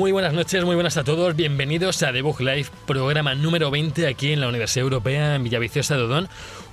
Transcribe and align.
Muy 0.00 0.12
buenas 0.12 0.32
noches, 0.32 0.64
muy 0.64 0.76
buenas 0.76 0.96
a 0.96 1.04
todos. 1.04 1.36
Bienvenidos 1.36 2.02
a 2.02 2.10
The 2.10 2.22
Book 2.22 2.40
Live, 2.40 2.68
programa 2.86 3.34
número 3.34 3.70
20 3.70 4.06
aquí 4.06 4.32
en 4.32 4.40
la 4.40 4.48
Universidad 4.48 4.84
Europea 4.84 5.34
en 5.34 5.44
Villaviciosa 5.44 5.94
de 5.94 6.04
Odón. 6.04 6.28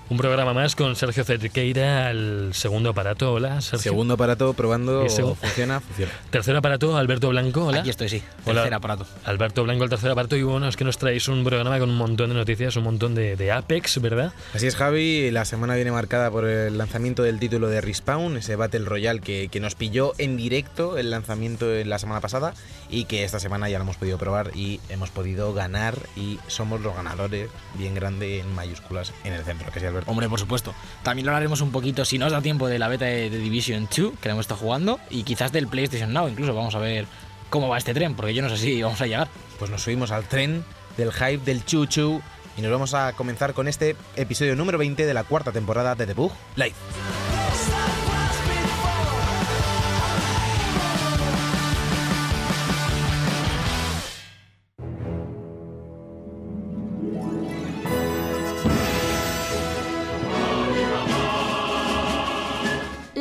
Un 0.10 0.16
programa 0.16 0.54
más 0.54 0.78
con 0.78 0.96
Sergio 0.96 1.26
Cerqueira, 1.26 2.10
el 2.12 2.52
segundo 2.54 2.92
aparato. 2.92 3.34
Hola, 3.34 3.60
Sergio. 3.60 3.92
Segundo 3.92 4.14
aparato 4.14 4.54
probando. 4.54 5.02
Funciona, 5.02 5.82
funciona. 5.82 6.14
Tercer 6.30 6.56
aparato, 6.56 6.96
Alberto 6.96 7.28
Blanco. 7.28 7.66
Hola. 7.66 7.82
Aquí 7.82 7.90
estoy, 7.90 8.08
sí. 8.08 8.24
Hola. 8.46 8.62
Tercer 8.62 8.74
aparato. 8.74 9.06
Alberto 9.26 9.64
Blanco, 9.66 9.84
el 9.84 9.90
tercer 9.90 10.10
aparato. 10.10 10.38
Y 10.38 10.44
bueno, 10.44 10.70
es 10.70 10.78
que 10.78 10.86
nos 10.86 10.98
traéis 10.98 11.28
un 11.28 11.44
programa 11.44 11.78
con 11.78 11.90
un 11.90 11.98
montón 11.98 12.30
de 12.30 12.36
noticias, 12.36 12.78
un 12.78 12.86
montón 12.86 13.16
de, 13.16 13.36
de 13.36 13.52
Apex, 13.52 14.00
¿verdad? 14.00 14.32
Así 14.54 14.68
es, 14.68 14.78
Javi. 14.78 15.30
La 15.30 15.44
semana 15.44 15.76
viene 15.76 15.92
marcada 15.92 16.32
por 16.32 16.46
el 16.46 16.78
lanzamiento 16.78 17.24
del 17.24 17.38
título 17.38 17.68
de 17.68 17.82
Respawn, 17.82 18.38
ese 18.38 18.56
Battle 18.56 18.86
Royale 18.86 19.20
que, 19.20 19.50
que 19.52 19.60
nos 19.60 19.76
pilló 19.76 20.14
en 20.20 20.38
directo 20.38 20.98
el 20.98 21.12
lanzamiento 21.12 21.76
en 21.76 21.90
la 21.90 22.00
semana 22.00 22.22
pasada 22.22 22.54
y 22.90 23.06
que 23.06 23.24
esta 23.24 23.40
semana 23.40 23.70
ya 23.70 23.78
lo 23.78 23.84
hemos 23.84 23.98
podido 23.98 24.18
probar 24.18 24.52
y 24.56 24.80
hemos 24.90 25.10
podido 25.10 25.54
ganar 25.54 25.98
y 26.16 26.40
somos 26.48 26.82
los 26.82 26.96
ganadores 26.96 27.50
bien 27.76 27.96
grande 27.96 28.40
en 28.40 28.54
mayúsculas 28.54 29.14
en 29.24 29.34
el 29.34 29.44
centro, 29.44 29.72
que 29.72 29.80
sí, 29.80 29.86
Alberto. 29.86 30.10
Hombre, 30.10 30.30
por 30.30 30.40
supuesto. 30.40 30.74
También 31.04 31.26
lo 31.26 31.32
hablaremos 31.32 31.62
un 31.62 31.72
poquito, 31.72 32.06
si 32.06 32.18
nos 32.18 32.32
da 32.32 32.42
tiempo, 32.42 32.68
de 32.68 32.80
la 32.80 32.88
beta 32.88 33.06
de, 33.06 33.30
de 33.30 33.38
Division 33.38 33.88
2, 33.96 34.14
que 34.20 34.30
la 34.30 34.34
hemos 34.34 34.44
estado 34.44 34.62
jugando, 34.62 35.00
y 35.10 35.24
quizás 35.24 35.52
del 35.52 35.68
PlayStation 35.68 36.14
Now, 36.14 36.28
incluso. 36.28 36.54
Vamos 36.54 36.76
a 36.76 36.80
ver 36.80 37.06
cómo 37.50 37.70
va 37.70 37.78
este 37.78 37.94
tren, 37.94 38.16
porque 38.16 38.34
yo 38.34 38.42
no 38.42 38.50
sé 38.50 38.58
si 38.58 38.82
vamos 38.82 39.02
a 39.02 39.08
llegar. 39.08 39.28
Pues 39.60 39.72
nos 39.72 39.82
subimos 39.82 40.12
al 40.12 40.26
tren 40.26 40.64
del 40.98 41.12
hype 41.12 41.40
del 41.40 41.66
chuchu 41.66 42.22
y 42.58 42.62
nos 42.62 42.72
vamos 42.72 42.94
a 42.94 43.14
comenzar 43.14 43.54
con 43.54 43.68
este 43.68 43.96
episodio 44.16 44.56
número 44.56 44.78
20 44.78 45.06
de 45.06 45.14
la 45.14 45.24
cuarta 45.24 45.52
temporada 45.52 45.96
de 45.96 46.08
The 46.08 46.14
Bug 46.14 46.32
Live. 46.56 46.76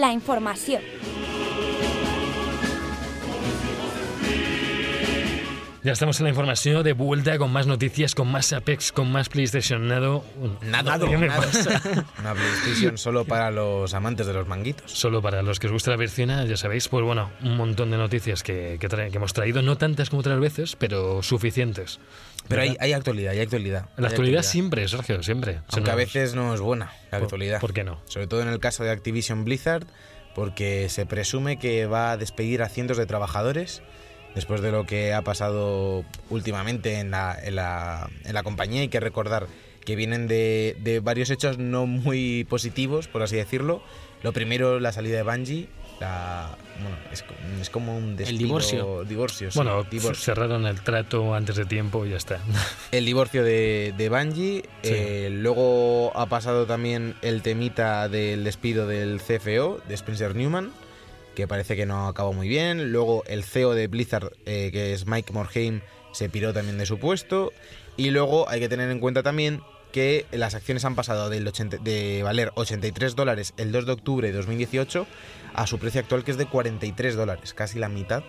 La 0.07 0.13
información. 0.13 0.83
Ya 5.87 5.93
estamos 5.93 6.19
en 6.19 6.25
la 6.25 6.31
información 6.31 6.83
de 6.83 6.95
vuelta 6.95 7.39
con 7.39 7.53
más 7.53 7.69
noticias, 7.69 8.17
con 8.17 8.27
más 8.27 8.53
Apex, 8.53 8.91
con 8.91 9.13
más 9.13 9.29
PlayStation 9.29 9.87
Nado. 9.87 10.25
Nada, 10.63 10.99
¿Qué 10.99 11.17
me 11.17 11.29
nada. 11.29 11.47
Una 12.19 12.35
PlayStation 12.35 12.99
solo 12.99 13.25
para 13.25 13.53
los 13.53 13.95
amantes 13.95 14.27
de 14.27 14.33
los 14.33 14.49
manguitos. 14.49 14.91
Solo 14.91 15.23
para 15.23 15.43
los 15.43 15.61
que 15.61 15.69
os 15.69 15.73
gusta 15.73 15.93
la 15.93 15.97
versión, 15.97 16.45
ya 16.49 16.57
sabéis, 16.57 16.89
pues 16.89 17.05
bueno, 17.05 17.31
un 17.41 17.57
montón 17.57 17.93
de 17.93 17.99
noticias 17.99 18.43
que, 18.43 18.79
que 18.81 18.89
que 18.89 19.17
hemos 19.17 19.33
traído, 19.33 19.63
no 19.63 19.79
tantas 19.79 20.11
como 20.11 20.19
otras 20.23 20.41
veces, 20.41 20.75
pero 20.75 21.23
suficientes. 21.23 22.01
Pero 22.49 22.63
hay, 22.63 22.77
hay 22.81 22.93
actualidad, 22.93 23.31
hay 23.35 23.41
actualidad. 23.43 23.89
La 23.97 24.09
hay 24.09 24.13
actualidad 24.13 24.43
siempre, 24.43 24.89
Sergio, 24.89 25.23
siempre. 25.23 25.61
Aunque 25.69 25.93
a 25.93 25.95
veces 25.95 26.35
no 26.35 26.53
es 26.53 26.61
buena 26.61 26.87
la 27.13 27.19
¿Por- 27.19 27.23
actualidad. 27.27 27.61
¿Por 27.61 27.73
qué 27.73 27.85
no? 27.85 28.01
Sobre 28.07 28.27
todo 28.27 28.43
en 28.43 28.49
el 28.49 28.59
caso 28.59 28.83
de 28.83 28.91
Activision 28.91 29.45
Blizzard, 29.45 29.87
porque 30.35 30.89
se 30.89 31.07
presume 31.07 31.61
que 31.61 31.87
va 31.87 32.11
a 32.11 32.17
despedir 32.17 32.63
a 32.63 32.69
cientos 32.69 32.97
de 32.97 33.07
trabajadores 33.07 33.85
después 34.37 34.61
de 34.61 34.71
lo 34.71 34.85
que 34.87 35.13
ha 35.13 35.23
pasado 35.23 36.05
últimamente 36.31 37.01
en 37.01 37.11
la, 37.11 37.37
en 37.43 37.57
la, 37.57 38.09
en 38.25 38.35
la 38.35 38.45
compañía. 38.45 38.83
Hay 38.83 38.89
que 38.89 39.01
recordar 39.01 39.49
que 39.85 39.97
vienen 39.97 40.29
de, 40.29 40.77
de 40.81 41.01
varios 41.01 41.31
hechos 41.31 41.59
no 41.59 41.87
muy 41.87 42.45
positivos, 42.49 43.09
por 43.09 43.23
así 43.25 43.35
decirlo. 43.37 43.83
Lo 44.23 44.33
primero, 44.33 44.79
la 44.79 44.93
salida 44.93 45.17
de 45.17 45.23
Bungie. 45.25 45.69
La, 46.01 46.55
bueno, 46.83 46.95
es, 47.11 47.23
co- 47.23 47.33
es 47.59 47.71
como 47.71 47.97
un 47.97 48.17
despido, 48.17 48.39
divorcio. 48.39 49.05
divorcio, 49.05 49.51
sí, 49.51 49.59
Bueno, 49.59 49.83
divorcio. 49.85 50.23
cerraron 50.35 50.67
el 50.67 50.83
trato 50.83 51.35
antes 51.35 51.57
de 51.57 51.65
tiempo 51.65 52.05
y 52.05 52.11
ya 52.11 52.17
está. 52.19 52.39
El 52.93 53.07
divorcio 53.07 53.43
de, 53.43 53.95
de 53.97 54.09
Bungie. 54.11 54.63
Sí. 54.83 54.91
eh, 54.93 55.29
luego 55.33 56.13
ha 56.15 56.27
pasado 56.27 56.67
también 56.67 57.15
el 57.23 57.41
temita 57.41 58.11
del 58.11 58.45
despido 58.45 58.87
del 58.87 59.23
CFO, 59.23 59.81
de 59.89 59.95
Spencer 59.95 60.35
Newman, 60.37 60.71
que 61.37 61.47
parece 61.47 61.77
que 61.77 61.87
no 61.87 62.09
acabó 62.09 62.33
muy 62.33 62.49
bien. 62.49 62.91
Luego 62.91 63.23
el 63.27 63.45
CEO 63.45 63.75
de 63.75 63.87
Blizzard, 63.87 64.33
eh, 64.47 64.71
que 64.73 64.93
es 64.93 65.07
Mike 65.07 65.33
Morhaime, 65.33 65.83
se 66.11 66.29
piró 66.29 66.53
también 66.53 66.79
de 66.79 66.87
su 66.87 66.99
puesto. 66.99 67.53
Y 67.97 68.11
luego 68.11 68.49
hay 68.49 68.59
que 68.59 68.69
tener 68.69 68.91
en 68.91 68.99
cuenta 68.99 69.23
también 69.23 69.61
que 69.93 70.27
las 70.33 70.55
acciones 70.55 70.85
han 70.85 70.97
pasado 70.97 71.31
del 71.31 71.47
80 71.47 71.79
de 71.79 72.23
valer 72.23 72.51
83 72.57 73.15
dólares 73.15 73.55
el 73.57 73.71
2 73.71 73.87
de 73.87 73.93
octubre 73.93 74.29
de 74.29 74.37
2018 74.37 75.07
a 75.55 75.67
su 75.67 75.79
precio 75.79 76.01
actual 76.01 76.25
que 76.25 76.33
es 76.33 76.37
de 76.37 76.47
43 76.47 77.15
dólares, 77.15 77.55
casi 77.55 77.79
la 77.79 77.89
mitad. 77.89 78.25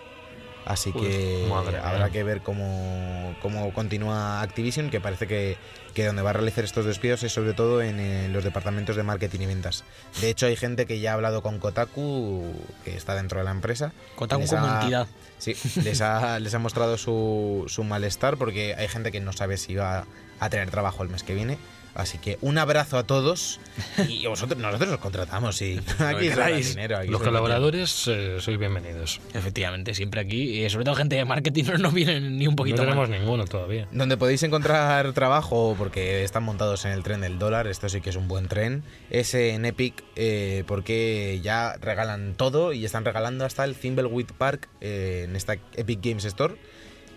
Así 0.68 0.92
que 0.92 1.46
madre 1.48 1.78
habrá 1.78 2.10
que 2.10 2.22
ver 2.22 2.42
cómo, 2.42 3.34
cómo 3.40 3.72
continúa 3.72 4.42
Activision, 4.42 4.90
que 4.90 5.00
parece 5.00 5.26
que, 5.26 5.56
que 5.94 6.04
donde 6.04 6.20
va 6.20 6.30
a 6.30 6.32
realizar 6.34 6.62
estos 6.62 6.84
despidos 6.84 7.22
es 7.22 7.32
sobre 7.32 7.54
todo 7.54 7.80
en, 7.80 8.30
los 8.34 8.44
departamentos 8.44 8.94
de 8.94 9.02
marketing 9.02 9.40
y 9.40 9.46
ventas. 9.46 9.84
De 10.20 10.28
hecho, 10.28 10.44
hay 10.44 10.56
gente 10.56 10.84
que 10.84 11.00
ya 11.00 11.12
ha 11.12 11.14
hablado 11.14 11.40
con 11.42 11.58
Kotaku, 11.58 12.52
que 12.84 12.94
está 12.94 13.14
dentro 13.14 13.38
de 13.38 13.46
la 13.46 13.50
empresa. 13.50 13.92
Kotaku 14.14 14.46
como 14.46 14.66
ha- 14.66 14.80
entidad. 14.82 15.06
Sí, 15.38 15.56
les 15.82 16.02
ha, 16.02 16.38
les 16.40 16.52
ha 16.52 16.58
mostrado 16.58 16.98
su, 16.98 17.64
su 17.68 17.82
malestar 17.82 18.36
porque 18.36 18.74
hay 18.74 18.88
gente 18.88 19.10
que 19.10 19.20
no 19.20 19.32
sabe 19.32 19.56
si 19.56 19.74
va 19.74 20.04
a 20.38 20.50
tener 20.50 20.70
trabajo 20.70 21.02
el 21.02 21.08
mes 21.08 21.22
que 21.22 21.34
viene. 21.34 21.56
Así 21.94 22.18
que 22.18 22.38
un 22.42 22.58
abrazo 22.58 22.96
a 22.98 23.04
todos 23.04 23.60
y 24.08 24.26
vosotros, 24.28 24.60
nosotros 24.60 24.90
os 24.92 24.98
contratamos 24.98 25.60
y 25.62 25.80
aquí 25.98 26.28
queráis. 26.28 26.70
dinero. 26.70 26.98
aquí 26.98 27.08
Los 27.08 27.22
colaboradores 27.22 28.06
eh, 28.08 28.36
sois 28.40 28.58
bienvenidos. 28.58 29.20
Efectivamente, 29.34 29.94
siempre 29.94 30.20
aquí. 30.20 30.64
Y 30.64 30.70
sobre 30.70 30.84
todo 30.84 30.94
gente 30.94 31.16
de 31.16 31.24
marketing 31.24 31.64
no 31.72 31.78
nos 31.78 31.94
vienen 31.94 32.36
ni 32.38 32.46
un 32.46 32.52
No 32.52 32.56
poquito 32.56 32.82
tenemos 32.82 33.08
mal. 33.08 33.18
ninguno 33.20 33.44
todavía. 33.46 33.88
Donde 33.92 34.16
podéis 34.16 34.42
encontrar 34.42 35.12
trabajo, 35.12 35.74
porque 35.76 36.24
están 36.24 36.42
montados 36.44 36.84
en 36.84 36.92
el 36.92 37.02
tren 37.02 37.20
del 37.20 37.38
dólar, 37.38 37.66
esto 37.66 37.88
sí 37.88 38.00
que 38.00 38.10
es 38.10 38.16
un 38.16 38.28
buen 38.28 38.48
tren, 38.48 38.82
es 39.10 39.34
en 39.34 39.64
Epic, 39.64 40.04
eh, 40.16 40.64
porque 40.66 41.40
ya 41.42 41.74
regalan 41.80 42.34
todo 42.34 42.72
y 42.72 42.84
están 42.84 43.04
regalando 43.04 43.44
hasta 43.44 43.64
el 43.64 43.74
Thimbleweed 43.74 44.26
Park 44.38 44.68
eh, 44.80 45.24
en 45.28 45.34
esta 45.36 45.54
Epic 45.74 46.00
Games 46.02 46.24
Store. 46.24 46.54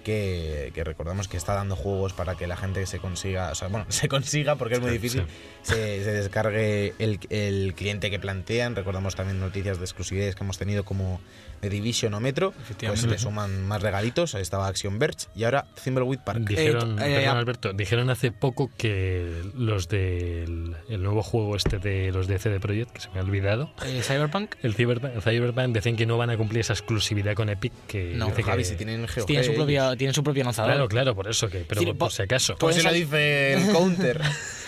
Que, 0.03 0.71
que 0.73 0.83
recordamos 0.83 1.27
que 1.27 1.37
está 1.37 1.53
dando 1.53 1.75
juegos 1.75 2.13
para 2.13 2.35
que 2.35 2.47
la 2.47 2.57
gente 2.57 2.85
se 2.85 2.99
consiga, 2.99 3.51
o 3.51 3.55
sea, 3.55 3.67
bueno, 3.67 3.85
se 3.89 4.07
consiga 4.07 4.55
porque 4.55 4.75
es 4.75 4.81
muy 4.81 4.89
Sí, 4.91 4.97
difícil, 4.97 5.23
se, 5.61 6.03
se 6.03 6.11
descargue 6.11 6.93
el, 6.99 7.19
el 7.29 7.73
cliente 7.75 8.09
que 8.09 8.19
plantean. 8.19 8.75
Recordamos 8.75 9.15
también 9.15 9.39
noticias 9.39 9.77
de 9.77 9.83
exclusividades 9.85 10.35
que 10.35 10.43
hemos 10.43 10.57
tenido 10.57 10.83
como 10.83 11.21
de 11.61 11.69
Division 11.69 12.13
o 12.15 12.19
Metro, 12.19 12.53
pues 12.79 13.03
le 13.05 13.19
suman 13.19 13.63
más 13.67 13.81
regalitos. 13.83 14.33
Ahí 14.33 14.41
estaba 14.41 14.67
Action 14.67 14.97
Verge 14.97 15.27
y 15.35 15.43
ahora 15.43 15.67
Thimbleweed 15.83 16.19
Park. 16.25 16.39
Dijeron, 16.41 16.93
Eh, 16.93 17.03
perdón, 17.03 17.21
eh, 17.21 17.27
Alberto, 17.27 17.73
dijeron 17.73 18.09
hace 18.09 18.31
poco 18.31 18.71
que 18.77 19.31
los 19.55 19.87
del 19.87 20.75
el 20.89 21.03
nuevo 21.03 21.21
juego 21.21 21.55
este 21.55 21.77
de 21.77 22.11
los 22.11 22.27
de 22.27 22.39
CD 22.39 22.59
Projekt, 22.59 22.91
que 22.93 23.01
se 23.01 23.09
me 23.11 23.19
ha 23.19 23.23
olvidado, 23.23 23.71
Eh, 23.85 24.01
Cyberpunk 24.03 24.55
el 24.63 24.73
Cyberpunk, 24.73 25.13
el 25.15 25.21
Cyberpunk, 25.21 25.67
decían 25.73 25.95
que 25.95 26.07
no 26.07 26.17
van 26.17 26.31
a 26.31 26.37
cumplir 26.37 26.61
esa 26.61 26.73
exclusividad 26.73 27.35
con 27.35 27.49
Epic 27.49 27.71
que 27.87 28.13
No, 28.15 28.31
Javi, 28.31 28.63
que- 28.63 28.69
si 28.69 28.75
tienen 28.75 29.01
GOG, 29.01 29.25
tiene 29.27 29.43
su, 29.43 29.51
ellos. 29.51 29.57
Propia, 29.91 29.97
tiene 29.97 30.13
su 30.13 30.23
propio 30.23 30.43
lanzador. 30.43 30.71
Claro, 30.71 30.87
claro, 30.87 31.15
por 31.15 31.27
eso 31.29 31.49
que, 31.49 31.59
pero 31.67 31.79
Sí, 31.79 31.85
por, 31.87 31.95
po- 31.95 31.99
por 32.05 32.11
si 32.11 32.21
acaso. 32.23 32.55
Pues 32.57 32.75
se 32.77 32.83
lo 32.83 32.91
dice 32.91 33.53
el 33.53 33.71
counter. 33.73 34.21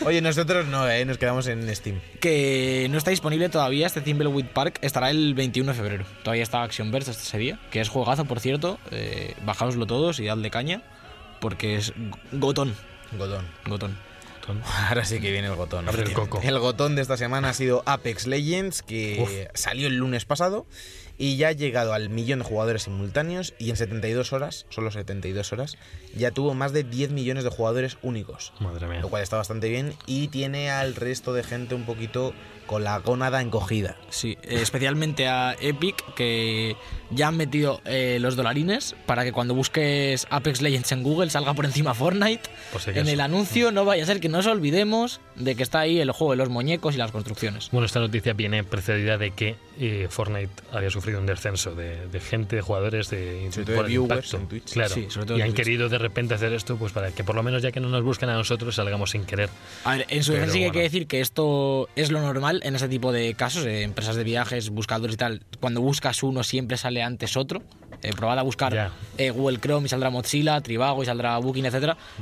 Oye, 0.05 0.21
nosotros 0.21 0.65
no, 0.67 0.89
¿eh? 0.89 1.05
nos 1.05 1.17
quedamos 1.17 1.47
en 1.47 1.73
Steam. 1.75 1.99
que 2.19 2.87
no 2.89 2.97
está 2.97 3.11
disponible 3.11 3.49
todavía 3.49 3.87
este 3.87 4.01
Thimbleweed 4.01 4.47
Park 4.47 4.79
estará 4.81 5.09
el 5.09 5.33
21 5.33 5.71
de 5.71 5.77
febrero 5.77 6.05
todavía 6.23 6.43
está 6.43 6.63
Action 6.63 6.91
Verge 6.91 7.11
hasta 7.11 7.23
ese 7.23 7.37
día 7.37 7.59
que 7.71 7.79
es 7.79 7.89
juegazo 7.89 8.25
por 8.25 8.39
cierto 8.39 8.79
eh, 8.91 9.33
bajaoslo 9.45 9.85
todos 9.85 10.19
y 10.19 10.25
dadle 10.25 10.49
caña 10.51 10.81
porque 11.39 11.75
es 11.77 11.93
gotón 12.33 12.75
Godón. 13.17 13.45
gotón 13.67 13.97
Ahora 14.89 15.05
sí 15.05 15.21
que 15.21 15.31
viene 15.31 15.47
el 15.47 15.55
gotón. 15.55 15.87
Abre 15.87 16.03
el 16.03 16.11
coco. 16.11 16.41
El 16.43 16.59
gotón 16.59 16.95
de 16.97 17.01
esta 17.01 17.15
semana 17.15 17.47
ha 17.49 17.53
sido 17.53 17.81
Apex 17.85 18.27
Legends, 18.27 18.81
que 18.81 19.19
Uf. 19.21 19.31
salió 19.57 19.87
el 19.87 19.95
lunes 19.95 20.25
pasado 20.25 20.65
y 21.17 21.37
ya 21.37 21.49
ha 21.49 21.51
llegado 21.51 21.93
al 21.93 22.09
millón 22.09 22.39
de 22.39 22.45
jugadores 22.45 22.83
simultáneos 22.83 23.53
y 23.59 23.69
en 23.69 23.77
72 23.77 24.33
horas, 24.33 24.65
solo 24.69 24.91
72 24.91 25.53
horas, 25.53 25.77
ya 26.15 26.31
tuvo 26.31 26.53
más 26.53 26.73
de 26.73 26.83
10 26.83 27.11
millones 27.11 27.43
de 27.43 27.49
jugadores 27.49 27.97
únicos. 28.01 28.53
Madre 28.59 28.87
mía. 28.87 29.01
Lo 29.01 29.09
cual 29.09 29.23
está 29.23 29.37
bastante 29.37 29.69
bien 29.69 29.93
y 30.05 30.27
tiene 30.29 30.69
al 30.69 30.95
resto 30.95 31.33
de 31.33 31.43
gente 31.43 31.75
un 31.75 31.85
poquito 31.85 32.33
con 32.73 32.83
la 32.83 32.97
gónada 32.97 33.39
encogida. 33.39 33.97
Sí, 34.09 34.35
eh, 34.41 34.57
especialmente 34.61 35.27
a 35.27 35.55
Epic, 35.61 35.95
que 36.15 36.75
ya 37.11 37.27
han 37.27 37.37
metido 37.37 37.81
eh, 37.85 38.17
los 38.19 38.35
dolarines 38.35 38.95
para 39.05 39.23
que 39.23 39.31
cuando 39.31 39.53
busques 39.53 40.25
Apex 40.31 40.63
Legends 40.63 40.91
en 40.91 41.03
Google 41.03 41.29
salga 41.29 41.53
por 41.53 41.65
encima 41.65 41.93
Fortnite. 41.93 42.41
Si 42.79 42.89
en 42.89 43.07
el 43.07 43.21
anuncio 43.21 43.71
no 43.71 43.85
vaya 43.85 44.01
a 44.01 44.05
ser 44.07 44.19
que 44.19 44.27
nos 44.27 44.47
olvidemos 44.47 45.21
de 45.35 45.53
que 45.55 45.61
está 45.61 45.81
ahí 45.81 45.99
el 45.99 46.09
juego 46.11 46.31
de 46.31 46.37
los 46.37 46.49
muñecos 46.49 46.95
y 46.95 46.97
las 46.97 47.11
construcciones. 47.11 47.69
Bueno, 47.71 47.85
esta 47.85 47.99
noticia 47.99 48.33
viene 48.33 48.63
precedida 48.63 49.19
de 49.19 49.29
que 49.31 49.55
eh, 49.79 50.07
Fortnite 50.09 50.49
había 50.71 50.89
sufrido 50.89 51.19
un 51.19 51.27
descenso 51.27 51.75
de, 51.75 52.07
de 52.07 52.19
gente, 52.19 52.55
de 52.55 52.61
jugadores, 52.63 53.11
de, 53.11 53.49
Sobre 53.51 53.65
todo 53.67 53.75
por 53.75 53.85
de 53.85 53.93
el 53.93 53.99
viewers 53.99 54.33
impacto. 54.33 54.37
en 54.37 54.47
Twitch. 54.47 54.73
Claro, 54.73 54.95
Sí, 54.95 55.05
sobre 55.09 55.27
todo 55.27 55.37
y 55.37 55.41
en 55.41 55.47
han 55.47 55.53
Twitch. 55.53 55.65
querido 55.65 55.89
de 55.89 55.97
repente 55.99 56.33
hacer 56.33 56.53
esto 56.53 56.75
pues 56.77 56.91
para 56.91 57.11
que 57.11 57.23
por 57.23 57.35
lo 57.35 57.43
menos 57.43 57.61
ya 57.61 57.71
que 57.71 57.79
no 57.79 57.89
nos 57.89 58.01
busquen 58.03 58.29
a 58.29 58.33
nosotros 58.33 58.73
salgamos 58.73 59.11
sin 59.11 59.25
querer. 59.25 59.49
A 59.83 59.91
ver, 59.97 60.07
en 60.09 60.23
su 60.23 60.31
defensa 60.33 60.53
sí 60.53 60.59
que 60.59 60.65
hay 60.65 60.71
que 60.71 60.81
decir 60.81 61.05
que 61.05 61.21
esto 61.21 61.87
es 61.95 62.09
lo 62.11 62.19
normal 62.21 62.61
en 62.63 62.75
ese 62.75 62.87
tipo 62.89 63.11
de 63.11 63.33
casos, 63.35 63.65
eh, 63.65 63.83
empresas 63.83 64.15
de 64.15 64.23
viajes, 64.23 64.69
buscadores 64.69 65.13
y 65.15 65.17
tal. 65.17 65.41
Cuando 65.59 65.81
buscas 65.81 66.23
uno 66.23 66.43
siempre 66.43 66.77
sale 66.77 67.03
antes 67.03 67.37
otro. 67.37 67.61
Eh, 68.01 68.11
probad 68.11 68.39
a 68.39 68.41
buscar 68.41 68.91
eh, 69.17 69.29
Google 69.29 69.59
Chrome 69.59 69.85
y 69.85 69.89
saldrá 69.89 70.09
Mozilla, 70.09 70.59
Trivago 70.59 71.03
y 71.03 71.05
saldrá 71.05 71.37
Booking. 71.37 71.65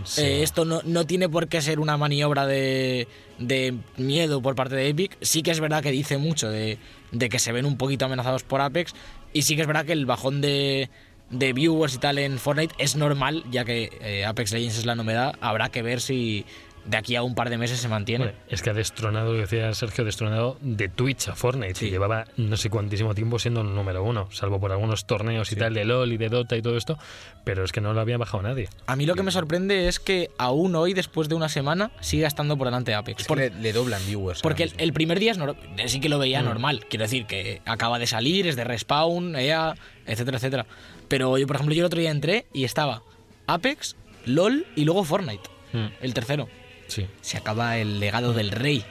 Sí. 0.04 0.22
Eh, 0.22 0.44
esto 0.44 0.64
no, 0.66 0.82
no 0.84 1.06
tiene 1.06 1.28
por 1.28 1.48
qué 1.48 1.60
ser 1.62 1.80
una 1.80 1.98
maniobra 1.98 2.46
de, 2.46 3.08
de 3.40 3.76
miedo 3.98 4.42
por 4.42 4.54
parte 4.54 4.76
de 4.76 4.90
Epic. 4.90 5.18
Sí 5.22 5.42
que 5.42 5.50
es 5.52 5.60
verdad 5.60 5.82
que 5.82 5.92
dice 5.92 6.18
mucho 6.18 6.50
de, 6.50 6.78
de 7.12 7.30
que 7.30 7.40
se 7.40 7.52
ven 7.52 7.66
un 7.66 7.78
poquito 7.78 8.06
amenazados 8.06 8.44
por 8.44 8.62
Apex. 8.62 8.94
Y 9.34 9.44
sí 9.44 9.56
que 9.56 9.62
es 9.62 9.68
verdad 9.68 9.86
que 9.86 9.94
el 9.94 10.06
bajón 10.06 10.42
de, 10.42 10.90
de 11.32 11.54
viewers 11.54 11.96
y 11.96 11.98
tal 11.98 12.20
en 12.20 12.38
Fortnite 12.38 12.76
es 12.78 12.96
normal, 12.96 13.44
ya 13.50 13.66
que 13.66 13.90
eh, 14.02 14.26
Apex 14.26 14.52
Legends 14.52 14.78
es 14.80 14.86
la 14.86 14.96
novedad. 14.96 15.34
Habrá 15.42 15.70
que 15.70 15.82
ver 15.82 16.02
si 16.02 16.46
de 16.86 16.98
aquí 16.98 17.16
a 17.16 17.24
un 17.24 17.36
par 17.36 17.50
de 17.50 17.58
meses 17.58 17.80
se 17.80 17.88
mantiene. 17.88 18.34
Es 18.50 18.62
que 18.62 18.70
ha 18.72 18.74
destronado, 18.74 19.34
decía 19.34 19.74
Sergio, 19.74 20.04
destronado 20.04 20.58
de 20.62 20.90
Twitch 20.90 21.28
a 21.30 21.36
Fortnite. 21.36 21.76
Sí. 21.76 21.88
Y 21.88 21.90
llevaba 21.92 22.26
no 22.38 22.58
sé 22.58 22.70
cuantísimo 22.70 23.14
tiempo 23.14 23.38
siendo 23.40 23.62
el 23.62 23.74
número 23.76 24.04
uno, 24.04 24.28
salvo 24.32 24.60
por 24.60 24.72
algunos 24.72 25.06
torneos 25.06 25.52
y 25.52 25.56
tal 25.56 25.74
de 25.74 25.86
LOL 25.86 26.12
y 26.12 26.18
de 26.18 26.30
Dota 26.30 26.58
y 26.58 26.62
todo 26.62 26.78
esto, 26.78 26.98
pero 27.44 27.64
es 27.64 27.72
que 27.72 27.82
no 27.82 27.94
lo 27.94 28.02
había 28.02 28.18
bajado 28.18 28.44
nadie. 28.44 28.68
A 28.88 28.96
mí 28.96 29.06
lo 29.06 29.16
que 29.16 29.24
me 29.24 29.32
sorprende 29.32 29.88
es 29.88 30.00
que 30.00 30.30
aún 30.38 30.76
hoy, 30.76 30.94
después 30.94 31.30
de 31.30 31.36
una 31.36 31.50
semana, 31.50 31.92
siga 32.02 32.28
estando 32.28 32.58
por 32.58 32.68
delante 32.68 32.92
de 32.92 32.96
Apex. 32.96 33.22
Es 33.22 33.28
que 33.28 33.30
Por- 33.30 33.38
le, 33.38 33.50
le 33.52 33.74
doblan 33.74 34.02
viewers. 34.08 34.42
Porque 34.42 34.72
el, 34.78 34.94
primer 34.94 35.20
día 35.20 35.34
es 35.78 35.92
sí 35.92 36.00
que 36.00 36.10
lo 36.10 36.18
veía 36.20 36.42
Mm. 36.42 36.46
normal. 36.46 36.86
Quiero 36.90 37.04
decir 37.04 37.26
que 37.28 37.62
acaba 37.66 38.00
de 38.00 38.08
salir, 38.08 38.48
es 38.48 38.56
de 38.56 38.64
respawn, 38.64 39.36
EA, 39.36 39.76
etcétera, 40.08 40.38
etcétera. 40.38 40.66
Pero 41.08 41.38
yo, 41.38 41.46
por 41.46 41.58
ejemplo, 41.58 41.76
yo 41.76 41.82
el 41.82 41.86
otro 41.86 42.00
día 42.00 42.10
entré 42.12 42.46
y 42.54 42.64
estaba 42.64 43.04
Apex, 43.48 43.96
LOL 44.26 44.66
y 44.76 44.86
luego 44.86 45.04
Fortnite, 45.04 45.50
Mm, 45.74 45.88
el 46.02 46.14
tercero. 46.14 46.50
Sí. 46.92 47.08
Se 47.22 47.38
acaba 47.38 47.78
el 47.78 48.00
legado 48.00 48.34
del 48.34 48.52
rey. 48.52 48.84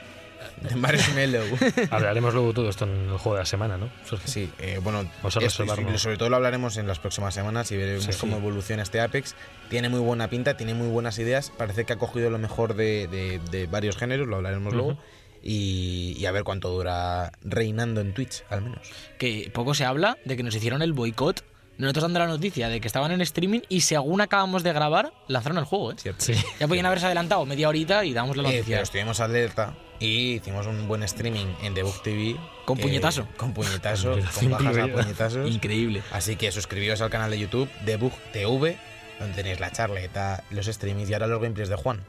De 0.61 0.75
Marshmallow. 0.75 1.45
Hablaremos 1.91 2.33
luego 2.33 2.53
todo 2.53 2.69
esto 2.69 2.85
en 2.85 3.09
el 3.09 3.17
juego 3.17 3.33
de 3.35 3.41
la 3.41 3.45
semana, 3.45 3.77
¿no? 3.77 3.89
Sí, 4.25 4.49
eh, 4.59 4.79
bueno, 4.83 5.01
esto, 5.41 5.65
sobre 5.97 6.17
todo 6.17 6.29
lo 6.29 6.35
hablaremos 6.35 6.77
en 6.77 6.87
las 6.87 6.97
próximas 6.99 7.33
semanas 7.33 7.71
y 7.71 7.77
veremos 7.77 8.05
Sí, 8.05 8.11
cómo 8.19 8.33
sí. 8.37 8.39
evoluciona 8.41 8.81
este 8.83 8.99
Apex. 9.01 9.35
Tiene 9.69 9.89
muy 9.89 9.99
buena 9.99 10.29
pinta, 10.29 10.57
tiene 10.57 10.73
muy 10.73 10.87
buenas 10.87 11.17
ideas. 11.19 11.51
Parece 11.55 11.85
que 11.85 11.93
ha 11.93 11.97
cogido 11.97 12.29
lo 12.31 12.37
mejor 12.39 12.75
de, 12.75 13.07
de- 13.07 13.39
de 13.51 13.67
varios 13.67 13.97
géneros, 13.97 14.27
lo 14.27 14.37
hablaremos 14.37 14.73
luego. 14.73 14.97
Y, 15.43 16.15
y 16.19 16.25
a 16.27 16.31
ver 16.31 16.43
cuánto 16.43 16.69
dura 16.69 17.31
reinando 17.43 18.01
en 18.01 18.13
Twitch, 18.13 18.43
al 18.49 18.61
menos. 18.61 18.79
Que 19.17 19.49
poco 19.53 19.73
se 19.73 19.85
habla 19.85 20.17
de 20.25 20.37
que 20.37 20.43
nos 20.43 20.55
hicieron 20.55 20.81
el 20.83 20.93
boicot. 20.93 21.43
Nosotros 21.81 22.03
dando 22.03 22.19
la 22.19 22.27
noticia 22.27 22.69
de 22.69 22.79
que 22.79 22.87
estaban 22.87 23.11
en 23.11 23.21
streaming 23.21 23.61
y 23.67 23.81
según 23.81 24.21
acabamos 24.21 24.63
de 24.63 24.71
grabar, 24.71 25.11
lanzaron 25.27 25.57
el 25.57 25.65
juego, 25.65 25.91
¿eh? 25.91 25.95
¿cierto? 25.97 26.23
Sí. 26.23 26.33
Ya 26.59 26.67
podían 26.67 26.85
haberse 26.85 27.07
adelantado 27.07 27.45
media 27.45 27.67
horita 27.67 28.05
y 28.05 28.13
damos 28.13 28.37
la 28.37 28.43
Eh, 28.43 28.57
noticia. 28.57 28.75
pero 28.75 28.83
estuvimos 28.83 29.19
alerta 29.19 29.73
y 29.99 30.33
hicimos 30.35 30.67
un 30.67 30.87
buen 30.87 31.01
streaming 31.03 31.47
en 31.63 31.73
Debug 31.73 32.01
TV. 32.03 32.35
Con 32.65 32.77
eh, 32.79 32.81
puñetazo. 32.83 33.27
Con 33.35 33.53
puñetazo, 33.53 34.11
Con 34.39 34.49
bajas 34.51 34.77
a 34.77 34.87
puñetazos. 34.87 35.49
Increíble. 35.49 36.03
Así 36.11 36.35
que 36.35 36.51
suscribiros 36.51 37.01
al 37.01 37.09
canal 37.09 37.31
de 37.31 37.39
YouTube 37.39 37.69
Debug 37.83 38.13
TV, 38.31 38.77
donde 39.19 39.35
tenéis 39.35 39.59
la 39.59 39.71
charleta, 39.71 40.43
los 40.51 40.67
streamings 40.67 41.09
y 41.09 41.13
ahora 41.13 41.27
los 41.27 41.41
gameplays 41.41 41.69
de 41.69 41.75
Juan. 41.75 42.03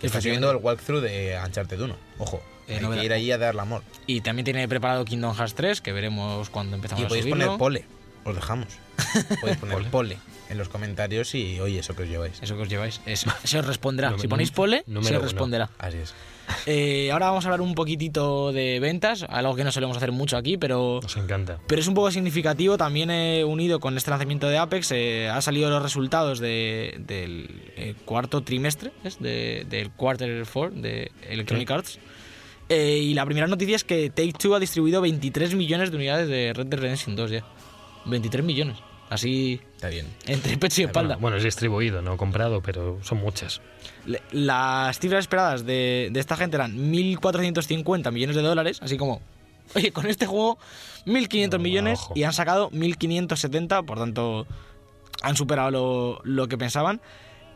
Que 0.00 0.06
está 0.06 0.20
subiendo 0.20 0.50
el 0.50 0.56
walkthrough 0.56 1.02
de 1.02 1.38
Uncharted 1.44 1.80
1. 1.80 1.96
Ojo, 2.18 2.40
Eh, 2.66 2.76
hay 2.76 2.80
novedad. 2.80 3.00
que 3.00 3.06
ir 3.06 3.12
ahí 3.12 3.30
a 3.32 3.36
darle 3.38 3.60
amor. 3.60 3.82
Y 4.06 4.20
también 4.22 4.44
tiene 4.44 4.66
preparado 4.68 5.04
Kingdom 5.04 5.34
Hearts 5.34 5.54
3, 5.54 5.80
que 5.82 5.92
veremos 5.92 6.48
cuando 6.50 6.76
empezamos 6.76 7.02
Y 7.02 7.04
a 7.04 7.08
podéis 7.08 7.24
subirlo. 7.24 7.44
poner 7.44 7.58
pole, 7.58 7.84
os 8.24 8.34
dejamos. 8.34 8.68
Podéis 9.40 9.58
poner 9.58 9.90
pole. 9.90 10.18
en 10.48 10.58
los 10.58 10.68
comentarios 10.68 11.34
y 11.34 11.60
oye, 11.60 11.78
eso 11.80 11.94
que 11.94 12.02
os 12.04 12.08
lleváis. 12.08 12.42
Eso 12.42 12.56
que 12.56 12.62
os 12.62 12.68
lleváis. 12.68 13.00
Eso, 13.06 13.30
se 13.44 13.58
os 13.58 13.66
responderá. 13.66 14.16
Si 14.18 14.28
ponéis 14.28 14.50
pole, 14.50 14.84
se 14.86 14.98
os 14.98 15.10
uno. 15.10 15.18
responderá. 15.20 15.70
Así 15.78 15.98
es. 15.98 16.14
Eh, 16.64 17.10
ahora 17.12 17.26
vamos 17.26 17.44
a 17.44 17.48
hablar 17.48 17.60
un 17.60 17.74
poquitito 17.74 18.52
de 18.52 18.80
ventas, 18.80 19.22
algo 19.28 19.54
que 19.54 19.64
no 19.64 19.70
solemos 19.70 19.98
hacer 19.98 20.12
mucho 20.12 20.38
aquí, 20.38 20.56
pero, 20.56 20.98
Nos 21.02 21.14
encanta. 21.18 21.58
pero 21.66 21.78
es 21.82 21.86
un 21.86 21.92
poco 21.92 22.10
significativo. 22.10 22.78
También 22.78 23.10
he 23.10 23.44
unido 23.44 23.80
con 23.80 23.98
este 23.98 24.08
lanzamiento 24.10 24.48
de 24.48 24.56
Apex, 24.56 24.90
eh, 24.92 25.28
ha 25.28 25.42
salido 25.42 25.68
los 25.68 25.82
resultados 25.82 26.38
de- 26.38 26.94
del 27.06 27.50
eh, 27.76 27.94
cuarto 28.06 28.40
trimestre, 28.44 28.92
¿es? 29.04 29.18
De- 29.20 29.66
del 29.68 29.90
quarter 29.90 30.46
4 30.50 30.80
de 30.80 31.12
Electronic. 31.28 31.70
Arts. 31.70 31.98
Eh, 32.70 32.96
y 32.96 33.12
la 33.12 33.26
primera 33.26 33.46
noticia 33.46 33.76
es 33.76 33.84
que 33.84 34.08
Take 34.08 34.32
Two 34.32 34.54
ha 34.54 34.58
distribuido 34.58 35.02
23 35.02 35.54
millones 35.54 35.90
de 35.90 35.96
unidades 35.98 36.28
de 36.28 36.54
Red 36.54 36.66
Dead 36.68 36.80
Redemption 36.80 37.14
2 37.14 37.30
ya. 37.30 37.44
23 38.06 38.42
millones. 38.42 38.78
Así 39.10 39.60
Está 39.76 39.88
bien. 39.88 40.06
entre 40.26 40.56
pecho 40.58 40.82
y 40.82 40.84
espalda. 40.84 41.14
Bueno, 41.14 41.20
bueno, 41.22 41.36
es 41.38 41.42
distribuido, 41.44 42.02
no 42.02 42.16
comprado, 42.16 42.60
pero 42.62 42.98
son 43.02 43.18
muchas. 43.18 43.60
Le- 44.04 44.20
Las 44.32 44.98
cifras 45.00 45.20
esperadas 45.20 45.64
de, 45.64 46.08
de 46.12 46.20
esta 46.20 46.36
gente 46.36 46.56
eran 46.56 46.76
1.450 46.76 48.12
millones 48.12 48.36
de 48.36 48.42
dólares, 48.42 48.78
así 48.82 48.96
como, 48.98 49.22
oye, 49.74 49.92
con 49.92 50.06
este 50.06 50.26
juego 50.26 50.58
1.500 51.06 51.50
No, 51.52 51.58
millones 51.58 51.98
ojo. 52.00 52.12
y 52.16 52.24
han 52.24 52.32
sacado 52.34 52.70
1.570, 52.70 53.84
por 53.84 53.98
tanto 53.98 54.46
han 55.22 55.36
superado 55.36 55.70
lo, 55.70 56.20
lo 56.24 56.48
que 56.48 56.58
pensaban. 56.58 57.00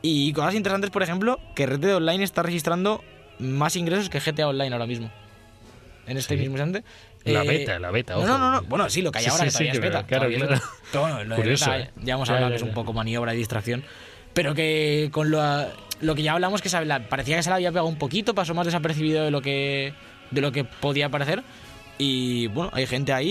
Y 0.01 0.33
cosas 0.33 0.55
interesantes, 0.55 0.91
por 0.91 1.03
ejemplo, 1.03 1.39
que 1.55 1.67
Red 1.67 1.81
Dead 1.81 1.97
Online 1.97 2.25
está 2.25 2.43
registrando 2.43 3.05
más 3.39 3.77
ingresos 3.77 4.09
que 4.09 4.19
GTA 4.21 4.49
Online 4.49 4.73
ahora 4.73 4.87
mismo. 4.87 5.13
En 6.07 6.17
este 6.17 6.35
Sí. 6.35 6.41
mismo 6.41 6.57
instante. 6.57 6.83
La 7.25 7.45
Eh, 7.45 7.49
beta, 7.49 7.79
la 7.79 7.91
beta, 7.93 8.15
No, 8.15 8.19
ojo. 8.21 8.27
no, 8.29 8.39
no, 8.39 8.51
no. 8.53 8.63
Bueno, 8.63 8.91
sí, 8.91 9.01
lo 9.03 9.13
que 9.13 9.19
hay 9.19 9.25
Sí, 9.25 9.31
ahora 9.31 9.45
sí, 9.45 9.47
que 9.47 9.53
todavía 9.53 9.73
es 9.73 9.81
beta. 9.81 10.07
claro, 10.07 10.25
todavía 10.27 10.47
claro. 10.47 10.63
Bueno, 10.93 11.25
lo 11.25 11.31
de 11.37 11.43
Curioso, 11.43 11.71
beta, 11.71 11.83
¿eh? 11.85 11.91
ya 12.03 12.15
hemos 12.15 12.29
hablado 12.31 12.51
que 12.51 12.57
es 12.57 12.63
un 12.63 12.75
poco 12.75 12.93
maniobra 12.93 13.33
y 13.35 13.37
distracción. 13.37 13.85
Pero 14.35 14.55
que 14.55 15.11
con 15.13 15.31
lo, 15.31 15.41
lo 16.01 16.15
que 16.15 16.23
ya 16.23 16.33
hablamos, 16.33 16.61
que 16.63 16.69
se 16.69 16.77
habla- 16.77 17.09
parecía 17.09 17.37
que 17.37 17.43
se 17.45 17.51
le 17.51 17.55
había 17.55 17.71
pegado 17.71 17.87
un 17.87 17.97
poquito, 17.99 18.35
pasó 18.35 18.55
más 18.55 18.67
desapercibido 18.67 19.25
de 19.25 19.31
lo 19.31 19.41
que, 19.43 19.95
de 20.31 20.41
lo 20.41 20.51
que 20.51 20.65
podía 20.65 21.09
parecer. 21.11 21.43
Y 21.99 22.49
bueno, 22.49 22.71
hay 22.73 22.87
gente 22.87 23.13
ahí 23.13 23.31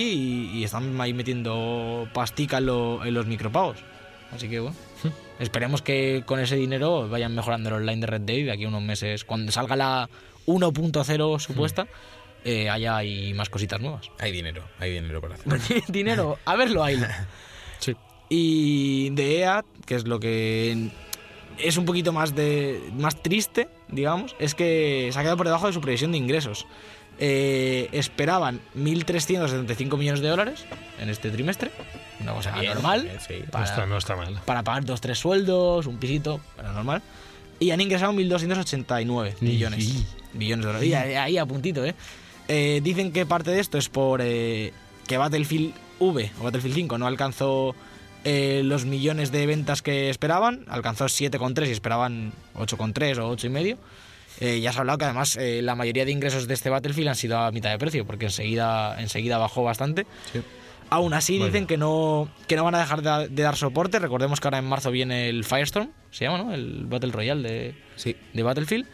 y, 0.53 0.59
y 0.59 0.63
están 0.63 0.99
ahí 1.01 1.13
metiendo 1.13 2.07
pastica 2.13 2.59
en, 2.59 2.67
lo- 2.67 3.03
en 3.03 3.13
los 3.13 3.25
micropagos. 3.25 3.77
Así 4.33 4.47
que 4.47 4.61
bueno, 4.61 4.77
esperemos 5.39 5.81
que 5.81 6.23
con 6.25 6.39
ese 6.39 6.55
dinero 6.55 7.09
vayan 7.09 7.35
mejorando 7.35 7.67
el 7.69 7.75
online 7.75 7.99
de 8.01 8.07
Red 8.07 8.21
Dead 8.21 8.45
de 8.45 8.51
aquí 8.53 8.63
a 8.63 8.67
unos 8.69 8.83
meses, 8.83 9.25
cuando 9.25 9.51
salga 9.51 9.75
la 9.75 10.09
1.0 10.45 11.39
supuesta, 11.39 11.87
eh, 12.43 12.69
haya 12.69 12.97
ahí 12.97 13.33
más 13.33 13.49
cositas 13.49 13.79
nuevas. 13.79 14.09
Hay 14.19 14.31
dinero, 14.31 14.63
hay 14.79 14.91
dinero 14.93 15.21
para 15.21 15.35
hacer. 15.35 15.83
dinero, 15.87 16.37
a 16.45 16.55
verlo 16.55 16.83
ahí. 16.83 16.99
Sí. 17.79 17.95
Y 18.29 19.09
de 19.11 19.39
EA, 19.39 19.65
que 19.87 19.95
es 19.95 20.05
lo 20.07 20.19
que 20.19 20.89
es 21.57 21.77
un 21.77 21.85
poquito 21.85 22.13
más 22.13 22.35
de 22.35 22.79
más 22.93 23.21
triste, 23.23 23.69
digamos, 23.87 24.35
es 24.37 24.53
que 24.53 25.09
se 25.11 25.17
ha 25.17 25.21
quedado 25.23 25.37
por 25.37 25.47
debajo 25.47 25.65
de 25.67 25.73
su 25.73 25.81
previsión 25.81 26.11
de 26.11 26.19
ingresos. 26.19 26.67
Eh, 27.19 27.89
esperaban 27.91 28.61
1.375 28.77 29.97
millones 29.97 30.21
de 30.21 30.29
dólares 30.29 30.65
en 30.99 31.09
este 31.09 31.29
trimestre, 31.29 31.71
una 32.19 32.33
cosa 32.33 32.51
Bien, 32.59 32.73
normal, 32.73 33.03
bien, 33.03 33.19
sí. 33.19 33.41
No 33.45 33.51
para, 33.51 33.65
está, 33.65 33.85
no 33.85 33.97
está 33.97 34.15
mal. 34.15 34.39
para 34.45 34.63
pagar 34.63 34.85
dos, 34.85 35.01
tres 35.01 35.17
sueldos, 35.19 35.87
un 35.87 35.97
pisito, 35.97 36.39
para 36.55 36.71
normal. 36.71 37.01
Y 37.59 37.71
han 37.71 37.81
ingresado 37.81 38.11
1.289 38.13 39.35
millones, 39.41 39.83
Sí. 39.85 40.05
billones 40.33 40.65
de 40.65 40.67
dólares. 40.71 40.89
Y 40.89 40.93
ahí, 40.93 41.13
ahí 41.15 41.37
a 41.37 41.45
puntito, 41.45 41.85
¿eh? 41.85 41.93
Eh, 42.53 42.81
Dicen 42.83 43.11
que 43.13 43.25
parte 43.25 43.51
de 43.51 43.59
esto 43.61 43.77
es 43.77 43.87
por 43.87 44.19
eh, 44.21 44.73
que 45.07 45.17
Battlefield 45.17 45.73
V 45.99 46.31
o 46.39 46.43
Battlefield 46.43 46.75
5 46.75 46.97
no 46.97 47.07
alcanzó 47.07 47.75
eh, 48.25 48.61
los 48.65 48.83
millones 48.85 49.31
de 49.31 49.45
ventas 49.45 49.81
que 49.81 50.09
esperaban, 50.09 50.65
alcanzó 50.67 51.05
7,3 51.05 51.67
y 51.67 51.71
esperaban 51.71 52.33
8,3 52.55 53.17
o 53.19 53.35
8,5. 53.35 53.77
Eh, 54.39 54.59
ya 54.59 54.71
se 54.71 54.79
ha 54.79 54.81
hablado 54.81 54.97
que 54.97 55.05
además 55.05 55.35
eh, 55.37 55.61
la 55.61 55.75
mayoría 55.75 56.03
de 56.03 56.11
ingresos 56.11 56.47
de 56.47 56.53
este 56.55 56.69
Battlefield 56.69 57.09
han 57.09 57.15
sido 57.15 57.37
a 57.37 57.51
mitad 57.51 57.69
de 57.69 57.77
precio, 57.77 58.05
porque 58.05 58.25
enseguida, 58.25 58.99
enseguida 58.99 59.37
bajó 59.37 59.63
bastante. 59.63 60.05
Sí. 60.33 60.41
Aún 60.89 61.13
así 61.13 61.37
dicen 61.37 61.67
que 61.67 61.77
no, 61.77 62.27
que 62.47 62.57
no 62.57 62.65
van 62.65 62.75
a 62.75 62.79
dejar 62.79 63.01
de, 63.01 63.29
de 63.29 63.43
dar 63.43 63.55
soporte. 63.55 63.97
Recordemos 63.99 64.41
que 64.41 64.47
ahora 64.47 64.57
en 64.57 64.65
marzo 64.65 64.91
viene 64.91 65.29
el 65.29 65.45
Firestorm, 65.45 65.89
se 66.11 66.25
llama, 66.25 66.39
¿no? 66.39 66.53
El 66.53 66.85
Battle 66.87 67.11
Royale 67.13 67.47
de, 67.49 67.75
Sí. 67.95 68.15
de 68.33 68.43
Battlefield. 68.43 68.87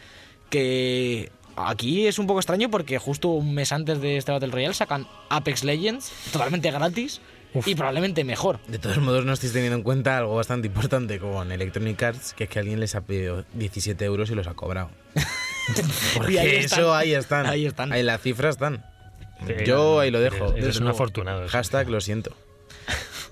Que 0.49 1.31
aquí 1.57 2.07
es 2.07 2.19
un 2.19 2.27
poco 2.27 2.39
extraño 2.39 2.69
porque 2.69 2.97
justo 2.99 3.29
un 3.29 3.53
mes 3.53 3.71
antes 3.71 3.99
de 4.01 4.17
este 4.17 4.31
Battle 4.31 4.49
Royale 4.51 4.73
sacan 4.73 5.07
Apex 5.29 5.63
Legends 5.63 6.11
totalmente 6.31 6.69
gratis 6.71 7.21
Uf. 7.53 7.67
y 7.67 7.75
probablemente 7.75 8.23
mejor. 8.23 8.59
De 8.67 8.77
todos 8.79 8.97
modos, 8.99 9.25
no 9.25 9.33
estáis 9.33 9.53
teniendo 9.53 9.77
en 9.77 9.83
cuenta 9.83 10.17
algo 10.17 10.35
bastante 10.35 10.67
importante 10.67 11.19
con 11.19 11.51
Electronic 11.51 12.01
Arts, 12.03 12.33
que 12.33 12.43
es 12.45 12.49
que 12.49 12.59
alguien 12.59 12.79
les 12.79 12.95
ha 12.95 13.01
pedido 13.01 13.45
17 13.53 14.03
euros 14.05 14.29
y 14.29 14.35
los 14.35 14.47
ha 14.47 14.53
cobrado. 14.53 14.89
Porque 16.15 16.33
Y 16.33 16.37
ahí 16.37 16.55
están. 16.57 16.79
eso 16.79 16.93
ahí 16.93 17.13
están. 17.13 17.45
Ahí 17.45 17.65
están. 17.65 17.91
Ahí 17.91 18.03
las 18.03 18.21
cifras 18.21 18.55
están. 18.55 18.85
Sí, 19.45 19.53
Yo 19.65 19.99
ahí 19.99 20.11
lo 20.11 20.19
dejo. 20.19 20.51
Desde 20.51 20.81
un 20.81 20.87
afortunado. 20.87 21.47
Hashtag 21.47 21.89
lo 21.89 22.01
siento. 22.01 22.35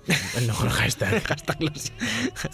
El 0.38 0.48
mejor 0.48 0.70
hashtag. 0.70 1.24
Hashtag, 1.24 1.62
los- 1.64 1.92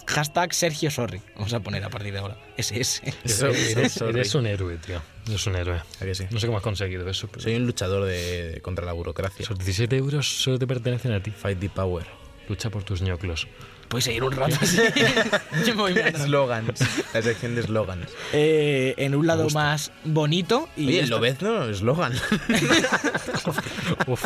hashtag 0.06 0.54
Sergio 0.54 0.90
Sorry. 0.90 1.20
Vamos 1.36 1.52
a 1.52 1.60
poner 1.60 1.84
a 1.84 1.90
partir 1.90 2.12
de 2.12 2.18
ahora. 2.20 2.36
SS. 2.56 3.02
Eso- 3.24 3.48
eres, 3.48 4.34
un 4.34 4.46
héroe, 4.46 4.78
tío. 4.78 5.02
Eres 5.26 5.46
un 5.46 5.56
héroe. 5.56 5.78
¿A 6.00 6.04
que 6.04 6.14
sí? 6.14 6.24
No 6.30 6.40
sé 6.40 6.46
cómo 6.46 6.58
has 6.58 6.64
conseguido 6.64 7.08
eso, 7.08 7.28
pero 7.28 7.42
Soy 7.42 7.56
un 7.56 7.66
luchador 7.66 8.04
de, 8.06 8.60
contra 8.62 8.84
la 8.86 8.92
burocracia. 8.92 9.42
esos 9.42 9.58
17 9.58 9.96
euros 9.96 10.26
solo 10.42 10.58
te 10.58 10.66
pertenecen 10.66 11.12
a 11.12 11.22
ti. 11.22 11.30
Fight 11.30 11.58
the 11.60 11.68
power. 11.68 12.06
Lucha 12.48 12.70
por 12.70 12.82
tus 12.84 13.02
ñoclos. 13.02 13.46
Puedes 13.92 14.04
seguir 14.06 14.24
un 14.24 14.32
rato 14.32 14.56
así. 14.60 14.78
Yo 15.66 15.74
me 15.74 15.82
voy 15.82 15.92
mirando. 15.94 16.18
Slogans. 16.18 16.80
La 17.12 17.20
sección 17.22 17.54
de 17.54 17.62
slogans. 17.62 18.08
Eh, 18.32 18.94
en 18.96 19.14
un 19.14 19.26
lado 19.26 19.46
más 19.50 19.92
bonito. 20.02 20.66
Y 20.78 20.86
Oye, 20.88 20.98
el 21.00 21.04
esto- 21.04 21.16
Lobezno, 21.16 21.64
eslogan. 21.68 22.14
Uf, 24.06 24.24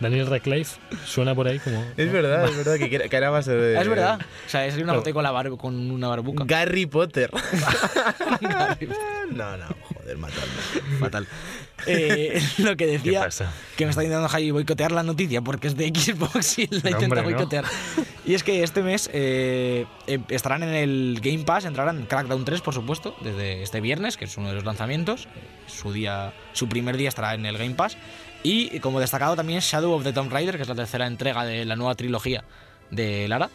Daniel 0.00 0.26
Radcliffe 0.26 0.78
suena 1.06 1.34
por 1.34 1.48
ahí 1.48 1.58
como... 1.58 1.82
Es 1.96 2.12
verdad, 2.12 2.48
es 2.48 2.56
verdad 2.56 2.76
que, 2.78 3.08
que 3.08 3.16
era 3.16 3.30
base 3.30 3.52
de. 3.52 3.78
Ah, 3.78 3.80
Es 3.82 3.88
verdad. 3.88 4.20
O 4.46 4.48
sea, 4.50 4.66
es 4.66 4.76
una 4.76 4.92
botella 4.92 5.14
con, 5.14 5.22
la 5.22 5.30
bar- 5.30 5.56
con 5.56 5.90
una 5.90 6.08
barbuca. 6.08 6.44
Gary 6.46 6.84
Potter. 6.86 7.30
no, 9.30 9.56
no, 9.56 9.66
joder, 9.94 10.18
matadme. 10.18 10.98
Fatal. 11.00 11.26
Eh, 11.86 12.42
lo 12.58 12.76
que 12.76 12.86
decía, 12.86 13.28
que 13.76 13.84
me 13.84 13.90
está 13.90 14.02
intentando 14.02 14.28
Javi 14.28 14.50
boicotear 14.50 14.92
la 14.92 15.02
noticia 15.02 15.40
porque 15.42 15.68
es 15.68 15.76
de 15.76 15.88
Xbox 15.88 16.58
y 16.58 16.66
la 16.66 16.70
No, 16.70 16.76
intenta 16.76 16.98
hombre, 16.98 17.22
no. 17.22 17.28
boicotear. 17.28 17.64
Y 18.24 18.34
es 18.34 18.42
que 18.42 18.62
este 18.62 18.82
mes 18.82 19.08
eh, 19.12 19.86
eh, 20.06 20.18
estarán 20.28 20.62
en 20.62 20.74
el 20.74 21.20
Game 21.22 21.44
Pass, 21.44 21.64
entrarán 21.64 22.06
Crackdown 22.06 22.44
3, 22.44 22.60
por 22.60 22.74
supuesto, 22.74 23.16
desde 23.22 23.62
este 23.62 23.80
viernes, 23.80 24.16
que 24.16 24.26
es 24.26 24.36
uno 24.36 24.48
de 24.48 24.54
los 24.54 24.64
lanzamientos. 24.64 25.28
Su 25.66 25.92
día, 25.92 26.32
su 26.52 26.68
primer 26.68 26.96
día 26.96 27.08
estará 27.08 27.34
en 27.34 27.46
el 27.46 27.56
Game 27.56 27.74
Pass. 27.74 27.96
Y 28.42 28.80
como 28.80 29.00
destacado 29.00 29.34
también 29.34 29.60
Shadow 29.60 29.92
of 29.92 30.04
the 30.04 30.12
Tomb 30.12 30.32
Raider, 30.32 30.56
que 30.56 30.62
es 30.62 30.68
la 30.68 30.74
tercera 30.74 31.06
entrega 31.06 31.44
de 31.44 31.64
la 31.64 31.76
nueva 31.76 31.94
trilogía 31.94 32.44
de 32.90 33.26
Lara, 33.28 33.50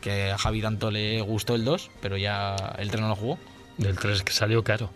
que 0.00 0.30
a 0.30 0.38
Javi 0.38 0.60
tanto 0.60 0.90
le 0.90 1.20
gustó 1.20 1.54
el 1.54 1.64
2, 1.64 1.90
pero 2.00 2.16
ya 2.16 2.54
el 2.78 2.90
3 2.90 3.00
no 3.00 3.08
lo 3.08 3.16
jugó. 3.16 3.38
Del 3.78 3.98
3 3.98 4.22
que 4.22 4.32
salió 4.32 4.62
caro. 4.62 4.90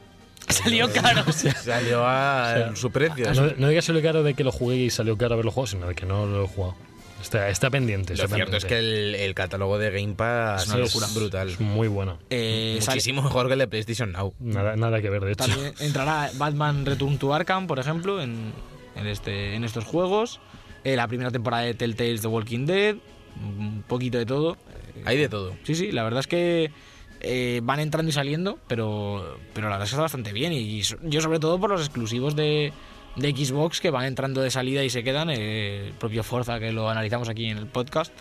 Salió 0.63 0.93
caro. 0.93 1.25
Salió 1.33 2.07
a 2.07 2.43
O 2.43 2.57
sea, 2.57 2.77
su 2.77 2.91
precio. 2.91 3.33
No, 3.35 3.53
no 3.57 3.69
digas 3.69 3.85
salió 3.85 4.03
caro 4.03 4.23
de 4.23 4.35
que 4.35 4.45
lo 4.45 4.53
jugué 4.53 4.77
y 4.77 4.91
salió 4.91 5.17
caro 5.17 5.35
haberlo 5.35 5.51
jugado, 5.51 5.67
sino 5.69 5.87
de 5.89 5.95
que 5.95 6.07
no 6.07 6.27
lo 6.27 6.45
he 6.45 6.49
jugado. 6.49 6.75
Está, 7.23 7.51
está 7.51 7.69
pendiente. 7.69 8.17
Lo 8.17 8.25
está 8.25 8.35
cierto 8.35 8.57
es 8.57 8.65
que 8.65 8.79
el, 8.79 9.15
el 9.15 9.35
catálogo 9.35 9.77
de 9.79 9.91
Game 9.91 10.15
Pass 10.15 10.63
Es 10.63 10.69
una 10.71 10.79
locura. 10.79 11.07
brutal. 11.15 11.49
Es 11.51 11.61
muy 11.61 11.87
bueno. 11.87 12.19
Eh, 12.31 12.79
sale- 12.81 12.95
Muchísimo 12.97 13.21
mejor 13.23 13.47
que 13.47 13.53
el 13.53 13.59
de 13.59 13.69
PlayStation 13.69 14.13
Now. 14.13 14.33
Nada, 14.41 14.75
nada 14.77 15.03
que 15.03 15.11
ver, 15.11 15.23
de 15.25 15.33
hecho. 15.33 15.45
También 15.47 15.75
entrará 15.81 16.31
Batman 16.39 16.87
Return 16.87 17.19
to 17.19 17.35
Arkham, 17.35 17.67
por 17.67 17.79
ejemplo, 17.79 18.23
en, 18.23 18.53
en, 18.97 19.07
este, 19.07 19.55
en 19.55 19.65
estos 19.65 19.85
juegos. 19.85 20.41
Eh, 20.83 20.97
la 20.97 21.07
primera 21.09 21.31
temporada 21.31 21.65
de 21.65 21.75
Telltale's 21.75 22.23
The 22.23 22.29
Walking 22.29 22.65
Dead. 22.65 22.97
Un 23.39 23.85
poquito 23.87 24.17
de 24.17 24.25
todo. 24.25 24.57
Hay 25.05 25.19
de 25.19 25.29
todo. 25.29 25.55
Sí, 25.65 25.75
sí, 25.75 25.93
la 25.93 26.03
verdad 26.05 26.21
es 26.21 26.27
que 26.27 26.71
eh, 27.21 27.61
van 27.63 27.81
entrando 27.81 28.09
y 28.09 28.13
saliendo, 28.13 28.59
pero, 28.69 29.37
pero 29.53 29.69
la 29.69 29.75
verdad 29.77 29.85
es 29.85 29.91
que 29.91 29.95
está 29.95 30.03
bastante 30.03 30.33
bien. 30.33 30.53
Y 30.53 30.83
so- 30.83 30.97
yo 31.03 31.21
sobre 31.21 31.39
todo 31.39 31.59
por 31.61 31.71
los 31.71 31.81
exclusivos 31.81 32.35
de, 32.37 32.73
de 33.17 33.31
Xbox 33.33 33.81
que 33.81 33.91
van 33.91 34.05
entrando 34.07 34.41
de 34.41 34.51
salida 34.51 34.83
y 34.85 34.91
se 34.91 35.03
quedan. 35.05 35.31
eh, 35.31 35.87
el 35.89 35.93
propio 35.95 36.23
Forza, 36.23 36.59
que 36.59 36.73
lo 36.73 36.89
analizamos 36.91 37.29
aquí 37.29 37.47
en 37.47 37.59
el 37.59 37.67
podcast. 37.67 38.13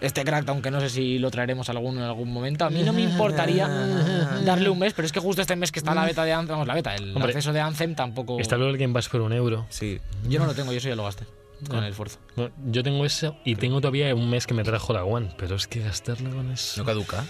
Este 0.00 0.22
Crackdown, 0.22 0.56
aunque 0.58 0.70
no 0.70 0.80
sé 0.80 0.90
si 0.90 1.18
lo 1.18 1.28
traeremos 1.28 1.68
alguno 1.70 1.98
en 2.00 2.06
algún 2.06 2.32
momento. 2.32 2.64
A 2.64 2.70
mí 2.70 2.84
no 2.84 2.92
me 2.92 3.02
importaría 3.02 3.66
darle 4.44 4.68
un 4.70 4.78
mes, 4.78 4.92
pero 4.94 5.06
es 5.06 5.12
que 5.12 5.18
justo 5.18 5.42
este 5.42 5.56
mes 5.56 5.72
que 5.72 5.80
está 5.80 5.92
la 5.94 6.04
beta 6.04 6.24
de 6.24 6.32
Anthem, 6.32 6.54
vamos, 6.54 6.68
la 6.68 6.74
beta, 6.74 6.94
el 6.94 7.16
Hombre, 7.16 7.30
acceso 7.32 7.52
de 7.52 7.60
Anthem 7.60 7.96
tampoco... 7.96 8.38
Está 8.38 8.56
luego 8.56 8.70
el 8.70 8.78
Game 8.78 8.94
Pass 8.94 9.08
por 9.08 9.20
un 9.22 9.32
euro. 9.32 9.66
Sí. 9.70 9.98
Yo 10.28 10.38
no 10.38 10.46
lo 10.46 10.54
tengo, 10.54 10.70
yo 10.70 10.78
eso 10.78 10.88
ya 10.88 10.94
lo 10.94 11.02
gasté 11.04 11.24
con 11.68 11.82
Ah. 11.82 11.88
el 11.88 11.94
Forza. 11.94 12.20
No, 12.36 12.48
yo 12.70 12.84
tengo 12.84 13.04
eso 13.04 13.36
y 13.44 13.56
tengo 13.56 13.80
todavía 13.80 14.14
un 14.14 14.30
mes 14.30 14.46
que 14.46 14.54
me 14.54 14.62
trajo 14.62 14.92
la 14.92 15.02
One, 15.02 15.32
pero 15.36 15.56
es 15.56 15.66
que 15.66 15.80
gastarlo 15.80 16.30
con 16.30 16.52
eso. 16.52 16.80
¿No 16.80 16.84
caduca? 16.86 17.24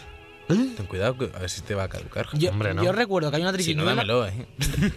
Ten 0.49 0.87
cuidado, 0.87 1.17
que 1.19 1.31
a 1.37 1.41
ver 1.41 1.51
si 1.51 1.61
te 1.61 1.75
va 1.75 1.85
a 1.85 1.89
caducar. 1.89 2.27
Yo, 2.33 2.51
Hombre, 2.51 2.73
no. 2.73 2.83
yo 2.83 2.93
recuerdo 2.93 3.31
que 3.31 3.37
hay 3.37 3.43
una 3.43 3.53
Si 3.53 3.75
no, 3.75 3.85
triquiñuela... 3.85 3.95
dámelo, 3.95 4.27
eh. 4.27 4.47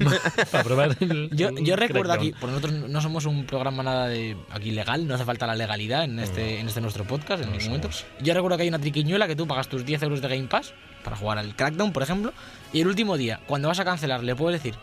Para 0.52 0.64
probar 0.64 0.98
el. 1.02 1.30
Yo, 1.34 1.76
recuerdo 1.76 2.14
aquí, 2.14 2.34
porque 2.40 2.56
nosotros 2.56 2.90
no 2.90 3.02
somos 3.02 3.26
un 3.26 3.46
programa 3.46 3.84
nada 3.84 4.08
de 4.08 4.38
aquí 4.50 4.72
legal, 4.72 5.06
no 5.06 5.16
hace 5.16 5.26
falta 5.26 5.46
la 5.48 5.56
legalidad 5.56 6.06
en 6.06 6.20
este, 6.20 6.60
en 6.60 6.68
este 6.68 6.80
nuestro 6.80 7.04
podcast 7.04 7.44
en 7.44 7.50
No 7.50 7.58
ningún 7.58 7.68
momento. 7.68 7.90
Yo 8.22 8.34
recuerdo 8.34 8.58
que 8.58 8.64
hay 8.64 8.70
una 8.70 8.80
triquiñuela 8.80 9.28
que 9.28 9.36
tú 9.36 9.46
pagas 9.46 9.68
tus 9.68 9.86
10 9.86 10.04
euros 10.04 10.22
de 10.22 10.30
Game 10.30 10.48
Pass 10.48 10.74
para 11.04 11.18
jugar 11.18 11.38
al 11.38 11.56
Crackdown, 11.56 11.92
por 11.92 12.04
ejemplo, 12.04 12.32
y 12.72 12.82
el 12.82 12.88
último 12.88 13.18
día, 13.18 13.42
cuando 13.46 13.68
vas 13.68 13.80
a 13.80 13.86
cancelar, 13.86 14.24
le 14.24 14.36
puedes 14.36 14.62
decir 14.62 14.80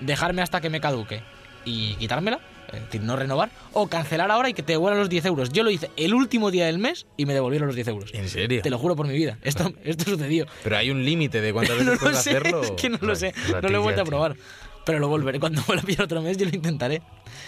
dejarme 0.00 0.42
hasta 0.42 0.60
que 0.60 0.70
me 0.70 0.80
caduque 0.80 1.22
y 1.64 1.94
quitármela, 1.94 2.40
es 2.72 2.80
decir, 2.84 3.02
no 3.02 3.16
renovar, 3.16 3.50
o 3.72 3.86
cancelar 3.88 4.30
ahora 4.30 4.48
y 4.48 4.54
que 4.54 4.62
te 4.62 4.72
devuelvan 4.72 4.98
los 5.00 5.08
10 5.08 5.24
euros. 5.26 5.50
Yo 5.50 5.62
lo 5.62 5.70
hice 5.70 5.90
el 5.96 6.14
último 6.14 6.50
día 6.50 6.66
del 6.66 6.78
mes 6.78 7.06
y 7.16 7.26
me 7.26 7.34
devolvieron 7.34 7.66
los 7.66 7.74
10 7.76 7.88
euros. 7.88 8.10
¿En 8.14 8.28
serio? 8.28 8.62
Te 8.62 8.70
lo 8.70 8.78
juro 8.78 8.96
por 8.96 9.06
mi 9.06 9.14
vida. 9.14 9.38
Esto, 9.42 9.72
esto 9.84 10.04
sucedió. 10.10 10.46
Pero 10.64 10.76
hay 10.76 10.90
un 10.90 11.04
límite 11.04 11.40
de 11.40 11.52
cuántas 11.52 11.76
veces 11.76 11.86
no 11.86 11.92
lo 11.94 11.98
puedes 12.00 12.18
sé, 12.18 12.30
hacerlo. 12.30 12.62
es 12.62 12.70
que 12.72 12.88
no 12.90 12.98
lo 13.00 13.14
sé. 13.14 13.34
No 13.62 13.68
lo 13.68 13.78
he 13.78 13.80
vuelto 13.82 14.02
a 14.02 14.04
probar. 14.04 14.36
Pero 14.84 14.98
lo 14.98 15.06
volveré. 15.08 15.38
Cuando 15.38 15.62
vuelva 15.66 15.82
a 15.82 15.86
pillar 15.86 16.02
otro 16.04 16.22
mes, 16.22 16.36
yo 16.38 16.44
lo 16.46 16.50
intentaré. 16.56 17.02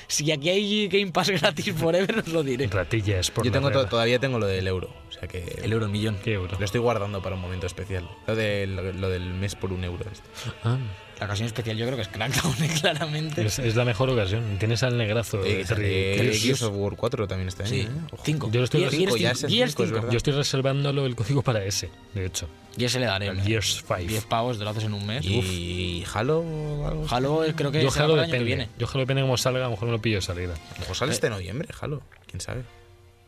Si 0.06 0.30
aquí 0.30 0.50
hay 0.50 0.86
Game 0.88 1.10
Pass 1.10 1.30
gratis 1.30 1.72
forever, 1.74 2.20
os 2.20 2.28
lo 2.28 2.42
diré. 2.44 2.68
Ratillas 2.68 3.30
por 3.32 3.44
Yo 3.44 3.50
tengo 3.50 3.70
to- 3.72 3.86
todavía 3.86 4.20
tengo 4.20 4.38
lo 4.38 4.46
del 4.46 4.66
euro. 4.68 4.94
O 5.08 5.12
sea 5.12 5.26
que 5.26 5.42
El 5.62 5.72
euro 5.72 5.88
millón. 5.88 6.16
¿Qué 6.22 6.34
euro? 6.34 6.56
lo 6.58 6.64
estoy 6.64 6.80
guardando 6.80 7.22
para 7.22 7.34
un 7.34 7.40
momento 7.40 7.66
especial. 7.66 8.08
Lo, 8.28 8.36
del- 8.36 8.76
lo 9.00 9.08
del 9.08 9.34
mes 9.34 9.56
por 9.56 9.72
un 9.72 9.82
euro. 9.82 10.04
este. 10.12 10.28
Ah, 10.62 10.78
La 11.24 11.28
ocasión 11.28 11.46
especial 11.46 11.76
yo 11.78 11.86
creo 11.86 11.96
que 11.96 12.02
es 12.02 12.08
Crackdown, 12.08 12.54
eh, 12.64 12.70
claramente. 12.80 13.46
es, 13.46 13.58
es 13.58 13.74
la 13.76 13.84
mejor 13.86 14.10
ocasión. 14.10 14.56
Tienes 14.58 14.82
al 14.82 14.98
negrazo. 14.98 15.42
Eh, 15.42 15.56
de 15.58 15.64
sale 15.64 16.16
Terry 16.16 16.28
Crews. 16.28 16.42
Gears 16.42 16.62
of 16.62 16.74
War 16.76 16.96
4 16.96 17.26
también 17.26 17.48
está 17.48 17.66
Sí, 17.66 17.76
ahí. 17.76 17.80
¿eh? 17.82 17.88
Ojo. 18.12 18.22
cinco. 18.24 18.50
Yo 18.52 18.60
lo 18.60 18.64
estoy- 18.64 18.82
Gears- 18.82 18.90
cinco, 18.90 19.14
Gears 19.16 19.20
ya 19.22 19.34
cinco, 19.34 19.46
es 19.46 19.52
el 19.52 19.56
Gears 19.58 19.74
cinco, 19.76 20.06
es. 20.06 20.12
Yo 20.12 20.16
estoy 20.18 20.32
reservándolo 20.34 21.06
el 21.06 21.16
código 21.16 21.40
para 21.42 21.64
ese, 21.64 21.88
de 22.14 22.26
hecho. 22.26 22.46
Y 22.76 22.84
ese 22.84 23.00
le 23.00 23.06
daré. 23.06 23.26
El 23.26 23.30
hombre. 23.32 23.46
Gears 23.46 23.84
5. 23.86 23.96
10 24.06 24.24
pavos, 24.26 24.58
te 24.58 24.64
lo 24.64 24.70
haces 24.70 24.84
en 24.84 24.94
un 24.94 25.06
mes. 25.06 25.24
Uf. 25.24 25.44
¿Y 25.44 26.04
Halo 26.12 26.40
o 26.40 26.86
algo? 26.88 27.06
Halo 27.08 27.44
eh, 27.44 27.54
creo 27.56 27.70
que 27.72 27.82
Yo 27.82 27.90
será 27.90 28.04
Halo 28.04 28.14
el 28.14 28.20
año 28.20 28.26
que 28.32 28.38
depende. 28.38 28.56
viene. 28.56 28.68
Yo 28.78 28.86
Halo 28.88 29.00
depende 29.00 29.22
cómo 29.22 29.36
salga, 29.38 29.60
a 29.60 29.64
lo 29.64 29.70
mejor 29.70 29.86
no 29.86 29.92
lo 29.92 30.02
pillo 30.02 30.16
de 30.16 30.22
salida. 30.22 30.54
A 30.54 30.74
lo 30.74 30.80
mejor 30.80 30.96
sale 30.96 31.12
este 31.12 31.30
noviembre, 31.30 31.68
Halo. 31.80 32.02
¿Quién 32.26 32.40
sabe? 32.40 32.62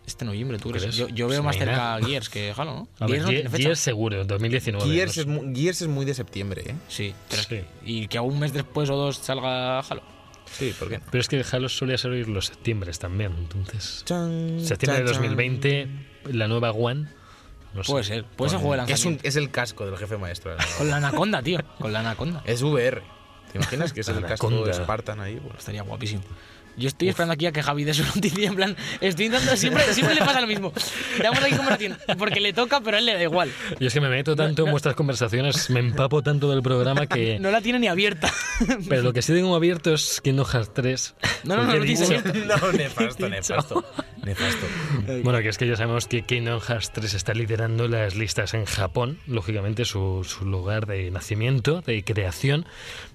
Este 0.07 0.25
noviembre, 0.25 0.59
tú 0.59 0.71
¿Tú 0.71 0.79
crees. 0.79 0.95
Yo, 0.97 1.09
yo 1.09 1.27
veo 1.27 1.43
Pues 1.43 1.57
más 1.57 1.57
cerca 1.57 1.97
a 1.97 2.01
Gears 2.03 2.29
que 2.29 2.53
Halo, 2.57 2.73
¿no? 2.73 2.89
A 3.01 3.07
ver, 3.07 3.17
Gears 3.17 3.23
no 3.25 3.29
tiene 3.31 3.51
fecha. 3.51 3.63
Gears 3.65 3.81
seguro, 3.81 4.25
2019. 4.25 4.89
Gears 4.95 5.17
no 5.17 5.23
es, 5.23 5.27
sé. 5.27 5.33
mu- 5.47 5.55
Gears 5.57 5.83
es 5.83 5.89
muy 5.89 6.05
de 6.05 6.15
septiembre, 6.15 6.63
¿eh? 6.65 6.75
Sí, 6.89 7.13
pero 7.29 7.43
es 7.43 7.49
Sí. 7.49 7.55
que- 7.57 7.67
y 7.85 8.07
que 8.09 8.21
un 8.21 8.39
mes 8.39 8.53
después 8.53 8.89
o 8.91 8.97
dos 8.97 9.17
salga 9.17 9.81
Halo. 9.81 10.03
Sí, 10.53 10.73
¿por 10.79 10.89
qué 10.89 10.99
no? 10.99 11.05
Pero 11.11 11.21
es 11.21 11.29
que 11.29 11.45
Halo 11.51 11.69
solía 11.69 11.99
salir 11.99 12.29
los 12.29 12.47
septiembre 12.47 12.93
también, 12.93 13.33
entonces... 13.37 14.03
Chan, 14.07 14.61
Septiembre 14.61 15.03
de 15.03 15.07
chan, 15.07 15.15
chan. 15.15 15.23
2020, 15.37 15.89
la 16.33 16.47
nueva 16.49 16.71
One... 16.71 17.09
No 17.75 17.83
sé. 17.85 17.91
Puede 17.93 18.05
ser. 18.05 18.25
Puede 18.25 18.51
ser 18.53 18.61
juego 18.61 18.87
de 18.87 18.93
es, 18.93 19.05
un- 19.05 19.19
es 19.23 19.37
el 19.37 19.51
casco 19.51 19.85
del 19.85 19.99
jefe 19.99 20.17
maestro. 20.17 20.53
de 20.53 20.57
la- 20.59 20.65
Con 20.79 20.89
la 20.89 20.97
anaconda, 20.97 21.43
tío. 21.43 21.59
Con 21.79 21.93
la 21.93 21.99
anaconda. 22.01 22.43
Es 22.47 22.63
VR. 22.63 23.03
¿Te 23.53 23.59
imaginas 23.59 23.93
que 23.93 24.01
es 24.01 24.09
el 24.09 24.21
casco 24.25 24.47
Anaconda. 24.49 24.73
Spartan 24.73 25.21
ahí? 25.21 25.37
Pues, 25.37 25.59
Estaría 25.59 25.83
guapísimo. 25.83 26.23
Yo 26.77 26.89
estoy 26.89 27.09
esperando 27.09 27.33
aquí 27.35 27.47
a 27.47 27.53
que 27.53 27.63
Javi 27.63 27.85
dé 27.85 27.95
su 27.95 28.05
noticia. 28.15 28.49
En 28.49 28.55
plan, 28.57 28.77
estoy 29.01 29.27
intentando. 29.27 29.57
Siempre, 29.57 29.83
siempre 29.95 30.15
le 30.15 30.21
pasa 30.21 30.41
lo 30.41 30.47
mismo. 30.47 30.73
Veamos 31.19 31.43
aquí 31.43 31.55
tiene. 31.79 31.97
Porque 32.19 32.41
le 32.41 32.53
toca, 32.53 32.81
pero 32.81 32.97
a 32.97 33.01
él 33.01 33.07
le 33.07 33.15
da 33.15 33.23
igual. 33.23 33.51
Y 33.81 33.87
es 33.87 33.95
que 33.95 34.01
me 34.01 34.09
meto 34.09 34.37
tanto 34.37 34.65
en 34.65 34.71
vuestras 34.71 34.95
conversaciones, 34.95 35.71
me 35.71 35.81
empapo 35.81 36.23
tanto 36.23 36.51
del 36.51 36.63
programa 36.63 37.07
que... 37.07 37.39
No 37.47 37.51
la 37.51 37.61
tiene 37.61 37.79
ni 37.79 37.87
abierta. 37.87 38.33
Pero 38.89 39.03
lo 39.03 39.13
que 39.13 39.23
sí 39.23 39.33
tengo 39.33 39.55
abierto 39.55 39.95
es 39.95 40.21
Kingdom 40.21 40.47
Hearts 40.47 40.75
3. 40.75 41.15
No, 41.45 41.57
no, 41.57 41.65
no, 41.65 41.73
abierto. 41.73 42.31
no, 42.47 42.73
nefasto, 42.73 43.29
nefasto. 43.29 43.85
Nefasto. 44.23 44.67
Bueno, 45.23 45.41
que 45.41 45.49
es 45.49 45.59
que 45.59 45.67
ya 45.69 45.77
sabemos 45.77 46.07
que 46.07 46.23
Kingdom 46.23 46.61
Hearts 46.61 46.93
3 46.93 47.15
está 47.15 47.35
liderando 47.35 47.89
las 47.89 48.17
listas 48.17 48.55
en 48.55 48.65
Japón, 48.65 49.19
lógicamente 49.27 49.85
su, 49.85 50.25
su 50.25 50.45
lugar 50.45 50.87
de 50.87 51.11
nacimiento, 51.11 51.83
de 51.83 52.03
creación, 52.03 52.67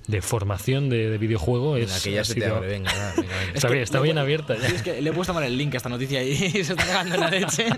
de 0.08 0.22
formación 0.22 0.90
de, 0.90 1.10
de 1.10 1.18
videojuego. 1.18 1.78
Es, 1.78 2.02
que 2.02 2.12
ya 2.12 2.24
se 2.24 2.34
te 2.36 2.42
sido- 2.42 2.58
abre, 2.58 2.68
venga, 2.70 2.92
va, 2.94 3.14
venga, 3.22 3.38
venga. 3.38 3.52
Está 3.54 3.68
bien, 3.70 3.84
está 3.84 3.98
le- 4.00 4.04
bien 4.04 4.18
abierta 4.18 4.58
ya. 4.58 4.68
Es 4.68 4.82
que 4.82 5.02
le 5.02 5.10
he 5.10 5.14
puesto 5.14 5.34
mal 5.34 5.44
el 5.44 5.58
link 5.58 5.74
a 5.74 5.78
esta 5.78 5.90
noticia 5.90 6.22
y 6.24 6.36
se 6.52 6.60
está 6.60 6.76
cagando 6.86 7.16
en 7.16 7.22
la 7.22 7.30
leche. 7.30 7.68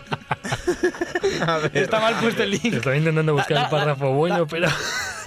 Ver. 1.74 1.77
Está 1.84 2.00
mal 2.00 2.15
puesto 2.20 2.44
el 2.44 2.51
link. 2.51 2.65
Estaba 2.74 2.96
intentando 2.96 3.34
buscar 3.34 3.56
Da- 3.56 3.62
da- 3.62 3.65
el 3.65 3.72
párrafo 3.72 4.06
da- 4.06 4.12
bueno, 4.12 4.38
da- 4.39 4.46
pero... 4.48 4.68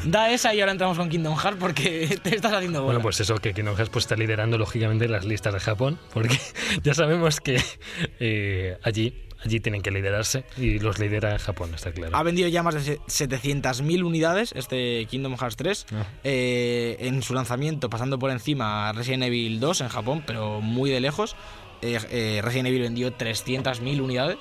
Da 0.04 0.30
esa 0.30 0.54
y 0.54 0.60
ahora 0.60 0.72
entramos 0.72 0.96
con 0.98 1.08
Kingdom 1.08 1.36
Hearts 1.36 1.58
porque 1.58 2.18
te 2.22 2.36
estás 2.36 2.52
haciendo 2.52 2.80
bola. 2.80 2.92
Bueno, 2.94 3.02
pues 3.02 3.18
eso, 3.20 3.36
que 3.36 3.54
Kingdom 3.54 3.76
Hearts 3.76 3.90
pues, 3.90 4.04
está 4.04 4.14
liderando 4.16 4.58
lógicamente 4.58 5.08
las 5.08 5.24
listas 5.24 5.54
de 5.54 5.60
Japón, 5.60 5.98
porque 6.12 6.38
ya 6.82 6.94
sabemos 6.94 7.40
que 7.40 7.60
eh, 8.20 8.78
allí, 8.82 9.14
allí 9.44 9.60
tienen 9.60 9.82
que 9.82 9.90
liderarse 9.90 10.44
y 10.56 10.78
los 10.78 10.98
lidera 10.98 11.38
Japón, 11.38 11.72
está 11.74 11.92
claro. 11.92 12.16
Ha 12.16 12.22
vendido 12.22 12.48
ya 12.48 12.62
más 12.62 12.74
de 12.74 12.82
se- 12.82 13.00
700.000 13.26 14.02
unidades 14.04 14.52
este 14.56 15.06
Kingdom 15.10 15.36
Hearts 15.36 15.56
3 15.56 15.86
Ah. 15.92 16.04
eh, 16.24 16.96
en 17.00 17.22
su 17.22 17.34
lanzamiento, 17.34 17.88
pasando 17.90 18.18
por 18.18 18.30
encima 18.30 18.88
a 18.88 18.92
Resident 18.92 19.24
Evil 19.24 19.60
2 19.60 19.80
en 19.82 19.88
Japón, 19.88 20.22
pero 20.26 20.60
muy 20.60 20.90
de 20.90 21.00
lejos. 21.00 21.36
eh, 21.82 21.98
eh, 22.10 22.40
Resident 22.42 22.68
Evil 22.68 22.80
vendió 22.82 23.12
300.000 23.12 24.00
unidades, 24.00 24.38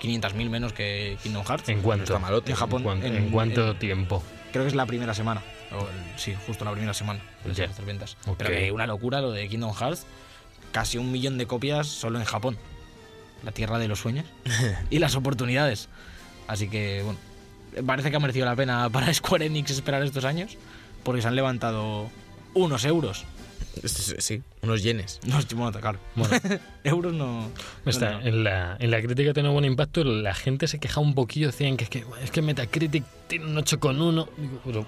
500.000 0.00 0.50
menos 0.50 0.72
que 0.74 1.16
Kingdom 1.22 1.44
Hearts. 1.44 1.68
¿En 1.70 1.80
cuánto? 1.80 2.04
está 2.04 2.18
malote. 2.18 2.50
En 2.52 2.56
Japón. 2.56 2.82
¿En, 2.82 2.84
cuán- 2.84 3.02
en- 3.04 3.16
en 3.16 3.30
cuánto 3.30 3.70
en- 3.70 3.78
tiempo? 3.78 4.22
Creo 4.52 4.64
que 4.64 4.68
es 4.68 4.74
la 4.74 4.84
primera 4.86 5.14
semana. 5.14 5.42
O 5.72 5.80
el- 5.80 6.18
sí, 6.18 6.34
justo 6.46 6.64
la 6.64 6.72
primera 6.72 6.92
semana. 6.94 7.20
de 7.44 7.54
Ya. 7.54 7.64
estas 7.64 7.84
ventas. 7.86 8.16
Ok. 8.26 8.36
Pero 8.38 8.50
que 8.50 8.70
una 8.72 8.86
locura 8.86 9.20
lo 9.22 9.30
de 9.32 9.48
Kingdom 9.48 9.72
Hearts. 9.74 10.06
Casi 10.72 10.98
un 10.98 11.10
millón 11.10 11.38
de 11.38 11.46
copias 11.46 11.86
solo 11.86 12.18
en 12.18 12.24
Japón. 12.26 12.58
La 13.44 13.52
tierra 13.52 13.78
de 13.78 13.88
los 13.88 14.00
sueños 14.00 14.26
y 14.90 14.98
las 14.98 15.14
oportunidades. 15.14 15.88
Así 16.46 16.68
que, 16.68 17.02
bueno, 17.04 17.18
parece 17.86 18.10
que 18.10 18.16
ha 18.16 18.20
merecido 18.20 18.46
la 18.46 18.56
pena 18.56 18.88
para 18.90 19.12
Square 19.14 19.46
Enix 19.46 19.70
esperar 19.70 20.02
estos 20.02 20.24
años. 20.24 20.56
Porque 21.04 21.22
se 21.22 21.28
han 21.28 21.36
levantado 21.36 22.10
unos 22.54 22.84
euros. 22.84 23.24
Sí, 23.84 24.42
unos 24.62 24.82
yenes. 24.82 25.20
No, 25.26 25.38
bueno, 25.54 25.80
claro. 25.80 25.98
Bueno, 26.16 26.36
euros 26.84 27.12
no. 27.12 27.48
está, 27.86 28.12
no, 28.12 28.20
no. 28.20 28.26
En, 28.26 28.44
la, 28.44 28.76
en 28.78 28.90
la 28.90 29.00
crítica 29.00 29.32
tiene 29.32 29.48
buen 29.48 29.64
impacto. 29.64 30.02
La 30.04 30.34
gente 30.34 30.66
se 30.66 30.78
queja 30.78 31.00
un 31.00 31.14
poquillo. 31.14 31.46
Decían 31.46 31.76
que 31.76 31.84
es 31.84 31.90
que, 31.90 32.04
es 32.22 32.30
que 32.30 32.42
Metacritic 32.42 33.04
tiene 33.28 33.46
un 33.46 33.56
8,1. 33.56 34.28
Digo, 34.36 34.60
Pero, 34.64 34.86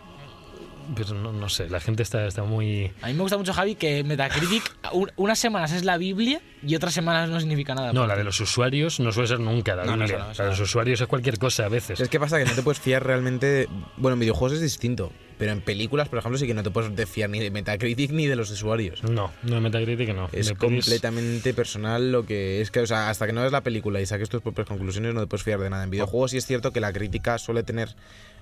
pero 0.95 1.15
no, 1.15 1.33
no 1.33 1.49
sé, 1.49 1.69
la 1.69 1.81
gente 1.81 2.03
está, 2.03 2.27
está 2.27 2.43
muy. 2.43 2.91
A 3.03 3.09
mí 3.09 3.15
me 3.15 3.23
gusta 3.23 3.37
mucho, 3.39 3.53
Javi, 3.53 3.75
que 3.75 4.03
Metacritic 4.05 4.63
un- 4.93 5.11
unas 5.17 5.39
semanas 5.39 5.73
es 5.73 5.85
la 5.85 5.97
Biblia 5.99 6.41
y 6.67 6.75
otras 6.75 6.93
semanas 6.95 7.29
no 7.31 7.39
significa 7.41 7.75
nada. 7.75 7.93
No, 7.93 8.07
la 8.07 8.17
de 8.17 8.25
los 8.25 8.41
usuarios 8.41 9.01
no 9.01 9.13
suele 9.13 9.29
ser 9.29 9.41
nunca 9.41 9.75
la 9.77 9.85
No, 9.85 9.97
Biblia. 9.97 10.19
no, 10.19 10.25
la 10.37 10.45
de 10.45 10.51
los 10.51 10.61
usuarios 10.61 11.01
es 11.01 11.07
cualquier 11.07 11.39
cosa 11.39 11.67
a 11.67 11.69
veces. 11.69 12.01
Es 12.01 12.09
que 12.09 12.21
pasa 12.21 12.39
que 12.39 12.45
no 12.45 12.53
te 12.53 12.63
puedes 12.63 12.81
fiar 12.81 13.05
realmente. 13.07 13.69
Bueno, 13.97 14.15
en 14.15 14.21
videojuegos 14.21 14.53
es 14.55 14.61
distinto. 14.63 15.13
Pero 15.39 15.53
en 15.53 15.63
películas, 15.63 16.11
por 16.11 16.19
ejemplo, 16.19 16.37
sí 16.39 16.47
que 16.47 16.53
no 16.53 16.63
te 16.63 16.69
puedes 16.71 17.09
fiar 17.09 17.31
ni 17.31 17.39
de 17.41 17.51
Metacritic 17.51 18.11
ni 18.11 18.27
de 18.27 18.37
los 18.37 18.51
usuarios. 18.51 19.03
No, 19.03 19.33
no 19.43 19.55
de 19.55 19.61
Metacritic 19.63 20.15
no. 20.15 20.29
Es 20.33 20.53
completamente 20.53 21.55
personal 21.55 22.13
lo 22.13 22.27
que 22.27 22.61
es 22.61 22.71
que, 22.71 22.81
o 22.81 22.87
sea, 22.87 23.09
hasta 23.09 23.27
que 23.27 23.33
no 23.33 23.41
ves 23.43 23.51
la 23.51 23.63
película 23.63 24.03
y 24.03 24.07
saques 24.07 24.29
tus 24.29 24.43
propias 24.43 24.67
conclusiones, 24.69 25.15
no 25.15 25.21
te 25.23 25.27
puedes 25.27 25.43
fiar 25.43 25.59
de 25.61 25.71
nada. 25.71 25.85
En 25.85 25.89
videojuegos 25.91 26.33
sí 26.33 26.37
es 26.37 26.45
cierto 26.45 26.73
que 26.75 26.81
la 26.81 26.93
crítica 26.93 27.39
suele 27.39 27.63
tener. 27.63 27.89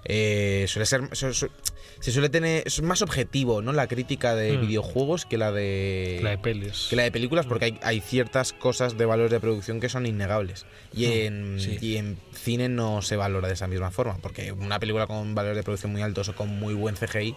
Eh, 0.09 0.65
suele 0.69 0.87
ser. 0.87 1.03
su- 1.13 1.33
su- 1.35 1.51
se 2.01 2.13
suele 2.13 2.29
tener. 2.29 2.63
Es 2.67 2.81
más 2.83 3.03
objetivo, 3.03 3.61
¿no? 3.61 3.73
La 3.73 3.87
crítica 3.89 4.35
de 4.35 4.57
Hmm. 4.57 4.61
videojuegos 4.63 5.27
que 5.27 5.37
la 5.37 5.53
de. 5.53 6.21
La 6.23 6.31
de 6.31 6.39
pelis. 6.39 6.87
que 6.91 6.97
la 6.97 7.03
de 7.03 7.13
películas, 7.13 7.47
porque 7.47 7.67
hay, 7.67 7.79
hay 7.83 8.01
ciertas 8.01 8.53
cosas 8.53 8.97
de 8.97 9.05
valores 9.05 9.31
de 9.33 9.41
producción 9.41 9.81
que 9.81 9.89
son 9.89 10.07
innegables. 10.07 10.65
Y 10.95 11.07
en, 11.07 11.61
sí. 11.61 11.77
y 11.81 11.97
en 11.97 12.17
cine 12.33 12.69
no 12.69 13.03
se 13.03 13.17
valora 13.17 13.49
de 13.49 13.55
esa 13.55 13.67
misma 13.67 13.91
forma, 13.91 14.17
porque 14.23 14.53
una 14.53 14.79
película 14.81 15.07
con 15.07 15.35
valores 15.35 15.57
de 15.57 15.63
producción 15.65 15.93
muy 15.93 16.03
altos 16.03 16.29
o 16.29 16.35
con 16.37 16.49
muy 16.49 16.75
buen 16.75 16.95
CGI 16.97 17.35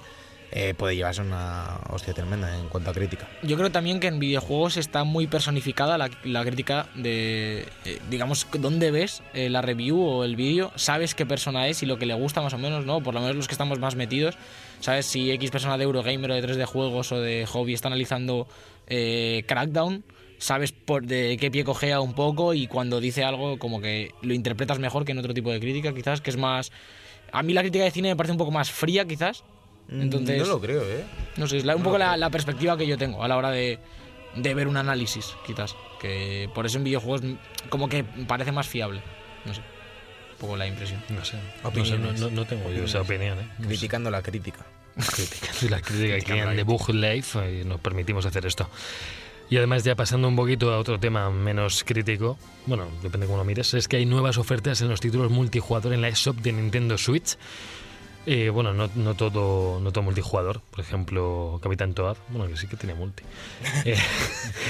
eh, 0.51 0.73
puede 0.75 0.95
llevarse 0.95 1.21
una 1.21 1.79
hostia 1.89 2.13
tremenda 2.13 2.57
en 2.57 2.67
cuanto 2.67 2.91
a 2.91 2.93
crítica. 2.93 3.27
Yo 3.41 3.57
creo 3.57 3.71
también 3.71 3.99
que 3.99 4.07
en 4.07 4.19
videojuegos 4.19 4.77
está 4.77 5.03
muy 5.03 5.27
personificada 5.27 5.97
la, 5.97 6.09
la 6.23 6.43
crítica 6.43 6.87
de, 6.95 7.67
eh, 7.85 7.99
digamos, 8.09 8.45
dónde 8.59 8.91
ves 8.91 9.23
eh, 9.33 9.49
la 9.49 9.61
review 9.61 10.01
o 10.01 10.23
el 10.25 10.35
vídeo, 10.35 10.71
sabes 10.75 11.15
qué 11.15 11.25
persona 11.25 11.67
es 11.67 11.83
y 11.83 11.85
lo 11.85 11.97
que 11.97 12.05
le 12.05 12.13
gusta 12.13 12.41
más 12.41 12.53
o 12.53 12.57
menos, 12.57 12.85
¿no? 12.85 13.01
Por 13.01 13.13
lo 13.13 13.21
menos 13.21 13.35
los 13.35 13.47
que 13.47 13.53
estamos 13.53 13.79
más 13.79 13.95
metidos, 13.95 14.37
sabes 14.81 15.05
si 15.05 15.31
X 15.31 15.51
persona 15.51 15.77
de 15.77 15.85
Eurogamer 15.85 16.31
o 16.31 16.35
de 16.35 16.43
3D 16.43 16.65
juegos 16.65 17.11
o 17.11 17.21
de 17.21 17.45
hobby 17.45 17.73
está 17.73 17.87
analizando 17.87 18.47
eh, 18.87 19.43
Crackdown, 19.47 20.03
sabes 20.37 20.71
por 20.73 21.05
de 21.05 21.37
qué 21.39 21.49
pie 21.51 21.63
cojea 21.63 22.01
un 22.01 22.13
poco 22.13 22.53
y 22.53 22.67
cuando 22.67 22.99
dice 22.99 23.23
algo 23.23 23.57
como 23.57 23.79
que 23.79 24.11
lo 24.21 24.33
interpretas 24.33 24.79
mejor 24.79 25.05
que 25.05 25.13
en 25.13 25.19
otro 25.19 25.33
tipo 25.33 25.51
de 25.51 25.59
crítica, 25.59 25.93
quizás, 25.93 26.19
que 26.19 26.29
es 26.31 26.37
más... 26.37 26.71
A 27.31 27.43
mí 27.43 27.53
la 27.53 27.61
crítica 27.61 27.85
de 27.85 27.91
cine 27.91 28.09
me 28.09 28.15
parece 28.17 28.33
un 28.33 28.37
poco 28.37 28.51
más 28.51 28.69
fría, 28.69 29.05
quizás. 29.05 29.45
Entonces- 29.91 30.39
No 30.39 30.45
lo 30.45 30.61
creo, 30.61 30.83
¿eh? 30.83 31.03
No 31.37 31.47
sé, 31.47 31.57
es 31.57 31.65
la- 31.65 31.75
un 31.75 31.83
poco 31.83 31.97
la, 31.97 32.15
la 32.17 32.29
perspectiva 32.29 32.77
que 32.77 32.87
yo 32.87 32.97
tengo 32.97 33.23
a 33.23 33.27
la 33.27 33.37
hora 33.37 33.51
de, 33.51 33.79
de 34.35 34.53
ver 34.53 34.67
un 34.67 34.77
análisis, 34.77 35.35
quizás. 35.45 35.75
Que 35.99 36.49
por 36.55 36.65
eso 36.65 36.77
en 36.77 36.83
videojuegos 36.83 37.21
como 37.69 37.87
que 37.89 38.03
parece 38.03 38.51
más 38.51 38.67
fiable. 38.67 39.01
No 39.45 39.53
sé. 39.53 39.59
Un 39.61 40.37
poco 40.39 40.57
la 40.57 40.65
impresión. 40.67 41.03
No 41.09 41.23
sé. 41.23 41.37
No, 41.63 41.85
sé, 41.85 41.97
no, 41.97 42.29
no 42.31 42.45
tengo 42.45 42.71
yo 42.71 42.85
esa 42.85 43.01
opinión. 43.01 43.37
¿eh? 43.39 43.47
No 43.59 43.63
sé. 43.63 43.67
Criticando 43.69 44.09
la 44.09 44.21
crítica. 44.21 44.65
Criticando 44.95 45.69
la 45.69 45.81
crítica 45.81 46.13
aquí 46.15 46.23
Criticando 46.25 46.51
en 46.51 46.57
The 46.57 46.63
Bug 46.63 46.89
Life 46.89 47.61
y 47.61 47.65
nos 47.65 47.79
permitimos 47.79 48.25
hacer 48.25 48.45
esto. 48.45 48.69
Y 49.49 49.57
además, 49.57 49.83
ya 49.83 49.95
pasando 49.95 50.29
un 50.29 50.35
poquito 50.37 50.73
a 50.73 50.79
otro 50.79 50.97
tema 50.97 51.29
menos 51.29 51.83
crítico, 51.83 52.39
bueno, 52.65 52.87
depende 53.03 53.25
cómo 53.27 53.37
lo 53.37 53.43
mires, 53.43 53.73
es 53.73 53.87
que 53.89 53.97
hay 53.97 54.05
nuevas 54.05 54.37
ofertas 54.37 54.79
en 54.81 54.87
los 54.87 55.01
títulos 55.01 55.29
multijugador 55.29 55.91
en 55.93 55.99
la 56.01 56.07
eShop 56.07 56.37
de 56.37 56.53
Nintendo 56.53 56.97
Switch. 56.97 57.37
Eh, 58.27 58.49
bueno, 58.49 58.71
no, 58.71 58.87
no 58.95 59.15
todo 59.15 59.79
no 59.79 59.91
todo 59.91 60.03
multijugador. 60.03 60.61
Por 60.69 60.79
ejemplo, 60.81 61.59
Capitán 61.61 61.93
Toad, 61.95 62.17
bueno, 62.29 62.47
que 62.47 62.55
sí 62.55 62.67
que 62.67 62.77
tiene 62.77 62.93
multi. 62.93 63.23
Eh, 63.85 63.95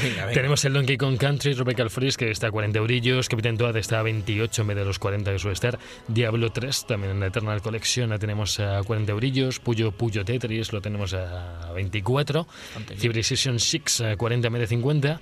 Venga, 0.04 0.22
venga. 0.26 0.32
tenemos 0.34 0.64
el 0.64 0.74
Donkey 0.74 0.96
Kong 0.98 1.18
Country, 1.18 1.54
Tropical 1.54 1.90
Freeze, 1.90 2.18
que 2.18 2.32
está 2.32 2.48
a 2.48 2.52
40 2.52 2.80
eurillos. 2.80 3.28
Capitán 3.28 3.58
Toad 3.58 3.76
está 3.76 4.00
a 4.00 4.04
28 4.04 4.62
en 4.62 4.68
vez 4.70 4.78
de 4.78 4.86
los 4.86 5.00
40 5.00 5.32
que 5.34 5.40
suele 5.40 5.54
estar. 5.54 5.78
Diablo 6.08 6.52
3, 6.52 6.86
también 6.88 7.12
en 7.12 7.20
la 7.20 7.28
Eternal 7.28 7.62
Collection, 7.62 8.10
la 8.10 8.20
tenemos 8.20 8.60
a 8.62 8.82
40 8.84 9.12
eurillos. 9.12 9.60
Puyo 9.60 9.92
Puyo 9.92 10.24
Tetris 10.24 10.72
lo 10.72 10.82
tenemos 10.82 11.14
a 11.14 11.72
24. 11.74 12.46
Bastante 12.46 12.94
bien. 12.94 13.02
Civilization 13.02 13.60
6 13.60 14.02
a 14.02 14.16
40 14.16 14.48
en 14.48 14.54
vez 14.54 14.62
de 14.62 14.68
50. 14.68 15.20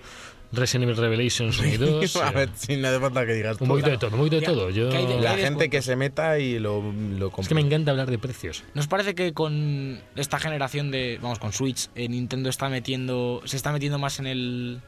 Resident 0.51 0.83
Evil 0.89 0.97
Revelations 0.97 1.59
1 1.59 1.67
y 1.67 1.77
2. 1.77 2.15
a 2.17 2.31
ver, 2.31 2.49
si 2.55 2.75
no 2.77 2.87
hace 2.87 2.99
falta 2.99 3.25
que 3.25 3.33
digas 3.33 3.53
un 3.61 3.67
tú. 3.67 3.73
poquito 3.73 3.89
de 3.91 3.97
todo, 3.97 4.11
un 4.11 4.17
poquito 4.17 4.35
de 4.37 4.41
Ya, 4.41 4.47
todo. 4.47 4.69
Yo, 4.71 4.89
¿qué 4.89 4.97
hay 4.97 5.05
de- 5.05 5.21
La 5.21 5.33
hay 5.33 5.41
gente 5.43 5.69
que 5.69 5.81
se 5.81 5.95
meta 5.95 6.39
y 6.39 6.57
lo, 6.59 6.81
lo 6.91 7.31
es 7.37 7.47
que 7.47 7.55
me 7.55 7.61
encanta 7.61 7.91
hablar 7.91 8.09
de 8.09 8.17
precios. 8.17 8.63
¿Nos 8.73 8.87
parece 8.87 9.13
que 9.15 9.33
con 9.33 9.99
esta 10.15 10.39
generación 10.39 10.89
de, 10.91 11.19
vamos, 11.21 11.37
con 11.39 11.53
Switch, 11.53 11.89
eh, 11.95 12.07
Nintendo 12.09 12.49
está 12.49 12.67
metiendo, 12.69 13.41
se 13.45 13.57
está 13.57 13.71
metiendo 13.71 13.99
más 13.99 14.17
en 14.19 14.25
el, 14.25 14.79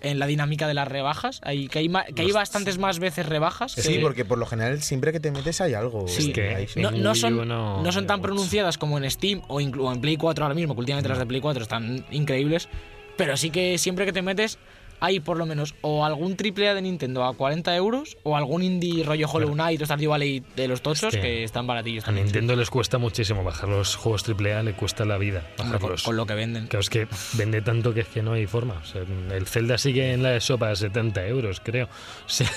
en 0.00 0.18
la 0.18 0.26
dinámica 0.26 0.66
de 0.66 0.72
las 0.72 0.88
rebajas? 0.88 1.40
Hay, 1.44 1.68
que 1.68 1.80
hay, 1.80 1.90
ma- 1.90 2.04
que 2.04 2.22
hay 2.22 2.32
bastantes 2.32 2.78
más 2.78 2.98
veces 2.98 3.26
rebajas. 3.26 3.72
Sí, 3.72 3.94
que- 3.94 4.00
porque 4.00 4.24
por 4.24 4.38
lo 4.38 4.46
general 4.46 4.80
siempre 4.80 5.12
que 5.12 5.20
te 5.20 5.30
metes 5.30 5.60
hay 5.60 5.74
algo. 5.74 6.08
Sí. 6.08 6.28
Es 6.28 6.34
que 6.34 6.54
Ahí 6.54 6.66
sí. 6.66 6.80
no, 6.80 6.90
no 6.92 7.14
son, 7.14 7.46
no- 7.46 7.82
no 7.82 7.92
son 7.92 8.06
tan 8.06 8.22
pronunciadas 8.22 8.78
como 8.78 8.96
en 8.96 9.10
Steam 9.10 9.42
o 9.48 9.60
en 9.60 10.00
Play 10.00 10.16
4 10.16 10.44
ahora 10.44 10.54
mismo, 10.54 10.72
que 10.74 10.80
últimamente 10.80 11.10
las 11.10 11.18
de 11.18 11.26
Play 11.26 11.42
4 11.42 11.62
están 11.62 12.06
increíbles, 12.10 12.70
pero 13.18 13.36
sí 13.36 13.50
que 13.50 13.76
siempre 13.76 14.06
que 14.06 14.12
te 14.14 14.22
metes 14.22 14.58
hay 15.00 15.20
por 15.20 15.36
lo 15.38 15.46
menos 15.46 15.74
o 15.80 16.04
algún 16.04 16.36
triple 16.36 16.68
A 16.68 16.74
de 16.74 16.82
Nintendo 16.82 17.24
a 17.24 17.34
40 17.34 17.74
euros 17.76 18.16
o 18.22 18.36
algún 18.36 18.62
indie 18.62 19.02
rollo 19.04 19.28
Hollow 19.28 19.52
Knight 19.52 19.82
o 19.82 19.86
Stardew 19.86 20.10
Valley 20.10 20.42
de 20.56 20.68
los 20.68 20.82
tochos 20.82 21.14
que 21.14 21.20
que, 21.20 21.44
están 21.44 21.66
baratillos 21.66 22.04
A 22.04 22.06
también. 22.06 22.26
Nintendo 22.26 22.56
les 22.56 22.70
cuesta 22.70 22.98
muchísimo 22.98 23.42
bajar 23.44 23.68
los 23.68 23.96
juegos 23.96 24.24
AAA, 24.28 24.62
le 24.62 24.72
cuesta 24.74 25.04
la 25.04 25.18
vida 25.18 25.42
con, 25.56 25.72
bajarlos. 25.72 26.02
con 26.02 26.16
lo 26.16 26.26
que 26.26 26.34
venden. 26.34 26.66
Claro, 26.66 26.80
es 26.80 26.90
que 26.90 27.08
vende 27.34 27.62
tanto 27.62 27.92
que 27.94 28.00
es 28.00 28.08
que 28.08 28.22
no 28.22 28.32
hay 28.32 28.46
forma. 28.46 28.74
O 28.82 28.84
sea, 28.84 29.02
el 29.34 29.46
Zelda 29.46 29.78
sigue 29.78 30.12
en 30.12 30.22
la 30.22 30.38
sopa 30.40 30.70
a 30.70 30.76
70 30.76 31.26
euros, 31.26 31.60
creo. 31.60 31.86
O 31.86 32.28
sea, 32.28 32.50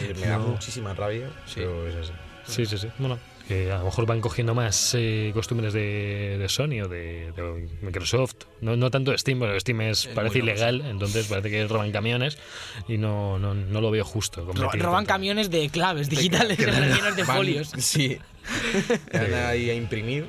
Eh, 0.00 0.14
Me 0.20 0.26
da 0.26 0.38
muchísima 0.38 0.94
rabia, 0.94 1.28
pero 1.54 1.86
es 1.88 1.96
así. 1.96 2.12
sí, 2.46 2.66
sí, 2.66 2.78
sí. 2.78 2.88
Bueno, 2.98 3.18
que 3.48 3.72
a 3.72 3.78
lo 3.78 3.86
mejor 3.86 4.04
van 4.06 4.20
cogiendo 4.20 4.54
más 4.54 4.94
eh, 4.96 5.30
costumbres 5.34 5.72
de, 5.72 6.36
de 6.38 6.48
Sony 6.48 6.82
o 6.84 6.88
de, 6.88 7.32
de 7.32 7.68
Microsoft. 7.80 8.34
No, 8.60 8.76
no 8.76 8.90
tanto 8.90 9.10
de 9.10 9.18
Steam, 9.18 9.40
pero 9.40 9.58
Steam 9.58 9.80
es, 9.80 10.04
Es 10.06 10.14
parece 10.14 10.38
loco, 10.38 10.50
ilegal, 10.50 10.82
entonces 10.82 11.26
parece 11.26 11.50
que 11.50 11.66
roban 11.66 11.90
camiones 11.90 12.38
y 12.86 12.98
no, 12.98 13.38
no, 13.38 13.54
no 13.54 13.80
lo 13.80 13.90
veo 13.90 14.04
justo. 14.04 14.44
Ro- 14.54 14.70
roban 14.72 15.06
camiones 15.06 15.50
de 15.50 15.68
claves 15.70 16.08
digitales 16.10 16.58
rellenos 16.58 17.16
de 17.16 17.24
Van- 17.24 17.36
folios. 17.36 17.70
Sí. 17.78 18.18
Van 19.12 19.34
ahí 19.34 19.70
a 19.70 19.74
imprimir. 19.74 20.26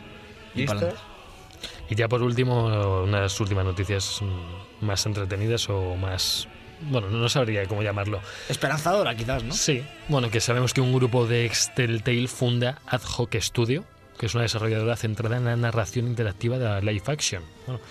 Y. 0.55 0.65
Y 1.91 1.95
ya 1.95 2.07
por 2.07 2.21
último, 2.23 3.01
unas 3.03 3.39
últimas 3.39 3.65
noticias 3.65 4.19
mm, 4.21 4.85
más 4.85 5.05
entretenidas 5.05 5.69
o 5.69 5.95
más... 5.95 6.47
Bueno, 6.81 7.09
no 7.09 7.27
sabría 7.29 7.65
cómo 7.67 7.83
llamarlo. 7.83 8.21
Esperanzadora, 8.47 9.15
quizás, 9.15 9.43
¿no? 9.43 9.53
Sí, 9.53 9.83
bueno, 10.07 10.29
que 10.29 10.39
sabemos 10.39 10.73
que 10.73 10.81
un 10.81 10.93
grupo 10.93 11.27
de 11.27 11.45
ex 11.45 11.73
Telltale 11.75 12.27
funda 12.27 12.79
Ad 12.87 13.01
Hoc 13.17 13.35
Studio, 13.39 13.83
que 14.17 14.25
es 14.27 14.33
una 14.33 14.43
desarrolladora 14.43 14.95
centrada 14.95 15.37
en 15.37 15.45
la 15.45 15.55
narración 15.55 16.07
interactiva 16.07 16.57
de 16.57 16.65
la 16.65 16.79
live 16.81 17.03
action. 17.07 17.43
Bueno, 17.65 17.81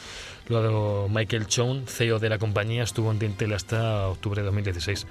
luego 0.48 1.08
Michael 1.10 1.46
Chown, 1.46 1.86
CEO 1.86 2.18
de 2.18 2.28
la 2.30 2.38
compañía, 2.38 2.82
estuvo 2.82 3.10
en 3.10 3.18
Telltale 3.18 3.54
hasta 3.54 4.08
octubre 4.08 4.40
de 4.42 4.46
2016. 4.46 5.06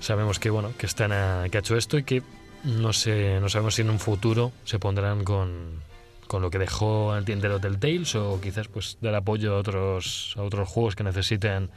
Sabemos 0.00 0.38
que 0.38 0.50
bueno, 0.50 0.72
que 0.78 0.86
están 0.86 1.12
a- 1.12 1.46
que 1.50 1.58
ha 1.58 1.60
hecho 1.60 1.76
esto 1.76 1.98
y 1.98 2.04
que 2.04 2.22
no 2.64 2.92
sé, 2.92 3.38
no 3.40 3.48
sabemos 3.48 3.74
si 3.74 3.82
en 3.82 3.90
un 3.90 3.98
futuro 3.98 4.52
se 4.64 4.78
pondrán 4.78 5.24
con, 5.24 5.80
con 6.26 6.42
lo 6.42 6.50
que 6.50 6.58
dejó 6.58 7.16
el 7.16 7.24
tiendero 7.24 7.58
Telltales 7.58 8.14
o 8.14 8.40
quizás 8.40 8.68
pues 8.68 8.98
dar 9.00 9.14
apoyo 9.14 9.54
a 9.54 9.58
otros 9.58 10.34
a 10.36 10.42
otros 10.42 10.68
juegos 10.68 10.94
que 10.94 11.02
necesiten 11.02 11.70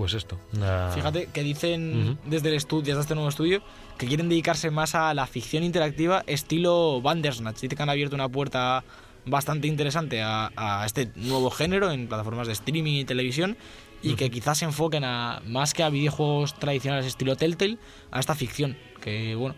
pues 0.00 0.14
esto. 0.14 0.38
una- 0.54 0.88
Fíjate 0.94 1.26
que 1.30 1.42
dicen 1.42 2.02
Ujú. 2.16 2.18
desde 2.30 2.48
el 2.48 2.54
estudio, 2.54 2.84
desde 2.86 3.02
este 3.02 3.14
nuevo 3.14 3.28
estudio, 3.28 3.62
que 3.98 4.06
quieren 4.06 4.30
dedicarse 4.30 4.70
más 4.70 4.94
a 4.94 5.12
la 5.12 5.26
ficción 5.26 5.62
interactiva 5.62 6.24
estilo 6.26 7.02
Bandersnatch. 7.02 7.60
Dicen 7.60 7.76
que 7.76 7.82
han 7.82 7.90
abierto 7.90 8.14
una 8.14 8.30
puerta 8.30 8.82
bastante 9.26 9.68
interesante 9.68 10.22
a, 10.22 10.50
a 10.56 10.86
este 10.86 11.10
nuevo 11.16 11.50
género 11.50 11.90
en 11.90 12.08
plataformas 12.08 12.46
de 12.46 12.54
streaming 12.54 12.94
y 12.94 13.04
televisión 13.04 13.58
y 14.02 14.14
que 14.14 14.30
quizás 14.30 14.56
se 14.56 14.64
enfoquen 14.64 15.04
a 15.04 15.42
más 15.46 15.74
que 15.74 15.82
a 15.82 15.90
videojuegos 15.90 16.54
tradicionales 16.58 17.04
estilo 17.04 17.36
Telltale, 17.36 17.76
a 18.10 18.20
esta 18.20 18.34
ficción. 18.34 18.78
Que 19.02 19.34
bueno, 19.34 19.54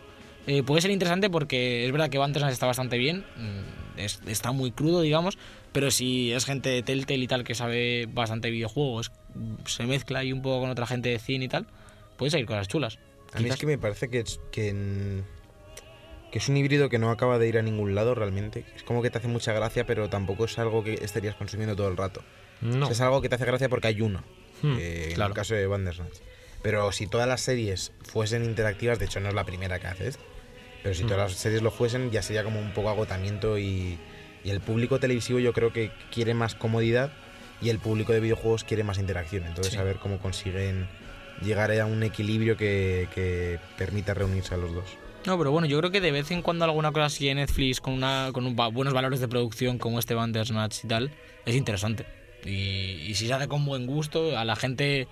eh, 0.48 0.64
puede 0.64 0.80
ser 0.82 0.90
interesante 0.90 1.30
porque 1.30 1.86
es 1.86 1.92
verdad 1.92 2.10
que 2.10 2.18
Bandersnatch 2.18 2.52
está 2.52 2.66
bastante 2.66 2.98
bien, 2.98 3.24
mm, 3.36 3.98
es- 4.00 4.20
está 4.26 4.50
muy 4.50 4.72
crudo, 4.72 5.02
digamos, 5.02 5.38
Pero 5.72 5.90
si 5.90 6.32
es 6.32 6.44
gente 6.44 6.68
de 6.68 6.82
Telltale 6.82 7.20
y 7.24 7.26
tal 7.26 7.44
que 7.44 7.54
sabe 7.54 8.06
bastante 8.06 8.50
videojuegos, 8.50 9.10
se 9.66 9.84
mezcla 9.86 10.18
ahí 10.20 10.32
un 10.32 10.42
poco 10.42 10.60
con 10.60 10.70
otra 10.70 10.86
gente 10.86 11.08
de 11.08 11.18
cine 11.18 11.46
y 11.46 11.48
tal, 11.48 11.66
puede 12.16 12.30
salir 12.30 12.46
cosas 12.46 12.68
chulas. 12.68 12.98
A 13.32 13.40
mí 13.40 13.48
es 13.48 13.56
que 13.56 13.66
me 13.66 13.78
parece 13.78 14.10
que 14.10 14.20
es, 14.20 14.38
que, 14.50 14.68
en- 14.68 15.24
que 16.30 16.38
es 16.38 16.48
un 16.50 16.56
híbrido 16.58 16.90
que 16.90 16.98
no 16.98 17.10
acaba 17.10 17.38
de 17.38 17.48
ir 17.48 17.56
a 17.58 17.62
ningún 17.62 17.94
lado 17.94 18.14
realmente. 18.14 18.66
Es 18.76 18.82
como 18.82 19.00
que 19.00 19.08
te 19.10 19.16
hace 19.18 19.28
mucha 19.28 19.54
gracia, 19.54 19.86
pero 19.86 20.10
tampoco 20.10 20.44
es 20.44 20.58
algo 20.58 20.84
que 20.84 20.94
estarías 20.94 21.34
consumiendo 21.36 21.74
todo 21.74 21.88
el 21.88 21.96
rato. 21.96 22.22
No. 22.60 22.84
O 22.84 22.86
sea, 22.88 22.92
es 22.92 23.00
algo 23.00 23.22
que 23.22 23.28
te 23.30 23.36
hace 23.36 23.46
gracia 23.46 23.68
porque 23.70 23.88
hay 23.88 24.00
uno. 24.02 24.22
Hmm, 24.62 24.76
eh, 24.78 25.12
En 25.14 25.20
el 25.22 25.32
caso 25.32 25.54
de 25.54 25.66
Bandersnatch. 25.66 26.18
Pero 26.62 26.92
si 26.92 27.06
todas 27.06 27.26
las 27.26 27.40
series 27.40 27.92
fuesen 28.02 28.44
interactivas, 28.44 28.98
de 28.98 29.06
hecho 29.06 29.18
no 29.20 29.28
es 29.30 29.34
la 29.34 29.44
primera 29.44 29.78
que 29.80 29.86
haces, 29.88 30.18
pero 30.82 30.94
si 30.94 31.02
Hmm. 31.04 31.08
todas 31.08 31.30
las 31.30 31.38
series 31.40 31.62
lo 31.62 31.70
fuesen, 31.70 32.10
ya 32.10 32.22
sería 32.22 32.44
como 32.44 32.60
un 32.60 32.72
poco 32.74 32.90
agotamiento 32.90 33.58
y, 33.58 33.98
y 34.44 34.50
el 34.50 34.60
público 34.60 34.98
televisivo 34.98 35.38
yo 35.38 35.52
creo 35.52 35.72
que 35.72 35.90
quiere 36.12 36.34
más 36.34 36.54
comodidad 36.54 37.12
y 37.60 37.68
el 37.68 37.78
público 37.78 38.12
de 38.12 38.20
videojuegos 38.20 38.64
quiere 38.64 38.84
más 38.84 38.98
interacción. 38.98 39.44
Entonces 39.46 39.72
Sí. 39.74 39.78
a 39.78 39.82
ver 39.84 39.96
cómo 39.96 40.18
consiguen 40.18 40.88
llegar 41.42 41.70
a 41.72 41.86
un 41.86 42.02
equilibrio 42.02 42.56
que, 42.56 43.08
que 43.14 43.58
permita 43.78 44.14
reunirse 44.14 44.54
a 44.54 44.56
los 44.56 44.74
dos. 44.74 44.84
No, 45.26 45.38
pero 45.38 45.52
bueno, 45.52 45.68
yo 45.68 45.78
creo 45.78 45.90
que 45.92 46.00
de 46.00 46.10
vez 46.10 46.30
en 46.32 46.42
cuando 46.42 46.64
alguna 46.64 46.90
cosa 46.90 47.06
así 47.06 47.28
en 47.28 47.36
Netflix 47.36 47.80
con 47.80 47.94
una 47.94 48.30
con 48.32 48.44
un 48.46 48.56
buenos 48.56 48.92
valores 48.92 49.20
de 49.20 49.28
producción 49.28 49.78
como 49.78 49.98
este 50.00 50.14
Bandersnatch 50.14 50.84
y 50.84 50.88
tal, 50.88 51.10
es 51.46 51.54
interesante. 51.54 52.06
Y, 52.44 52.50
y 53.06 53.14
si 53.14 53.28
se 53.28 53.32
hace 53.32 53.46
con 53.46 53.64
buen 53.64 53.86
gusto, 53.86 54.36
a 54.36 54.44
la 54.44 54.56
gente 54.56 55.06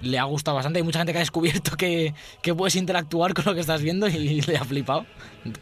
le 0.00 0.18
ha 0.18 0.24
gustado 0.24 0.54
bastante. 0.54 0.78
Hay 0.78 0.82
mucha 0.82 0.98
gente 1.00 1.12
que 1.12 1.18
ha 1.18 1.20
descubierto 1.20 1.76
que, 1.76 2.14
que 2.42 2.54
puedes 2.54 2.76
interactuar 2.76 3.34
con 3.34 3.44
lo 3.46 3.54
que 3.54 3.60
estás 3.60 3.82
viendo 3.82 4.08
y 4.08 4.40
le 4.42 4.56
ha 4.56 4.64
flipado. 4.64 5.06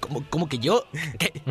Como, 0.00 0.28
como 0.28 0.48
que 0.48 0.58
yo, 0.58 0.84
que, 1.18 1.30
que, 1.30 1.42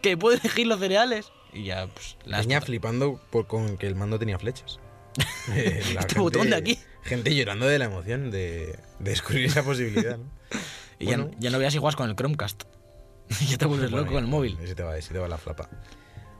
que 0.00 0.16
puedo 0.16 0.36
elegir 0.38 0.66
los 0.66 0.78
cereales. 0.80 1.32
Y 1.52 1.64
ya, 1.64 1.86
pues, 1.86 2.16
la 2.24 2.40
Peña 2.40 2.60
flipando 2.60 3.20
por, 3.30 3.46
con 3.46 3.76
que 3.76 3.86
el 3.86 3.94
mando 3.94 4.18
tenía 4.18 4.38
flechas. 4.38 4.80
Eh, 5.54 5.82
Este 5.98 6.18
botón 6.18 6.50
de 6.50 6.56
aquí. 6.56 6.78
Gente 7.02 7.34
llorando 7.34 7.66
de 7.66 7.78
la 7.78 7.84
emoción 7.84 8.30
de, 8.30 8.78
de 8.98 9.10
descubrir 9.10 9.44
esa 9.46 9.62
posibilidad. 9.62 10.16
¿no? 10.18 10.24
Y 10.98 11.06
ya, 11.06 11.16
Bueno. 11.18 11.30
ya 11.38 11.50
no 11.50 11.58
veas 11.58 11.72
si 11.72 11.78
juegas 11.78 11.96
con 11.96 12.08
el 12.08 12.16
Chromecast. 12.16 12.62
Y 13.40 13.46
ya 13.48 13.58
te 13.58 13.66
vuelves 13.66 13.90
Bueno, 13.90 14.04
loco 14.04 14.14
con 14.14 14.24
el 14.24 14.30
móvil. 14.30 14.56
Ese 14.62 14.74
te 14.74 14.82
va, 14.82 14.96
ese 14.96 15.12
te 15.12 15.18
va 15.18 15.28
la 15.28 15.38
flapa. 15.38 15.68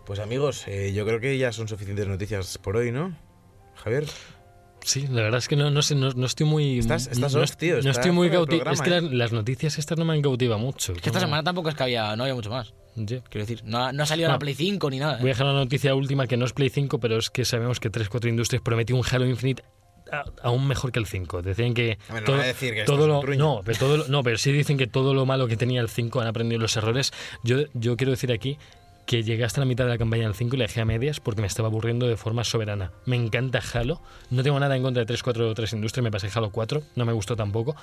Pues 0.06 0.18
amigos, 0.20 0.64
eh, 0.66 0.92
yo 0.92 1.04
creo 1.06 1.18
que 1.20 1.37
ya 1.38 1.52
son 1.52 1.66
suficientes 1.68 2.06
noticias 2.08 2.58
por 2.58 2.76
hoy, 2.76 2.90
¿no? 2.92 3.16
Javier, 3.74 4.06
Sí, 4.85 5.07
la 5.09 5.23
verdad 5.23 5.38
es 5.38 5.49
que 5.49 5.57
no, 5.57 5.70
no 5.70 5.83
sé, 5.83 5.94
no, 5.94 6.11
no 6.12 6.27
estoy 6.27 6.47
muy. 6.47 6.79
Estás- 6.79 7.07
estás 7.09 7.35
no, 7.35 7.40
off, 7.42 7.57
tío, 7.57 7.75
no 7.75 7.79
estás 7.81 7.97
estoy 7.99 8.11
muy 8.12 8.31
cautivado. 8.31 8.70
Es 8.73 8.81
que 8.81 8.88
programa, 8.90 9.09
las, 9.11 9.18
las 9.18 9.33
noticias 9.33 9.79
estas 9.79 9.99
no 9.99 10.05
me 10.05 10.12
han 10.14 10.23
cautivado 10.23 10.59
mucho. 10.61 10.92
Que 10.92 11.09
esta 11.09 11.20
semana 11.20 11.42
tampoco 11.42 11.68
es 11.70 11.75
que 11.75 11.83
había, 11.83 12.14
no 12.16 12.25
había 12.25 12.35
mucho 12.35 12.51
más. 12.51 12.75
Quiero 12.94 13.20
decir, 13.33 13.62
no, 13.64 13.79
ha- 13.87 13.92
no 13.92 14.03
ha 14.05 14.07
salido 14.07 14.29
la 14.29 14.38
Play 14.38 14.55
5 14.55 14.88
ni 14.90 14.99
nada. 15.01 15.14
¿eh? 15.14 15.20
Voy 15.20 15.31
a 15.31 15.33
dejar 15.33 15.47
una 15.47 15.55
noticia 15.59 15.94
última 15.97 16.27
que 16.29 16.37
no 16.37 16.44
es 16.44 16.53
Play 16.53 16.68
5, 16.70 17.01
pero 17.01 17.16
es 17.18 17.29
que 17.31 17.44
sabemos 17.44 17.81
que 17.81 17.90
3-4 17.90 18.29
Industrias 18.29 18.62
prometió 18.62 18.94
un 18.94 19.03
Halo 19.11 19.27
Infinite 19.27 19.64
a- 20.12 20.25
aún 20.42 20.68
mejor 20.68 20.92
que 20.92 21.01
el 21.01 21.07
5. 21.07 21.42
Decían 21.42 21.75
que. 21.75 21.99
A 22.09 22.12
ver, 22.14 22.23
no 22.23 22.27
todo, 22.27 22.37
voy 22.37 22.44
a 22.44 22.49
decir 22.49 22.73
que 22.75 22.81
esto 22.81 22.92
todo 22.92 23.03
es 23.03 23.09
lo, 23.09 23.14
un 23.16 23.20
truño. 23.25 23.38
no, 23.38 23.61
pero 23.64 23.79
todo 23.79 23.97
lo- 23.97 24.07
no, 24.09 24.23
pero 24.23 24.38
sí 24.38 24.53
dicen 24.53 24.77
que 24.79 24.87
todo 24.87 25.12
lo 25.14 25.27
malo 25.27 25.49
que 25.49 25.57
tenía 25.57 25.81
el 25.81 25.88
5 25.88 26.20
han 26.20 26.29
aprendido 26.29 26.61
los 26.61 26.77
errores. 26.77 27.12
Yo, 27.42 27.57
yo 27.73 27.97
quiero 27.97 28.12
decir 28.12 28.31
aquí 28.31 28.59
que 29.07 29.23
llegué 29.23 29.45
hasta 29.45 29.61
la 29.61 29.67
mitad 29.67 29.85
de 29.85 29.90
la 29.90 29.99
campaña 29.99 30.25
del 30.25 30.35
5 30.35 30.57
y 30.57 30.59
la 30.59 30.64
dejé 30.64 30.81
a 30.81 30.85
medias 30.85 31.21
porque 31.21 31.40
me 31.40 31.47
estaba 31.47 31.69
aburriendo 31.69 32.07
de 32.07 32.17
forma 32.17 32.43
soberana. 32.45 32.93
Me 33.05 33.17
encanta 33.17 33.61
Halo. 33.73 34.01
No 34.31 34.43
tengo 34.43 34.59
nada 34.59 34.77
en 34.77 34.83
contra 34.83 35.01
de 35.01 35.07
343 35.07 35.73
Industries, 35.75 36.03
me 36.03 36.11
pasé 36.11 36.29
Halo 36.35 36.51
4, 36.51 36.83
no 36.97 37.05
me 37.05 37.12
gustó 37.12 37.37
tampoco. 37.37 37.77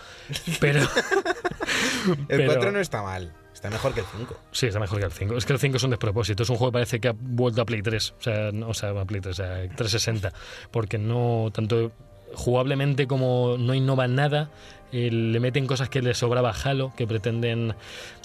Pero. 0.59 0.81
el 2.29 2.37
pero- 2.37 2.53
4 2.53 2.71
no 2.71 2.79
está 2.79 3.03
mal, 3.03 3.33
está 3.53 3.69
mejor 3.69 3.93
que 3.93 3.99
el 3.99 4.05
5. 4.17 4.35
Sí, 4.51 4.67
está 4.67 4.79
mejor 4.79 4.99
que 4.99 5.05
el 5.05 5.11
5. 5.11 5.37
Es 5.37 5.45
que 5.45 5.53
el 5.53 5.59
5 5.59 5.77
es 5.77 5.83
un 5.83 5.91
despropósito. 5.91 6.43
Es 6.43 6.49
un 6.49 6.57
juego 6.57 6.71
que 6.71 6.75
parece 6.75 6.99
que 6.99 7.09
ha 7.09 7.15
vuelto 7.15 7.61
a 7.61 7.65
Play 7.65 7.81
3. 7.81 8.11
O 8.17 8.21
sea, 8.21 8.51
no, 8.51 8.69
o 8.69 8.73
sea, 8.73 8.89
a 8.89 9.05
Play 9.05 9.21
3, 9.21 9.39
a 9.39 9.45
360. 9.75 10.33
Porque 10.71 10.97
no, 10.97 11.49
tanto 11.53 11.91
jugablemente 12.35 13.07
como 13.07 13.55
no 13.57 13.73
innovan 13.73 14.15
nada, 14.15 14.49
eh, 14.91 15.09
le 15.11 15.39
meten 15.39 15.67
cosas 15.67 15.89
que 15.89 16.01
le 16.01 16.13
sobraba 16.13 16.49
a 16.49 16.53
Halo, 16.53 16.93
que 16.97 17.07
pretenden, 17.07 17.75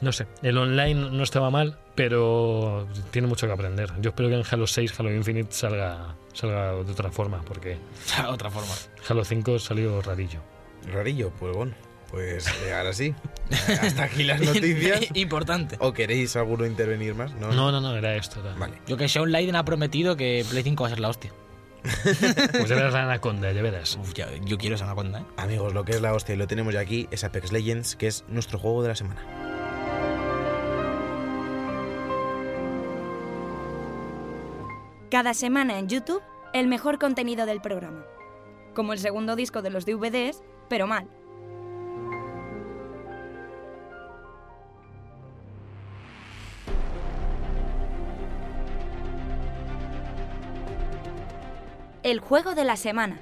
no 0.03 0.13
sé, 0.13 0.27
el 0.43 0.59
online 0.59 1.11
no 1.11 1.23
estaba 1.23 1.51
mal, 1.51 1.79
pero 1.95 2.89
tiene 3.11 3.29
mucho 3.29 3.47
que 3.47 3.53
aprender. 3.53 3.93
Yo 4.01 4.11
espero 4.11 4.29
que 4.29 4.35
en 4.35 4.43
Halo 4.51 4.67
6, 4.67 4.99
Halo 4.99 5.13
Infinite 5.15 5.53
salga, 5.53 6.17
salga 6.33 6.73
de 6.73 6.91
otra 6.93 7.11
forma, 7.11 7.43
porque 7.43 7.77
otra 8.29 8.51
forma. 8.51 8.73
Halo 9.09 9.25
5 9.25 9.59
salió 9.59 10.03
rarillo. 10.03 10.41
Rarillo, 10.93 11.31
pues 11.39 11.57
bueno, 11.57 11.73
pues 12.11 12.47
eh, 12.67 12.75
ahora 12.75 12.93
sí. 12.93 13.15
Hasta 13.81 14.05
aquí 14.05 14.25
las 14.25 14.41
noticias. 14.41 15.07
Importante. 15.15 15.77
¿O 15.81 15.93
queréis 15.93 16.35
alguno 16.37 16.67
intervenir 16.67 17.15
más? 17.15 17.33
No, 17.35 17.53
No, 17.53 17.71
no, 17.71 17.81
no, 17.81 17.97
era 17.97 18.17
esto. 18.17 18.41
era- 18.41 18.55
Vale. 18.55 18.75
Yo 18.89 18.97
que 18.97 19.09
Sean 19.09 19.31
Leiden 19.31 19.55
ha 19.55 19.65
prometido 19.65 20.17
que 20.17 20.45
Play 20.51 20.65
5 20.65 20.83
va 20.83 20.89
a 20.89 20.91
ser 20.91 21.01
la 21.01 21.09
hostia. 21.11 21.33
Pues 22.53 22.71
era 22.71 22.91
la 22.91 23.05
anaconda, 23.05 23.53
ya 23.53 23.63
verás. 23.63 23.97
Uf, 23.97 24.15
ya, 24.15 24.29
yo 24.45 24.59
quiero 24.59 24.77
esa 24.77 24.85
anaconda, 24.85 25.21
¿eh? 25.21 25.25
Amigos, 25.37 25.75
lo 25.75 25.85
que 25.85 25.93
es 25.93 26.01
la 26.01 26.13
hostia 26.15 26.35
y 26.35 26.39
lo 26.39 26.47
tenemos 26.47 26.75
ya 26.75 26.81
aquí 26.81 27.09
es 27.11 27.25
Apex 27.25 27.53
Legends, 27.53 27.97
que 27.97 28.07
es 28.07 28.25
nuestro 28.29 28.59
juego 28.59 28.83
de 28.83 28.89
la 28.89 28.95
semana. 28.95 29.23
Cada 35.11 35.35
semana 35.35 35.79
en 35.79 35.89
YouTube, 35.89 36.23
el 36.53 36.67
mejor 36.67 36.99
contenido 36.99 37.47
del 37.47 37.61
programa. 37.61 38.05
Como 38.75 38.93
el 38.93 38.99
segundo 38.99 39.37
disco 39.37 39.63
de 39.63 39.71
los 39.71 39.87
DVDs, 39.87 40.43
pero 40.69 40.87
mal. 40.87 41.09
El 52.07 52.21
juego 52.21 52.55
de 52.55 52.63
la 52.63 52.77
semana. 52.77 53.19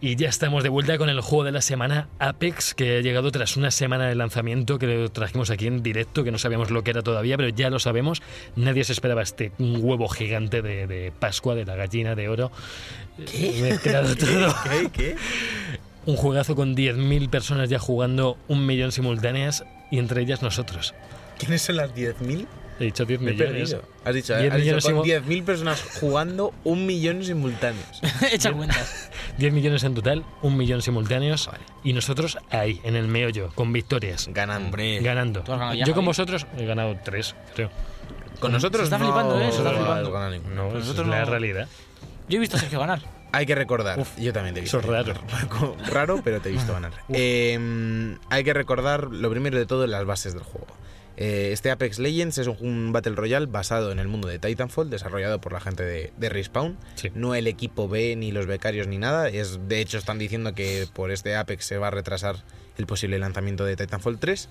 Y 0.00 0.14
ya 0.14 0.28
estamos 0.28 0.62
de 0.62 0.68
vuelta 0.68 0.96
con 0.98 1.08
el 1.08 1.20
juego 1.20 1.42
de 1.42 1.50
la 1.50 1.60
semana 1.60 2.06
Apex, 2.20 2.74
que 2.74 2.98
ha 2.98 3.00
llegado 3.00 3.32
tras 3.32 3.56
una 3.56 3.72
semana 3.72 4.06
de 4.06 4.14
lanzamiento 4.14 4.78
que 4.78 4.86
lo 4.86 5.10
trajimos 5.10 5.50
aquí 5.50 5.66
en 5.66 5.82
directo, 5.82 6.22
que 6.22 6.30
no 6.30 6.38
sabíamos 6.38 6.70
lo 6.70 6.84
que 6.84 6.92
era 6.92 7.02
todavía, 7.02 7.36
pero 7.36 7.48
ya 7.48 7.70
lo 7.70 7.80
sabemos. 7.80 8.22
Nadie 8.54 8.84
se 8.84 8.92
esperaba 8.92 9.22
este 9.22 9.50
huevo 9.58 10.06
gigante 10.06 10.62
de, 10.62 10.86
de 10.86 11.10
Pascua, 11.10 11.56
de 11.56 11.64
la 11.64 11.74
gallina 11.74 12.14
de 12.14 12.28
oro. 12.28 12.52
¿Qué? 13.26 13.58
Mezclado 13.62 14.14
todo. 14.16 14.54
¿Qué? 14.62 14.90
¿Qué? 14.92 15.16
Un 16.06 16.14
juegazo 16.14 16.54
con 16.54 16.76
10.000 16.76 17.30
personas 17.30 17.68
ya 17.68 17.80
jugando 17.80 18.38
un 18.46 18.64
millón 18.64 18.92
simultáneas 18.92 19.64
y 19.90 19.98
entre 19.98 20.22
ellas 20.22 20.40
nosotros. 20.40 20.94
¿Quiénes 21.36 21.62
son 21.62 21.78
las 21.78 21.92
10.000? 21.96 22.46
He 22.80 22.84
dicho 22.84 23.04
10 23.04 23.20
Me 23.20 23.30
he 23.30 23.34
millones. 23.34 23.70
perdido. 23.70 23.82
Has 24.04 24.14
dicho, 24.14 24.36
10 24.36 24.50
has 24.52 24.58
dicho 24.58 24.64
millones 24.76 24.84
con 24.84 24.94
simu- 24.94 25.04
10.000 25.04 25.44
personas 25.44 25.82
jugando 26.00 26.52
un 26.64 26.86
millón 26.86 27.22
simultáneos. 27.24 28.00
Echa 28.32 28.52
cuentas. 28.52 29.10
10 29.38 29.52
millones 29.52 29.84
en 29.84 29.94
total, 29.94 30.24
un 30.42 30.56
millón 30.56 30.82
simultáneos 30.82 31.48
y 31.84 31.92
nosotros 31.92 32.38
ahí, 32.50 32.80
en 32.84 32.96
el 32.96 33.08
meollo, 33.08 33.50
con 33.54 33.72
victorias. 33.72 34.28
Ganando. 34.32 34.66
Hombre. 34.66 35.00
Ganando. 35.00 35.42
¿Tú 35.42 35.52
has 35.52 35.58
ganado 35.58 35.74
ya, 35.76 35.84
Yo 35.84 35.92
con 35.94 36.02
Javi? 36.02 36.06
vosotros 36.06 36.46
he 36.58 36.64
ganado 36.64 36.96
tres, 37.04 37.34
creo. 37.54 37.70
Con 38.40 38.50
nosotros 38.52 38.80
Se 38.88 38.94
está 38.94 38.98
no 38.98 39.04
flipando, 39.04 39.40
¿eh? 39.40 39.52
Se 39.52 39.58
está 39.58 39.70
flipando. 39.70 40.30
ninguno. 40.30 40.54
No, 40.54 40.70
Nosotros 40.74 41.06
es 41.06 41.10
la 41.10 41.20
no- 41.24 41.30
realidad. 41.30 41.68
Yo 42.28 42.38
he 42.38 42.40
visto 42.40 42.56
a 42.56 42.60
Sergio 42.60 42.80
ganar. 42.80 43.00
Hay 43.34 43.46
que 43.46 43.54
recordar, 43.54 43.98
yo 44.18 44.32
también 44.32 44.52
te 44.54 44.60
he 44.60 44.62
visto. 44.62 44.78
Eso 44.80 44.92
es 44.92 45.06
raro. 45.06 45.14
Raro, 45.90 46.20
pero 46.22 46.40
te 46.42 46.50
he 46.50 46.52
visto 46.52 46.72
ganar. 46.74 46.92
Eh, 47.14 48.16
hay 48.28 48.44
que 48.44 48.52
recordar 48.52 49.04
lo 49.04 49.30
primero 49.30 49.56
de 49.58 49.64
todo 49.64 49.86
las 49.86 50.04
bases 50.04 50.34
del 50.34 50.42
juego. 50.42 50.66
Eh, 51.24 51.52
este 51.52 51.70
Apex 51.70 52.00
Legends 52.00 52.38
es 52.38 52.48
un, 52.48 52.90
Battle 52.92 53.14
Royale 53.14 53.46
basado 53.46 53.92
en 53.92 54.00
el 54.00 54.08
mundo 54.08 54.26
de 54.26 54.40
Titanfall, 54.40 54.90
desarrollado 54.90 55.40
por 55.40 55.52
la 55.52 55.60
gente 55.60 55.84
de, 55.84 56.12
de 56.16 56.28
Respawn. 56.28 56.76
Sí. 56.96 57.10
No 57.14 57.36
el 57.36 57.46
equipo 57.46 57.88
B, 57.88 58.16
ni 58.16 58.32
los 58.32 58.46
becarios, 58.46 58.88
ni 58.88 58.98
nada. 58.98 59.28
Es, 59.28 59.60
de 59.68 59.80
hecho, 59.80 59.98
están 59.98 60.18
diciendo 60.18 60.52
que 60.54 60.88
por 60.92 61.12
este 61.12 61.36
Apex 61.36 61.64
se 61.64 61.78
va 61.78 61.88
a 61.88 61.90
retrasar 61.92 62.36
el 62.76 62.86
posible 62.86 63.20
lanzamiento 63.20 63.64
de 63.64 63.76
Titanfall 63.76 64.18
3. 64.18 64.48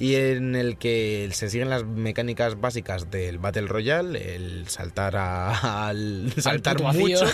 Y 0.00 0.14
en 0.14 0.54
el 0.54 0.76
que 0.78 1.28
se 1.32 1.50
siguen 1.50 1.70
las 1.70 1.84
mecánicas 1.84 2.60
básicas 2.60 3.10
del 3.10 3.38
Battle 3.38 3.66
Royale, 3.66 4.34
el 4.36 4.68
saltar 4.68 5.16
a- 5.16 5.88
al 5.88 6.32
saltar 6.38 6.80
mucho, 6.94 7.26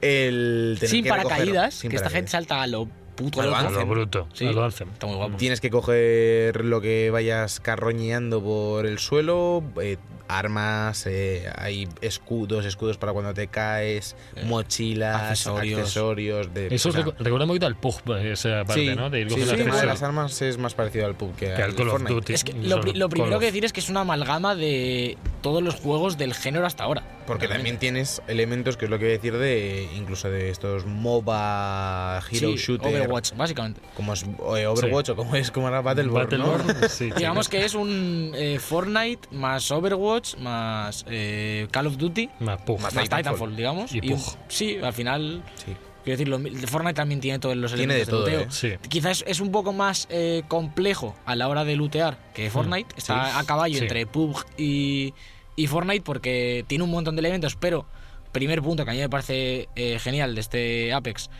el 0.00 0.76
tener 0.80 0.90
Sin 0.90 1.04
que 1.04 1.10
recoger- 1.10 1.22
paracaídas, 1.22 1.74
sin 1.74 1.90
que 1.90 1.96
esta 1.96 2.10
gente 2.10 2.30
salta 2.30 2.62
a 2.62 2.66
lo 2.66 2.88
puto 3.14 3.40
A 3.40 3.46
lo. 3.46 3.54
A 3.56 3.70
lo 3.70 3.86
bruto, 3.86 4.28
Sí. 4.32 4.46
a 4.46 4.52
lo 4.52 4.64
Anthem. 4.64 4.88
Está 4.92 5.06
muy 5.06 5.16
guapo. 5.16 5.36
Tienes 5.36 5.60
que 5.60 5.70
coger 5.70 6.64
lo 6.64 6.80
que 6.80 7.10
vayas 7.10 7.60
carroñeando 7.60 8.42
por 8.42 8.86
el 8.86 8.98
suelo, 8.98 9.62
eh, 9.80 9.96
armas, 10.28 11.06
eh, 11.06 11.50
hay 11.56 11.86
escudos, 12.00 12.64
escudos 12.64 12.96
para 12.96 13.12
cuando 13.12 13.34
te 13.34 13.48
caes, 13.48 14.16
mochilas, 14.44 15.20
accesorios. 15.22 15.80
accesorios. 15.80 16.54
de, 16.54 16.74
Eso 16.74 16.88
o 16.88 16.92
sea, 16.92 17.04
recu- 17.04 17.14
recuerda 17.18 17.44
un 17.44 17.48
poquito 17.48 17.66
al 17.66 17.76
PUG, 17.76 18.00
esa 18.24 18.64
parte, 18.64 18.90
sí, 18.90 18.96
¿no? 18.96 19.10
De 19.10 19.20
ir 19.20 19.30
sí, 19.30 19.40
tema 19.56 19.78
de 19.78 19.86
las 19.86 20.02
armas 20.02 20.40
es 20.40 20.56
más 20.58 20.72
parecido 20.74 21.04
al 21.06 21.14
PUB 21.14 21.34
que, 21.36 21.46
Que 21.52 21.62
al 21.62 21.74
Call 21.74 21.88
of. 21.90 22.02
Duty. 22.02 22.32
Es 22.32 22.44
que 22.44 22.54
lo, 22.54 22.80
lo 22.82 23.08
primero 23.10 23.38
que 23.38 23.46
decir 23.46 23.64
es 23.64 23.72
que 23.72 23.80
es 23.80 23.90
una 23.90 24.00
amalgama 24.00 24.54
de 24.54 25.18
todos 25.42 25.62
los 25.62 25.74
juegos 25.74 26.16
del 26.16 26.34
género 26.34 26.64
hasta 26.66 26.84
ahora. 26.84 27.02
Porque 27.26 27.46
también 27.48 27.78
tienes 27.78 28.22
elementos, 28.26 28.76
que 28.76 28.86
es 28.86 28.90
lo 28.90 28.98
que 28.98 29.04
voy 29.04 29.12
a 29.12 29.16
decir, 29.16 29.36
de 29.36 29.88
incluso 29.96 30.28
de 30.30 30.50
estos 30.50 30.86
MOBA, 30.86 32.18
Hero 32.30 32.48
Sí, 32.52 32.56
Shooter. 32.56 32.88
Overwatch, 32.88 33.32
básicamente. 33.36 33.80
Como 33.94 34.12
es 34.12 34.24
eh, 34.56 34.66
Overwatch 34.66 35.10
o 35.10 35.16
como 35.16 35.36
es 35.36 35.50
como 35.50 35.68
era 35.68 35.80
Battleborn, 35.82 36.38
¿no? 36.38 36.52
Battleborn, 36.52 36.88
sí, 36.88 37.10
Digamos 37.16 37.48
que 37.48 37.64
es 37.64 37.74
un 37.74 38.32
eh, 38.34 38.58
Fortnite 38.58 39.28
más 39.32 39.70
Overwatch 39.70 40.36
más 40.38 41.04
eh, 41.08 41.68
Call 41.70 41.86
of 41.88 41.96
Duty 41.96 42.30
Más 42.40 42.60
pug. 42.62 42.80
Más 42.80 42.94
más 42.94 43.04
Titanfall. 43.04 43.22
Titanfall, 43.22 43.56
digamos. 43.56 43.94
Y 43.94 44.00
Pug. 44.00 44.20
sí, 44.48 44.78
al 44.82 44.92
final. 44.92 45.42
Sí. 45.64 45.76
Quiero 46.04 46.18
decir, 46.18 46.28
lo- 46.28 46.66
Fortnite 46.68 46.94
también 46.94 47.20
tiene 47.20 47.38
todos 47.38 47.56
los 47.56 47.72
Tiene 47.74 47.94
de 47.94 48.02
elementos 48.02 48.24
todo, 48.26 48.26
luteo. 48.30 48.40
¿eh? 48.42 48.78
Sí. 48.80 48.88
Quizás 48.88 49.24
es 49.26 49.40
un 49.40 49.52
poco 49.52 49.72
más 49.72 50.06
eh, 50.10 50.42
complejo 50.48 51.14
a 51.24 51.36
la 51.36 51.48
hora 51.48 51.64
de 51.64 51.76
lootear 51.76 52.18
que 52.34 52.50
Fortnite. 52.50 52.94
Está 52.96 53.26
sí. 53.26 53.36
a 53.38 53.44
caballo 53.44 53.76
Sí. 53.76 53.82
entre 53.82 54.06
PUBG 54.06 54.44
y, 54.58 55.14
y 55.56 55.66
Fortnite 55.68 56.02
porque 56.02 56.64
tiene 56.66 56.84
un 56.84 56.90
montón 56.90 57.14
de 57.16 57.20
elementos, 57.20 57.54
pero 57.56 57.86
primer 58.32 58.62
punto 58.62 58.84
que 58.84 58.90
a 58.90 58.94
mí 58.94 59.00
me 59.00 59.08
parece 59.10 59.68
eh, 59.76 59.98
genial 60.00 60.34
de 60.34 60.40
este 60.40 60.92
Apex. 60.92 61.30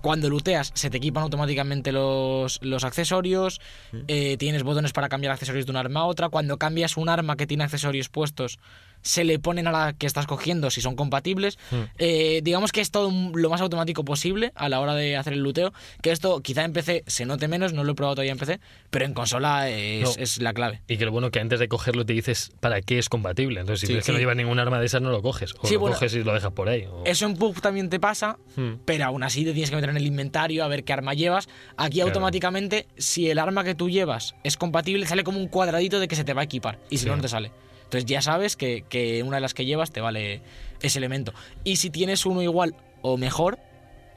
Cuando 0.00 0.30
looteas 0.30 0.72
se 0.74 0.88
te 0.88 0.96
equipan 0.96 1.22
automáticamente 1.24 1.92
los, 1.92 2.58
los 2.62 2.84
accesorios, 2.84 3.60
eh, 4.08 4.36
tienes 4.38 4.62
botones 4.62 4.94
para 4.94 5.10
cambiar 5.10 5.34
accesorios 5.34 5.66
de 5.66 5.72
un 5.72 5.76
arma 5.76 6.00
a 6.00 6.04
otra, 6.06 6.30
cuando 6.30 6.56
cambias 6.56 6.96
un 6.96 7.10
arma 7.10 7.36
que 7.36 7.46
tiene 7.46 7.64
accesorios 7.64 8.08
puestos 8.08 8.58
se 9.02 9.24
le 9.24 9.38
ponen 9.38 9.66
a 9.66 9.72
la 9.72 9.92
que 9.92 10.06
estás 10.06 10.26
cogiendo 10.26 10.70
si 10.70 10.80
son 10.80 10.96
compatibles. 10.96 11.58
Eh, 11.98 12.40
digamos 12.42 12.72
que 12.72 12.80
es 12.80 12.90
todo 12.90 13.10
lo 13.34 13.50
más 13.50 13.60
automático 13.60 14.04
posible 14.04 14.52
a 14.54 14.68
la 14.68 14.80
hora 14.80 14.94
de 14.94 15.16
hacer 15.16 15.32
el 15.32 15.40
looteo, 15.42 15.72
que 16.02 16.10
esto 16.10 16.40
quizá 16.42 16.64
en 16.64 16.72
PC 16.72 17.04
se 17.06 17.24
note 17.24 17.48
menos, 17.48 17.72
no 17.72 17.84
lo 17.84 17.92
he 17.92 17.94
probado 17.94 18.16
todavía 18.16 18.32
en 18.32 18.38
PC, 18.38 18.60
pero 18.90 19.04
en 19.04 19.14
consola 19.14 19.68
es, 19.70 20.16
No. 20.16 20.22
es 20.22 20.38
la 20.40 20.52
clave. 20.52 20.80
Y 20.88 20.96
que 20.98 21.04
lo 21.04 21.12
bueno 21.12 21.30
que 21.30 21.40
antes 21.40 21.58
de 21.60 21.68
cogerlo 21.68 22.04
te 22.04 22.12
dices 22.12 22.52
para 22.60 22.80
qué 22.82 22.98
es 22.98 23.08
compatible. 23.08 23.60
Entonces, 23.60 23.80
si 23.80 23.86
Sí, 23.88 23.94
ves 23.94 24.04
que 24.04 24.12
no 24.12 24.18
sí. 24.18 24.22
llevas 24.22 24.36
ningún 24.36 24.58
arma 24.58 24.78
de 24.80 24.86
esas, 24.86 25.02
no 25.02 25.10
lo 25.10 25.22
coges. 25.22 25.54
O 25.60 25.66
Sí, 25.66 25.74
lo 25.74 25.80
bueno, 25.80 25.94
coges 25.96 26.14
y 26.14 26.22
lo 26.24 26.32
dejas 26.34 26.52
por 26.52 26.68
ahí. 26.68 26.84
o- 26.90 27.02
Eso 27.06 27.26
en 27.26 27.36
PUBG 27.36 27.60
también 27.60 27.88
te 27.90 27.98
pasa, 28.00 28.38
Hmm. 28.56 28.74
pero 28.84 29.04
aún 29.06 29.22
así 29.22 29.44
te 29.44 29.52
tienes 29.52 29.70
que 29.70 29.76
meter 29.76 29.90
en 29.90 29.96
el 29.96 30.06
inventario 30.06 30.64
a 30.64 30.68
ver 30.68 30.84
qué 30.84 30.92
arma 30.92 31.14
llevas. 31.14 31.48
Aquí 31.76 31.94
Claro. 31.96 32.08
automáticamente, 32.10 32.86
si 32.98 33.30
el 33.30 33.38
arma 33.38 33.64
que 33.64 33.74
tú 33.74 33.88
llevas 33.88 34.34
es 34.44 34.56
compatible, 34.56 35.06
sale 35.06 35.24
como 35.24 35.38
un 35.38 35.48
cuadradito 35.48 36.00
de 36.00 36.08
que 36.08 36.16
se 36.16 36.24
te 36.24 36.34
va 36.34 36.42
a 36.42 36.44
equipar. 36.44 36.78
Y 36.90 36.98
si 36.98 37.06
no, 37.06 37.16
no 37.16 37.22
te 37.22 37.28
sale. 37.28 37.50
Entonces 37.90 38.06
ya 38.06 38.22
sabes 38.22 38.54
que, 38.56 38.84
que 38.88 39.24
una 39.24 39.38
de 39.38 39.40
las 39.40 39.52
que 39.52 39.64
llevas 39.64 39.90
te 39.90 40.00
vale 40.00 40.42
ese 40.80 40.98
elemento. 40.98 41.32
Y 41.64 41.76
si 41.76 41.90
tienes 41.90 42.24
uno 42.24 42.40
igual 42.40 42.76
o 43.02 43.16
mejor, 43.16 43.58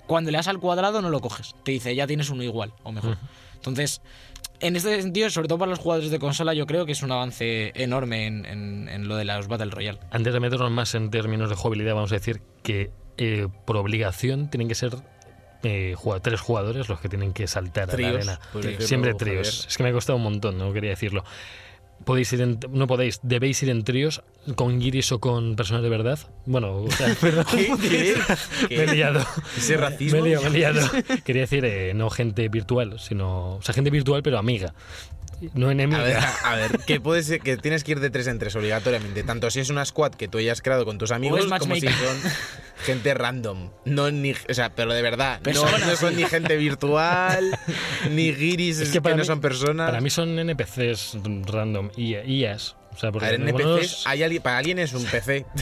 cuando 0.05 0.29
le 0.29 0.37
das 0.37 0.47
al 0.47 0.59
cuadrado 0.59 1.01
no 1.01 1.09
lo 1.09 1.21
coges. 1.21 1.55
Te 1.63 1.71
dice, 1.71 1.95
ya 1.95 2.05
tienes 2.05 2.29
uno 2.29 2.43
igual 2.43 2.71
o 2.83 2.91
mejor. 2.91 3.17
Entonces, 3.55 4.01
en 4.59 4.75
este 4.75 5.01
sentido, 5.01 5.27
sobre 5.31 5.47
todo 5.47 5.57
para 5.57 5.71
los 5.71 5.79
jugadores 5.79 6.11
de 6.11 6.19
consola, 6.19 6.53
yo 6.53 6.67
creo 6.67 6.85
que 6.85 6.91
es 6.91 7.01
un 7.01 7.11
avance 7.11 7.71
enorme 7.73 8.27
en, 8.27 8.45
en- 8.45 8.89
en 8.89 9.07
lo 9.07 9.15
de 9.15 9.25
los 9.25 9.47
Battle 9.47 9.71
Royale. 9.71 9.97
Antes 10.11 10.33
de 10.33 10.39
meternos 10.39 10.69
más 10.69 10.93
en 10.93 11.09
términos 11.09 11.49
de 11.49 11.55
jugabilidad, 11.55 11.95
vamos 11.95 12.11
a 12.11 12.15
decir 12.15 12.41
que 12.61 12.91
eh, 13.17 13.47
por 13.65 13.77
obligación 13.77 14.49
tienen 14.51 14.67
que 14.67 14.75
ser 14.75 14.97
eh, 15.63 15.95
tres 16.21 16.41
jugadores 16.41 16.89
los 16.89 16.99
que 16.99 17.09
tienen 17.09 17.33
que 17.33 17.47
saltar 17.47 17.83
a 17.85 17.87
la 17.87 17.93
Tríos, 17.93 18.15
arena. 18.15 18.39
Siempre 18.85 19.13
Javier. 19.13 19.15
tríos. 19.15 19.65
Es 19.67 19.77
que 19.77 19.83
me 19.83 19.89
ha 19.89 19.93
costado 19.93 20.17
un 20.17 20.23
montón, 20.23 20.57
no 20.59 20.71
quería 20.73 20.91
decirlo. 20.91 21.23
Podéis 22.05 22.31
ir 22.33 22.41
en- 22.41 22.59
no 22.71 22.85
podéis, 22.87 23.19
debéis 23.23 23.61
ir 23.63 23.69
en 23.69 23.83
tríos 23.83 24.21
con 24.55 24.79
guiris 24.79 25.11
o 25.11 25.19
con 25.19 25.55
personas 25.55 25.83
de 25.83 25.89
verdad. 25.89 26.19
Bueno, 26.45 26.77
o 26.83 26.91
sea, 26.91 27.13
perdón, 27.21 27.45
¿Qué? 27.51 28.15
me 28.69 28.83
he 28.83 28.87
liado. 28.95 29.25
¿Ese 29.57 29.75
Me 29.75 29.81
racismo? 29.81 30.19
he 30.19 30.29
liado, 30.29 30.43
me 30.43 30.49
he 30.49 30.53
liado. 30.59 30.81
Quería 31.23 31.43
decir, 31.43 31.63
eh, 31.65 31.93
no 31.93 32.09
gente 32.09 32.47
virtual, 32.49 32.99
sino. 32.99 33.55
O 33.55 33.61
sea, 33.61 33.73
gente 33.73 33.89
virtual, 33.89 34.21
pero 34.23 34.37
amiga. 34.37 34.73
No 35.53 35.69
enemiga. 35.71 35.99
A 36.01 36.03
ver, 36.03 36.17
a 36.43 36.55
ver, 36.55 36.79
que 36.85 36.99
puede 37.01 37.23
ser 37.23 37.39
que 37.41 37.57
tienes 37.57 37.83
que 37.83 37.93
ir 37.93 37.99
de 37.99 38.09
tres 38.09 38.27
en 38.27 38.39
tres 38.39 38.55
obligatoriamente, 38.55 39.23
tanto 39.23 39.49
si 39.51 39.59
es 39.59 39.69
una 39.69 39.83
squad 39.85 40.11
que 40.13 40.27
tú 40.27 40.37
hayas 40.37 40.61
creado 40.61 40.85
con 40.85 40.97
tus 40.97 41.11
amigos 41.11 41.45
como 41.59 41.75
si 41.75 41.87
son 41.87 42.31
gente 42.85 43.13
random. 43.13 43.69
No 43.85 44.11
ni, 44.11 44.31
o 44.31 44.53
sea, 44.53 44.69
pero 44.75 44.93
de 44.93 45.01
verdad, 45.01 45.41
no, 45.53 45.95
son 45.95 46.15
ni 46.15 46.23
gente 46.25 46.55
virtual, 46.57 47.57
ni 48.09 48.31
guiris 48.33 48.79
Es 48.79 48.89
que, 48.91 49.01
no 49.01 49.17
mí- 49.17 49.25
son 49.25 49.41
personas. 49.41 49.89
Para 49.89 50.01
mí 50.01 50.09
son 50.09 50.37
NPCs 50.39 51.17
random, 51.45 51.89
IA, 51.97 52.23
IAs. 52.25 52.75
O 52.93 52.97
sea, 52.99 53.09
a 53.09 53.11
porque 53.11 53.25
ver, 53.29 53.41
algunos- 53.41 53.61
NPCs, 53.81 54.07
hay 54.07 54.23
alguien- 54.23 54.41
para 54.43 54.57
alguien 54.57 54.79
es 54.79 54.93
un 54.93 55.03
PC. 55.05 55.45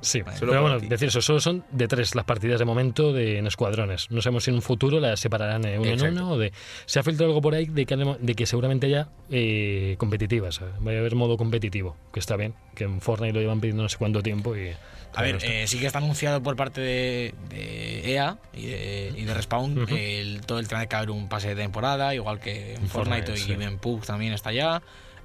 Sí, 0.00 0.20
Solo 0.38 0.52
pero 0.52 0.62
bueno, 0.62 0.80
decir 0.80 1.08
eso, 1.08 1.20
solo 1.20 1.40
son 1.40 1.64
de 1.70 1.88
tres 1.88 2.14
las 2.14 2.24
partidas 2.24 2.58
de 2.58 2.64
momento 2.64 3.12
de, 3.12 3.38
en 3.38 3.46
escuadrones. 3.46 4.10
No 4.10 4.22
sabemos 4.22 4.44
si 4.44 4.50
en 4.50 4.56
un 4.56 4.62
futuro 4.62 5.00
las 5.00 5.20
separarán 5.20 5.62
de 5.62 5.78
uno 5.78 5.88
en 5.88 5.94
Exacto. 5.94 6.14
uno 6.24 6.30
o 6.32 6.38
de... 6.38 6.52
Se 6.86 6.98
ha 6.98 7.02
filtrado 7.02 7.30
algo 7.30 7.40
por 7.42 7.54
ahí 7.54 7.66
de 7.66 7.86
que, 7.86 7.96
de 7.96 8.34
que 8.34 8.46
seguramente 8.46 8.86
haya 8.86 9.08
eh, 9.30 9.96
competitivas. 9.98 10.60
¿eh? 10.60 10.64
Vaya 10.80 10.98
a 10.98 11.00
haber 11.00 11.14
modo 11.14 11.36
competitivo, 11.36 11.96
que 12.12 12.20
está 12.20 12.36
bien, 12.36 12.54
que 12.74 12.84
en 12.84 13.00
Fortnite 13.00 13.32
lo 13.34 13.40
llevan 13.40 13.60
pidiendo 13.60 13.82
no 13.82 13.88
sé 13.88 13.96
cuánto 13.98 14.22
tiempo 14.22 14.56
y... 14.56 14.70
A 15.14 15.20
ver, 15.20 15.38
eh, 15.42 15.66
sí 15.66 15.78
que 15.78 15.84
está 15.86 15.98
anunciado 15.98 16.42
por 16.42 16.56
parte 16.56 16.80
de, 16.80 17.34
de 17.50 18.12
EA 18.14 18.38
y 18.54 18.64
de, 18.66 19.12
y 19.14 19.24
de 19.24 19.34
Respawn 19.34 19.82
Ujú. 19.82 19.94
el, 19.94 20.40
todo 20.46 20.58
el 20.58 20.66
tema 20.68 20.80
de 20.80 20.86
que 20.88 20.94
va 20.94 21.00
a 21.00 21.02
haber 21.02 21.10
un 21.10 21.28
pase 21.28 21.48
de 21.48 21.54
temporada, 21.56 22.14
igual 22.14 22.40
que 22.40 22.72
en 22.76 22.82
En 22.82 22.88
Fortnite, 22.88 23.26
Fortnite, 23.26 23.52
y 23.52 23.56
sí. 23.58 23.62
en 23.62 23.76
PUBG 23.78 24.06
también 24.06 24.32
está 24.32 24.52
ya. 24.52 24.80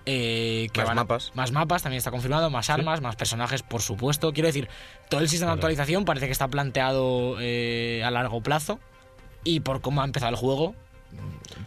Eh, 0.09 0.69
que 0.71 0.79
Más 0.79 0.87
van 0.87 0.97
a- 0.99 1.01
mapas. 1.03 1.31
Más 1.35 1.51
mapas 1.51 1.83
también 1.83 1.97
está 1.97 2.11
confirmado, 2.11 2.49
más 2.49 2.69
armas, 2.69 3.01
más 3.01 3.17
personajes, 3.17 3.61
por 3.61 3.81
supuesto. 3.81 4.31
Quiero 4.31 4.47
decir, 4.47 4.69
todo 5.09 5.19
el 5.19 5.27
sistema 5.27 5.51
de 5.51 5.55
actualización 5.55 6.05
parece 6.05 6.27
que 6.27 6.31
está 6.31 6.47
planteado 6.47 7.35
eh, 7.41 8.01
a 8.05 8.09
largo 8.11 8.39
plazo 8.41 8.79
y 9.43 9.59
por 9.59 9.81
cómo 9.81 10.01
ha 10.01 10.05
empezado 10.05 10.29
el 10.31 10.37
juego, 10.37 10.75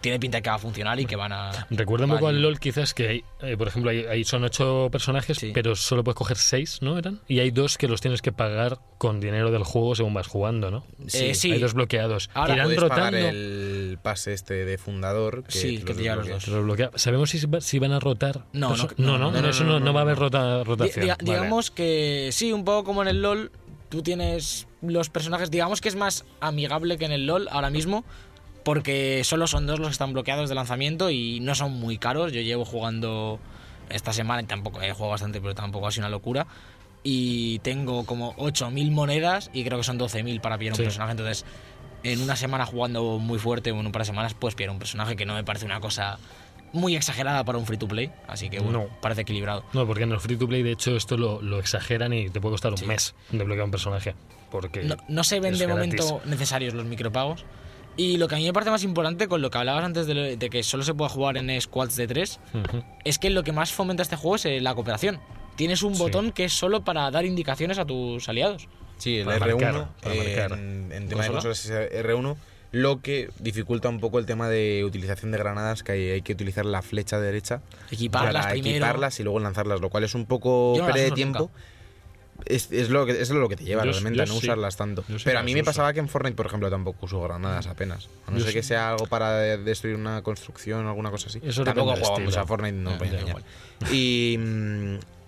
tiene 0.01 0.19
pinta 0.19 0.39
de 0.39 0.43
que 0.43 0.51
va 0.51 0.57
a 0.57 0.59
funcionar 0.59 0.99
y 1.01 1.05
que 1.07 1.17
van 1.17 1.33
a... 1.33 1.67
Recuerda 1.71 2.07
un 2.07 2.13
poco 2.13 2.29
al 2.29 2.41
LOL 2.41 2.59
quizás 2.59 2.95
que 2.95 3.09
hay, 3.09 3.25
eh, 3.43 3.57
por 3.57 3.69
ejemplo, 3.69 3.91
hay, 3.91 4.05
hay- 4.07 4.25
son 4.25 4.45
ocho 4.45 4.89
personajes, 4.91 5.37
Sí. 5.37 5.51
pero 5.53 5.75
solo 5.77 6.05
puedes 6.05 6.17
coger 6.17 6.37
seis, 6.37 6.79
¿no? 6.81 6.97
Eran. 6.99 7.21
Y 7.29 7.41
hay 7.41 7.51
dos 7.51 7.77
que 7.77 7.87
los 7.89 8.01
tienes 8.01 8.23
que 8.23 8.33
pagar 8.33 8.79
con 8.99 9.21
dinero 9.21 9.51
del 9.51 9.65
juego 9.65 9.95
según 9.95 10.15
vas 10.15 10.27
jugando, 10.27 10.71
¿no? 10.71 10.85
Eh, 11.13 11.35
sí. 11.35 11.53
Hay 11.53 11.59
dos 11.59 11.75
bloqueados. 11.75 12.31
Ahora 12.35 12.55
Irán 12.55 12.67
Puedes 12.67 12.81
rotando. 12.81 13.03
pagar 13.05 13.15
el 13.15 13.99
pase 14.03 14.33
este 14.33 14.65
de 14.65 14.79
fundador. 14.79 15.45
Que 15.45 15.53
Sí, 15.53 15.79
que 15.79 15.93
te 15.95 16.03
los 16.05 16.27
desbloqueas. 16.27 16.47
dos. 16.47 16.49
Los 16.49 16.65
bloquea- 16.65 16.91
¿Sabemos 16.97 17.31
si, 17.31 17.41
si 17.61 17.79
van 17.79 17.93
a 17.93 18.01
rotar? 18.01 18.45
No, 18.53 18.77
no, 18.77 18.89
no, 18.97 19.19
no, 19.19 19.31
no, 19.33 19.43
no, 19.43 19.49
eso 19.49 19.65
no, 19.65 19.71
no, 19.75 19.79
no, 19.81 19.85
no 19.87 19.93
va 19.93 20.01
a 20.01 20.03
haber 20.03 20.19
rota- 20.19 20.65
rotación. 20.65 21.05
diga- 21.07 21.17
Vale. 21.19 21.31
Digamos 21.31 21.71
que 21.71 22.31
sí, 22.33 22.53
un 22.53 22.65
poco 22.65 22.85
como 22.85 23.03
en 23.03 23.09
el 23.09 23.23
LOL, 23.23 23.51
tú 23.89 24.03
tienes 24.03 24.67
los 24.83 25.11
personajes, 25.11 25.51
digamos 25.51 25.81
que 25.81 25.89
es 25.89 25.97
más 25.97 26.25
amigable 26.41 26.97
que 26.97 27.05
en 27.05 27.13
el 27.13 27.27
LOL 27.27 27.49
ahora 27.51 27.71
mismo, 27.71 28.05
porque 28.64 29.23
solo 29.25 29.46
son 29.46 29.66
dos 29.66 29.79
los 29.79 29.88
que 29.88 29.92
están 29.92 30.12
bloqueados 30.12 30.49
de 30.49 30.55
lanzamiento 30.55 31.11
y 31.11 31.40
no 31.40 31.55
son 31.55 31.73
muy 31.73 31.99
caros. 31.99 32.33
Yo 32.33 32.40
llevo 32.40 32.64
jugando 32.64 33.38
esta 33.88 34.12
semana 34.12 34.42
y 34.42 34.46
tampoco 34.46 34.81
he 34.83 34.92
jugado 34.92 35.11
bastante, 35.11 35.40
pero 35.40 35.55
tampoco 35.55 35.87
ha 35.87 35.90
sido 35.90 36.03
una 36.07 36.11
locura. 36.11 36.46
Y 37.03 37.59
tengo 37.61 38.05
como 38.05 38.35
8.000 38.37 38.90
monedas 38.90 39.51
y 39.55 39.64
creo 39.64 39.79
que 39.79 39.85
son 39.85 39.99
12.000 39.99 40.40
para 40.40 40.59
pillar 40.59 40.77
Sí. 40.77 40.83
un 40.83 40.87
personaje. 40.87 41.12
Entonces, 41.12 41.44
en 42.03 42.20
una 42.23 42.37
semana 42.37 42.66
jugando 42.66 43.18
muy 43.18 43.38
fuerte 43.38 43.73
o 43.73 43.81
en 43.81 43.87
un 43.87 43.92
par 43.92 44.03
de 44.03 44.07
semanas, 44.07 44.35
puedes 44.35 44.55
pillar 44.55 44.70
un 44.70 44.79
personaje 44.79 45.16
que 45.16 45.25
no 45.25 45.35
me 45.35 45.42
parece 45.44 45.64
una 45.64 45.81
cosa 45.81 46.18
muy 46.73 46.94
exagerada 46.94 47.42
para 47.44 47.59
un 47.59 47.66
free 47.66 47.79
to 47.79 47.88
play. 47.88 48.12
Así 48.29 48.49
que 48.51 48.61
bueno, 48.61 48.81
No. 48.85 49.01
parece 49.01 49.23
equilibrado. 49.23 49.64
No, 49.73 49.87
porque 49.87 50.05
en 50.05 50.12
el 50.12 50.20
free 50.20 50.37
to 50.37 50.46
play, 50.46 50.62
de 50.62 50.73
hecho, 50.73 50.94
esto 50.94 51.16
lo, 51.16 51.40
lo 51.42 51.59
exageran 51.59 52.12
y 52.12 52.29
te 52.31 52.40
puede 52.40 52.53
costar 52.53 52.70
un 52.73 52.79
Sí. 52.79 52.87
mes 52.87 53.14
desbloquear 53.31 53.64
un 53.64 53.70
personaje. 53.70 54.14
Porque 54.51 54.83
no, 54.85 54.96
no 55.09 55.25
se 55.25 55.40
ven 55.40 55.57
de 55.59 55.66
gratis. 55.66 55.75
momento 55.75 56.20
necesarios 56.27 56.75
los 56.75 56.85
micropagos. 56.85 57.44
Y 57.96 58.16
lo 58.16 58.29
que 58.29 58.35
a 58.37 58.38
mí 58.38 58.44
me 58.44 58.53
parece 58.53 58.70
más 58.70 58.83
importante 58.85 59.29
con 59.29 59.42
lo 59.42 59.50
que 59.50 59.59
hablabas 59.59 59.85
antes 59.85 60.07
de, 60.07 60.14
lo- 60.14 60.22
de 60.37 60.50
que 60.50 60.62
solo 60.62 60.83
se 60.85 60.94
puede 60.94 61.11
jugar 61.11 61.37
en 61.37 61.61
squads 61.61 61.96
de 61.96 62.07
3, 62.07 62.40
Ujú. 62.55 62.85
es 63.05 63.18
que 63.18 63.31
lo 63.31 63.42
que 63.42 63.53
más 63.53 63.72
fomenta 63.72 64.03
este 64.03 64.16
juego 64.16 64.37
es 64.37 64.46
eh, 64.46 64.61
la 64.61 64.74
cooperación. 64.74 65.20
Tienes 65.57 65.83
un 65.83 65.94
Sí. 65.94 66.00
botón 66.03 66.33
que 66.33 66.44
es 66.44 66.53
solo 66.53 66.83
para 66.85 67.11
dar 67.11 67.24
indicaciones 67.26 67.79
a 67.79 67.85
tus 67.85 68.29
aliados. 68.29 68.68
Sí, 68.96 69.18
el 69.18 69.26
Para 69.26 69.38
R1, 69.46 69.61
marcar, 69.61 69.88
para 70.03 70.14
eh, 70.14 70.37
marcar. 70.38 70.59
en, 70.59 70.92
en 70.92 71.09
tema 71.09 71.22
de 71.24 71.31
¿Consola? 71.31 71.33
consolas 71.55 71.66
es 71.66 72.05
R1, 72.05 72.37
lo 72.72 73.00
que 73.03 73.31
dificulta 73.40 73.88
un 73.88 73.98
poco 74.00 74.18
el 74.18 74.26
tema 74.26 74.48
de 74.48 74.85
utilización 74.85 75.33
de 75.33 75.38
granadas, 75.38 75.83
que 75.83 75.92
hay, 75.92 76.11
hay 76.11 76.22
que 76.22 76.33
utilizar 76.33 76.64
la 76.64 76.83
flecha 76.83 77.18
derecha 77.18 77.61
Equiparlas 77.90 78.44
para 78.44 78.53
primero. 78.53 78.70
equiparlas 78.76 79.18
y 79.20 79.24
luego 79.24 79.40
lanzarlas, 79.40 79.81
lo 79.81 79.90
cual 79.90 80.05
es 80.05 80.14
un 80.14 80.24
poco 80.26 80.74
no 80.79 80.87
pérdida 80.87 81.05
de 81.05 81.11
tiempo. 81.11 81.50
Es, 82.46 82.70
es 82.72 82.90
lo 82.90 83.07
que, 83.07 83.20
es 83.20 83.31
lo 83.31 83.48
que 83.48 83.57
te 83.57 83.64
lleva 83.64 83.85
Yo- 83.85 83.92
realmente 83.92 84.22
a 84.22 84.26
no 84.26 84.33
sí. 84.35 84.46
usarlas 84.46 84.76
tanto. 84.76 85.05
Yo 85.09 85.16
Pero 85.24 85.38
a 85.38 85.42
mí 85.42 85.55
me 85.55 85.62
pasaba 85.64 85.92
que 85.92 86.00
en 86.00 86.09
Fortnite, 86.09 86.37
por 86.37 86.46
ejemplo, 86.46 86.68
tampoco 86.70 87.07
uso 87.07 87.20
granadas 87.22 87.66
apenas. 87.66 88.09
A 88.26 88.31
no 88.31 88.38
Yo 88.38 88.44
ser 88.44 88.55
que 88.55 88.62
sea 88.62 88.90
algo 88.90 89.07
para 89.07 89.35
de- 89.38 89.59
destruir 89.59 89.96
una 89.96 90.22
construcción 90.22 90.85
o 90.87 90.88
alguna 90.88 91.11
cosa 91.11 91.29
así. 91.29 91.40
Eso 91.42 91.64
tampoco 91.64 91.94
estilo. 91.94 92.40
a 92.40 92.46
Fortnite, 92.46 92.72
no 92.76 92.98
ya, 92.98 93.07
engañar. 93.07 93.42
Y, 93.92 94.38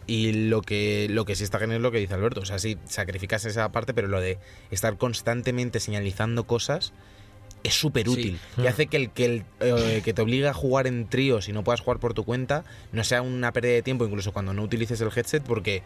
y 0.06 0.32
lo 0.48 0.62
que 0.62 1.06
lo 1.10 1.24
que 1.24 1.36
sí 1.36 1.44
está 1.44 1.58
genial 1.58 1.76
es 1.76 1.82
lo 1.82 1.90
que 1.92 1.98
dice 1.98 2.14
Alberto. 2.14 2.40
O 2.40 2.44
sea, 2.44 2.58
sí, 2.58 2.76
sacrificas 2.84 3.44
esa 3.44 3.70
parte, 3.72 3.94
pero 3.94 4.08
lo 4.08 4.20
de 4.20 4.38
estar 4.70 4.96
constantemente 4.96 5.80
señalizando 5.80 6.44
cosas 6.44 6.92
es 7.62 7.74
súper 7.74 8.08
útil. 8.08 8.40
Sí. 8.56 8.62
Y 8.62 8.66
hace 8.66 8.88
que 8.88 8.96
el 8.96 9.10
que, 9.10 9.24
el, 9.24 9.44
eh, 9.60 10.02
que 10.04 10.12
te 10.12 10.20
obliga 10.20 10.50
a 10.50 10.54
jugar 10.54 10.86
en 10.88 11.08
tríos 11.08 11.48
y 11.48 11.52
no 11.52 11.62
puedas 11.62 11.80
jugar 11.80 11.98
por 12.00 12.12
tu 12.12 12.24
cuenta 12.24 12.64
no 12.90 13.04
sea 13.04 13.22
una 13.22 13.52
pérdida 13.52 13.74
de 13.74 13.82
tiempo, 13.82 14.04
incluso 14.04 14.32
cuando 14.32 14.52
no 14.52 14.62
utilices 14.64 15.00
el 15.00 15.10
headset, 15.14 15.42
porque 15.44 15.82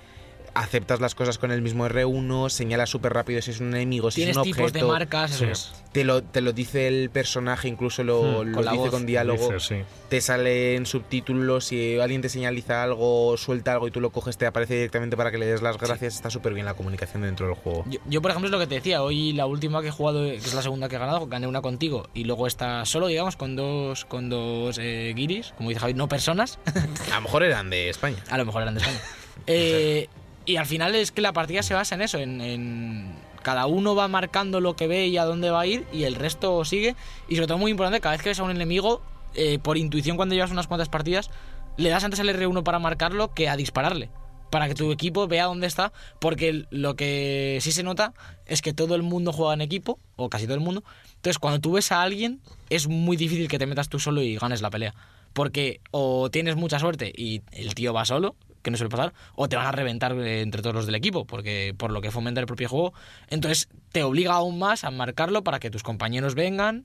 aceptas 0.57 1.01
las 1.01 1.15
cosas 1.15 1.39
con 1.39 1.51
el 1.51 1.63
mismo 1.63 1.87
R1, 1.87 2.49
señalas 2.51 2.91
súper 2.91 3.13
rápido 3.13 3.41
si 3.43 3.51
es 3.53 3.61
un 3.61 3.69
enemigo, 3.75 4.11
si 4.11 4.23
es 4.23 4.27
Tienes 4.27 4.37
un 4.37 4.43
tipos 4.45 4.61
objeto. 4.71 4.87
de 4.87 4.93
marcas, 4.93 5.31
eso 5.33 5.45
Sí. 5.45 5.51
es. 5.51 5.73
Te 5.93 6.05
lo, 6.05 6.23
te 6.23 6.41
lo 6.43 6.53
dice 6.53 6.89
el 6.89 7.09
personaje, 7.11 7.69
incluso 7.69 8.05
lo, 8.05 8.45
Hmm, 8.45 8.49
lo 8.49 8.55
con 8.57 8.65
la 8.67 8.73
dice 8.73 8.83
voz, 8.83 8.91
con 8.91 9.07
diálogo. 9.07 9.53
Dice, 9.53 9.61
sí. 9.61 9.83
Te 10.11 10.21
salen 10.21 10.85
subtítulos, 10.85 11.65
si 11.65 11.99
alguien 11.99 12.21
te 12.21 12.29
señaliza 12.29 12.83
algo, 12.83 13.37
suelta 13.39 13.73
algo 13.73 13.89
y 13.89 13.91
tú 13.91 14.01
lo 14.01 14.11
coges, 14.11 14.37
te 14.37 14.47
aparece 14.47 14.75
directamente 14.75 15.17
para 15.17 15.31
que 15.31 15.39
le 15.39 15.47
des 15.47 15.63
las 15.63 15.79
gracias. 15.79 16.15
Está 16.17 16.29
súper 16.31 16.53
bien 16.53 16.67
la 16.67 16.75
comunicación 16.75 17.23
dentro 17.23 17.47
del 17.47 17.55
juego. 17.57 17.85
Yo, 17.89 17.99
yo, 18.07 18.21
por 18.21 18.31
ejemplo, 18.31 18.49
es 18.49 18.53
lo 18.53 18.59
que 18.59 18.67
te 18.67 18.75
decía. 18.77 19.03
Hoy 19.03 19.33
la 19.33 19.47
última 19.47 19.81
que 19.81 19.89
he 19.89 19.91
jugado, 19.91 20.23
que 20.25 20.37
es 20.37 20.53
la 20.55 20.63
segunda 20.63 20.89
que 20.89 20.97
he 20.97 20.99
ganado, 20.99 21.27
gané 21.27 21.47
una 21.47 21.63
contigo. 21.63 22.09
Y 22.13 22.25
luego 22.25 22.47
está 22.47 22.85
solo, 22.85 23.07
digamos, 23.07 23.37
con 23.37 23.57
dos, 23.57 24.05
con 24.05 24.29
dos 24.29 24.79
eh, 24.79 25.13
guiris, 25.17 25.55
como 25.57 25.71
dice 25.71 25.81
Javi, 25.81 25.95
no 25.95 26.09
personas. 26.09 26.59
A 27.13 27.17
lo 27.17 27.23
mejor 27.23 27.43
eran 27.43 27.71
de 27.71 27.89
España. 27.89 28.19
A 28.31 28.37
lo 28.37 28.45
mejor 28.45 28.63
eran 28.63 28.75
de 28.75 28.81
España. 28.81 29.01
Eh, 29.49 30.09
y 30.47 30.57
al 30.57 30.67
final 30.67 30.95
es 30.95 31.11
que 31.11 31.21
la 31.21 31.33
partida 31.33 31.63
se 31.63 31.75
basa 31.75 31.97
en 31.97 32.03
eso, 32.03 32.19
en, 32.19 33.13
cada 33.43 33.67
uno 33.67 33.95
va 33.95 34.09
marcando 34.09 34.61
lo 34.61 34.77
que 34.77 34.87
ve 34.87 35.09
y 35.09 35.19
a 35.19 35.25
dónde 35.25 35.51
va 35.51 35.61
a 35.61 35.67
ir 35.67 35.85
y 35.93 36.05
el 36.05 36.15
resto 36.15 36.65
sigue. 36.65 36.97
Y 37.29 37.35
sobre 37.35 37.49
todo 37.49 37.59
muy 37.59 37.71
importante, 37.73 38.01
cada 38.01 38.15
vez 38.15 38.23
que 38.23 38.31
ves 38.31 38.41
a 38.41 38.45
un 38.45 38.51
enemigo, 38.51 39.03
eh, 39.35 39.59
por 39.59 39.77
intuición 39.77 40.17
cuando 40.17 40.35
llevas 40.35 40.51
unas 40.51 40.67
cuantas 40.67 40.89
partidas, 40.89 41.31
le 41.77 41.91
das 41.91 42.05
antes 42.05 42.21
al 42.21 42.29
R1 42.29 42.63
para 42.63 42.79
marcarlo 42.79 43.35
que 43.35 43.49
a 43.49 43.57
dispararle. 43.57 44.11
Para 44.51 44.69
que 44.69 44.75
tu 44.75 44.93
equipo 44.93 45.27
vea 45.27 45.47
dónde 45.47 45.67
está, 45.67 45.93
porque 46.21 46.65
lo 46.71 46.95
que 46.95 47.59
sí 47.61 47.73
se 47.73 47.83
nota 47.83 48.15
es 48.47 48.63
que 48.63 48.73
todo 48.73 48.95
el 48.95 49.03
mundo 49.03 49.33
juega 49.33 49.55
en 49.55 49.61
equipo, 49.61 49.99
o 50.15 50.31
casi 50.31 50.47
todo 50.47 50.55
el 50.55 50.61
mundo. 50.61 50.85
Entonces, 51.17 51.39
cuando 51.39 51.61
tú 51.61 51.73
ves 51.73 51.91
a 51.91 52.03
alguien, 52.03 52.41
es 52.71 52.87
muy 52.87 53.17
difícil 53.17 53.49
que 53.49 53.59
te 53.59 53.67
metas 53.67 53.89
tú 53.89 53.99
solo 53.99 54.23
y 54.23 54.37
ganes 54.37 54.63
la 54.63 54.71
pelea. 54.71 54.95
Porque 55.33 55.81
o 55.91 56.31
tienes 56.31 56.57
mucha 56.57 56.79
suerte 56.79 57.13
y 57.15 57.43
el 57.53 57.75
tío 57.75 57.93
va 57.93 58.05
solo, 58.05 58.37
que 58.67 58.71
no 58.73 58.77
suele 58.77 58.91
pasar, 58.91 59.15
o 59.37 59.49
te 59.49 59.57
van 59.57 59.67
a 59.67 59.73
reventar 59.73 60.13
eh, 60.19 60.43
entre 60.43 60.61
todos 60.61 60.75
los 60.75 60.87
del 60.87 60.97
equipo, 60.97 61.25
porque 61.25 61.73
por 61.79 61.91
lo 61.93 62.01
que 62.01 62.11
fomenta 62.11 62.41
el 62.41 62.47
propio 62.47 62.69
juego. 62.69 62.93
Entonces 63.31 63.69
te 63.93 64.03
obliga 64.03 64.35
aún 64.35 64.59
más 64.59 64.83
a 64.85 64.91
marcarlo 64.91 65.43
para 65.45 65.59
que 65.61 65.71
tus 65.71 65.83
compañeros 65.83 66.35
vengan 66.35 66.85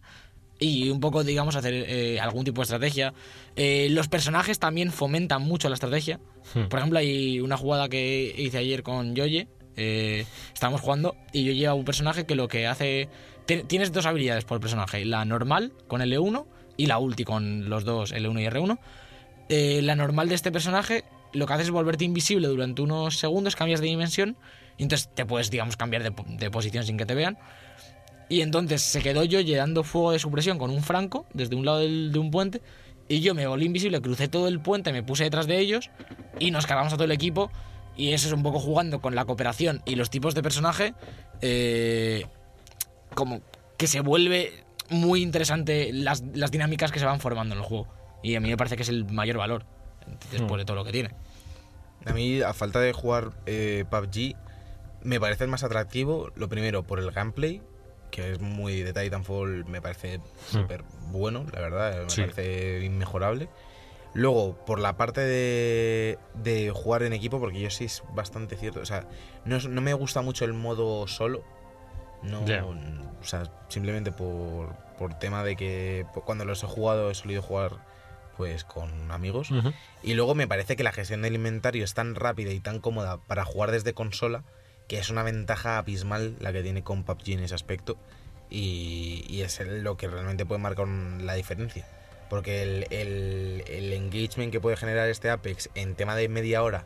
y 0.59 0.91
un 0.91 0.99
poco, 0.99 1.23
digamos, 1.23 1.55
hacer 1.55 1.73
eh, 1.73 2.19
algún 2.19 2.45
tipo 2.45 2.61
de 2.61 2.65
estrategia. 2.65 3.13
Eh, 3.55 3.87
los 3.89 4.07
personajes 4.07 4.59
también 4.59 4.91
fomentan 4.91 5.41
mucho 5.41 5.67
la 5.69 5.73
estrategia. 5.73 6.19
Hmm. 6.53 6.67
Por 6.69 6.77
ejemplo, 6.79 6.99
hay 6.99 7.39
una 7.39 7.57
jugada 7.57 7.89
que 7.89 8.31
hice 8.37 8.59
ayer 8.59 8.83
con 8.83 9.15
Yoye. 9.15 9.47
eh, 9.75 10.25
estábamos 10.53 10.81
jugando 10.81 11.15
y 11.33 11.45
yo 11.45 11.53
llevo 11.53 11.75
un 11.75 11.85
personaje 11.85 12.25
que 12.27 12.35
lo 12.35 12.47
que 12.47 12.67
hace. 12.67 13.09
ti- 13.47 13.63
Tienes 13.63 13.91
dos 13.91 14.05
habilidades 14.05 14.45
por 14.45 14.59
personaje: 14.59 15.03
la 15.03 15.25
normal 15.25 15.73
con 15.87 16.01
L1 16.01 16.45
y 16.77 16.85
la 16.85 16.99
ulti 16.99 17.23
con 17.23 17.67
los 17.69 17.83
dos 17.83 18.13
L1 18.13 18.41
y 18.41 18.45
R1. 18.47 18.77
Eh, 19.49 19.81
la 19.81 19.95
normal 19.95 20.29
de 20.29 20.35
este 20.35 20.51
personaje 20.51 21.03
lo 21.33 21.47
que 21.47 21.53
hace 21.53 21.63
es 21.63 21.71
volverte 21.71 22.03
invisible 22.05 22.47
durante 22.47 22.81
unos 22.81 23.17
segundos, 23.17 23.55
cambias 23.55 23.79
de 23.81 23.87
dimensión 23.87 24.37
y 24.77 24.83
entonces 24.83 25.09
te 25.13 25.25
puedes, 25.25 25.49
digamos, 25.51 25.77
cambiar 25.77 26.03
de, 26.03 26.11
po- 26.11 26.25
de 26.27 26.49
posición 26.51 26.83
sin 26.83 26.97
que 26.97 27.05
te 27.05 27.15
vean. 27.15 27.37
Y 28.29 28.41
entonces 28.41 28.81
se 28.81 29.01
quedó 29.01 29.23
yo 29.25 29.39
dando 29.55 29.83
fuego 29.83 30.11
de 30.13 30.19
supresión 30.19 30.57
con 30.57 30.69
un 30.71 30.81
franco 30.81 31.25
desde 31.33 31.55
un 31.55 31.65
lado 31.65 31.79
de 31.79 32.17
un 32.17 32.31
puente. 32.31 32.61
Y 33.09 33.19
yo 33.19 33.35
me 33.35 33.45
volví 33.45 33.65
invisible, 33.65 34.01
crucé 34.01 34.29
todo 34.29 34.47
el 34.47 34.61
puente, 34.61 34.93
me 34.93 35.03
puse 35.03 35.25
detrás 35.25 35.47
de 35.47 35.59
ellos 35.59 35.89
y 36.39 36.51
nos 36.51 36.65
cargamos 36.65 36.93
a 36.93 36.95
todo 36.95 37.05
el 37.05 37.11
equipo. 37.11 37.51
Y 37.97 38.13
eso 38.13 38.27
es 38.27 38.33
un 38.33 38.41
poco 38.41 38.59
jugando 38.59 39.01
con 39.01 39.15
la 39.15 39.25
cooperación 39.25 39.81
y 39.85 39.95
los 39.95 40.09
tipos 40.09 40.33
de 40.33 40.41
personaje. 40.41 40.93
eh, 41.41 42.25
como 43.13 43.41
que 43.77 43.87
se 43.87 43.99
vuelve 43.99 44.63
muy 44.89 45.21
interesante 45.21 45.91
las, 45.91 46.23
las 46.33 46.51
dinámicas 46.51 46.91
que 46.91 46.99
se 46.99 47.05
van 47.05 47.19
formando 47.19 47.53
en 47.55 47.59
el 47.59 47.65
juego. 47.67 47.87
Y 48.23 48.35
a 48.35 48.39
mí 48.39 48.49
me 48.49 48.55
parece 48.55 48.77
que 48.77 48.83
es 48.83 48.89
el 48.89 49.05
mayor 49.05 49.37
valor 49.37 49.65
después 50.31 50.59
de 50.59 50.65
todo 50.65 50.75
lo 50.75 50.83
que 50.85 50.91
tiene. 50.91 51.11
A 52.05 52.13
mí, 52.13 52.41
a 52.41 52.53
falta 52.53 52.79
de 52.79 52.93
jugar 52.93 53.31
eh, 53.45 53.85
PUBG, 53.89 54.35
me 55.03 55.19
parece 55.19 55.43
el 55.43 55.49
más 55.49 55.63
atractivo. 55.63 56.31
Lo 56.35 56.49
primero, 56.49 56.83
por 56.83 56.99
el 56.99 57.11
gameplay, 57.11 57.61
que 58.09 58.31
es 58.33 58.39
muy 58.39 58.81
de 58.81 58.91
Titanfall, 58.93 59.65
me 59.65 59.81
parece 59.81 60.19
súper 60.49 60.83
bueno, 61.11 61.45
la 61.53 61.59
verdad, 61.61 62.03
me 62.03 62.09
Sí. 62.09 62.21
parece 62.21 62.83
inmejorable. 62.83 63.49
Luego, 64.13 64.57
por 64.65 64.79
la 64.79 64.97
parte 64.97 65.21
de, 65.21 66.17
de 66.33 66.69
jugar 66.71 67.03
en 67.03 67.13
equipo, 67.13 67.39
porque 67.39 67.61
yo 67.61 67.69
sí 67.69 67.85
es 67.85 68.03
bastante 68.13 68.57
cierto. 68.57 68.81
O 68.81 68.85
sea, 68.85 69.07
no, 69.45 69.55
es- 69.55 69.67
no 69.69 69.79
me 69.81 69.93
gusta 69.93 70.21
mucho 70.21 70.43
el 70.43 70.53
modo 70.53 71.07
solo. 71.07 71.43
No, 72.23 72.41
o 72.41 73.23
sea, 73.23 73.43
simplemente 73.69 74.11
por, 74.11 74.75
por 74.97 75.13
tema 75.17 75.43
de 75.43 75.55
que 75.55 76.05
cuando 76.25 76.45
los 76.45 76.61
he 76.63 76.67
jugado 76.67 77.09
he 77.09 77.15
solido 77.15 77.41
jugar 77.41 77.77
pues 78.37 78.63
con 78.63 79.11
amigos. 79.11 79.49
Y 80.03 80.13
luego 80.15 80.35
me 80.35 80.47
parece 80.47 80.75
que 80.75 80.83
la 80.83 80.91
gestión 80.91 81.21
del 81.21 81.35
inventario 81.35 81.83
es 81.83 81.93
tan 81.93 82.15
rápida 82.15 82.51
y 82.51 82.59
tan 82.59 82.79
cómoda 82.79 83.17
para 83.17 83.45
jugar 83.45 83.71
desde 83.71 83.93
consola 83.93 84.43
que 84.87 84.97
es 84.99 85.09
una 85.09 85.23
ventaja 85.23 85.77
abismal 85.77 86.35
la 86.39 86.51
que 86.51 86.63
tiene 86.63 86.83
con 86.83 87.03
PUBG 87.03 87.29
en 87.31 87.39
ese 87.43 87.55
aspecto 87.55 87.97
y, 88.49 89.25
y 89.29 89.41
es 89.41 89.59
lo 89.65 89.95
que 89.97 90.07
realmente 90.07 90.45
puede 90.45 90.59
marcar 90.61 90.87
la 90.87 91.33
diferencia. 91.35 91.85
Porque 92.29 92.63
el, 92.63 92.87
el- 92.91 93.63
el 93.67 93.93
engagement 93.93 94.51
que 94.51 94.59
puede 94.59 94.77
generar 94.77 95.09
este 95.09 95.29
Apex 95.29 95.69
en 95.75 95.95
tema 95.95 96.15
de 96.15 96.29
media 96.29 96.63
hora, 96.63 96.85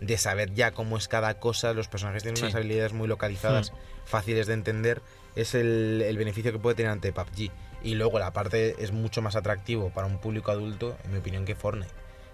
de 0.00 0.18
saber 0.18 0.52
ya 0.54 0.72
cómo 0.72 0.96
es 0.96 1.08
cada 1.08 1.38
cosa, 1.38 1.72
los 1.74 1.88
personajes 1.88 2.22
tienen 2.22 2.36
Sí. 2.36 2.42
unas 2.44 2.54
habilidades 2.54 2.92
muy 2.92 3.08
localizadas, 3.08 3.72
fáciles 4.04 4.46
de 4.46 4.54
entender, 4.54 5.00
es 5.36 5.54
el, 5.54 6.02
el 6.04 6.16
beneficio 6.18 6.52
que 6.52 6.58
puede 6.58 6.76
tener 6.76 6.90
ante 6.92 7.12
PUBG. 7.12 7.50
Y 7.84 7.94
luego 7.94 8.18
la 8.18 8.32
parte 8.32 8.76
es 8.82 8.92
mucho 8.92 9.22
más 9.22 9.36
atractivo 9.36 9.90
para 9.90 10.06
un 10.06 10.18
público 10.18 10.50
adulto, 10.52 10.96
en 11.04 11.12
mi 11.12 11.18
opinión, 11.18 11.44
que 11.44 11.54
Fortnite. 11.54 11.90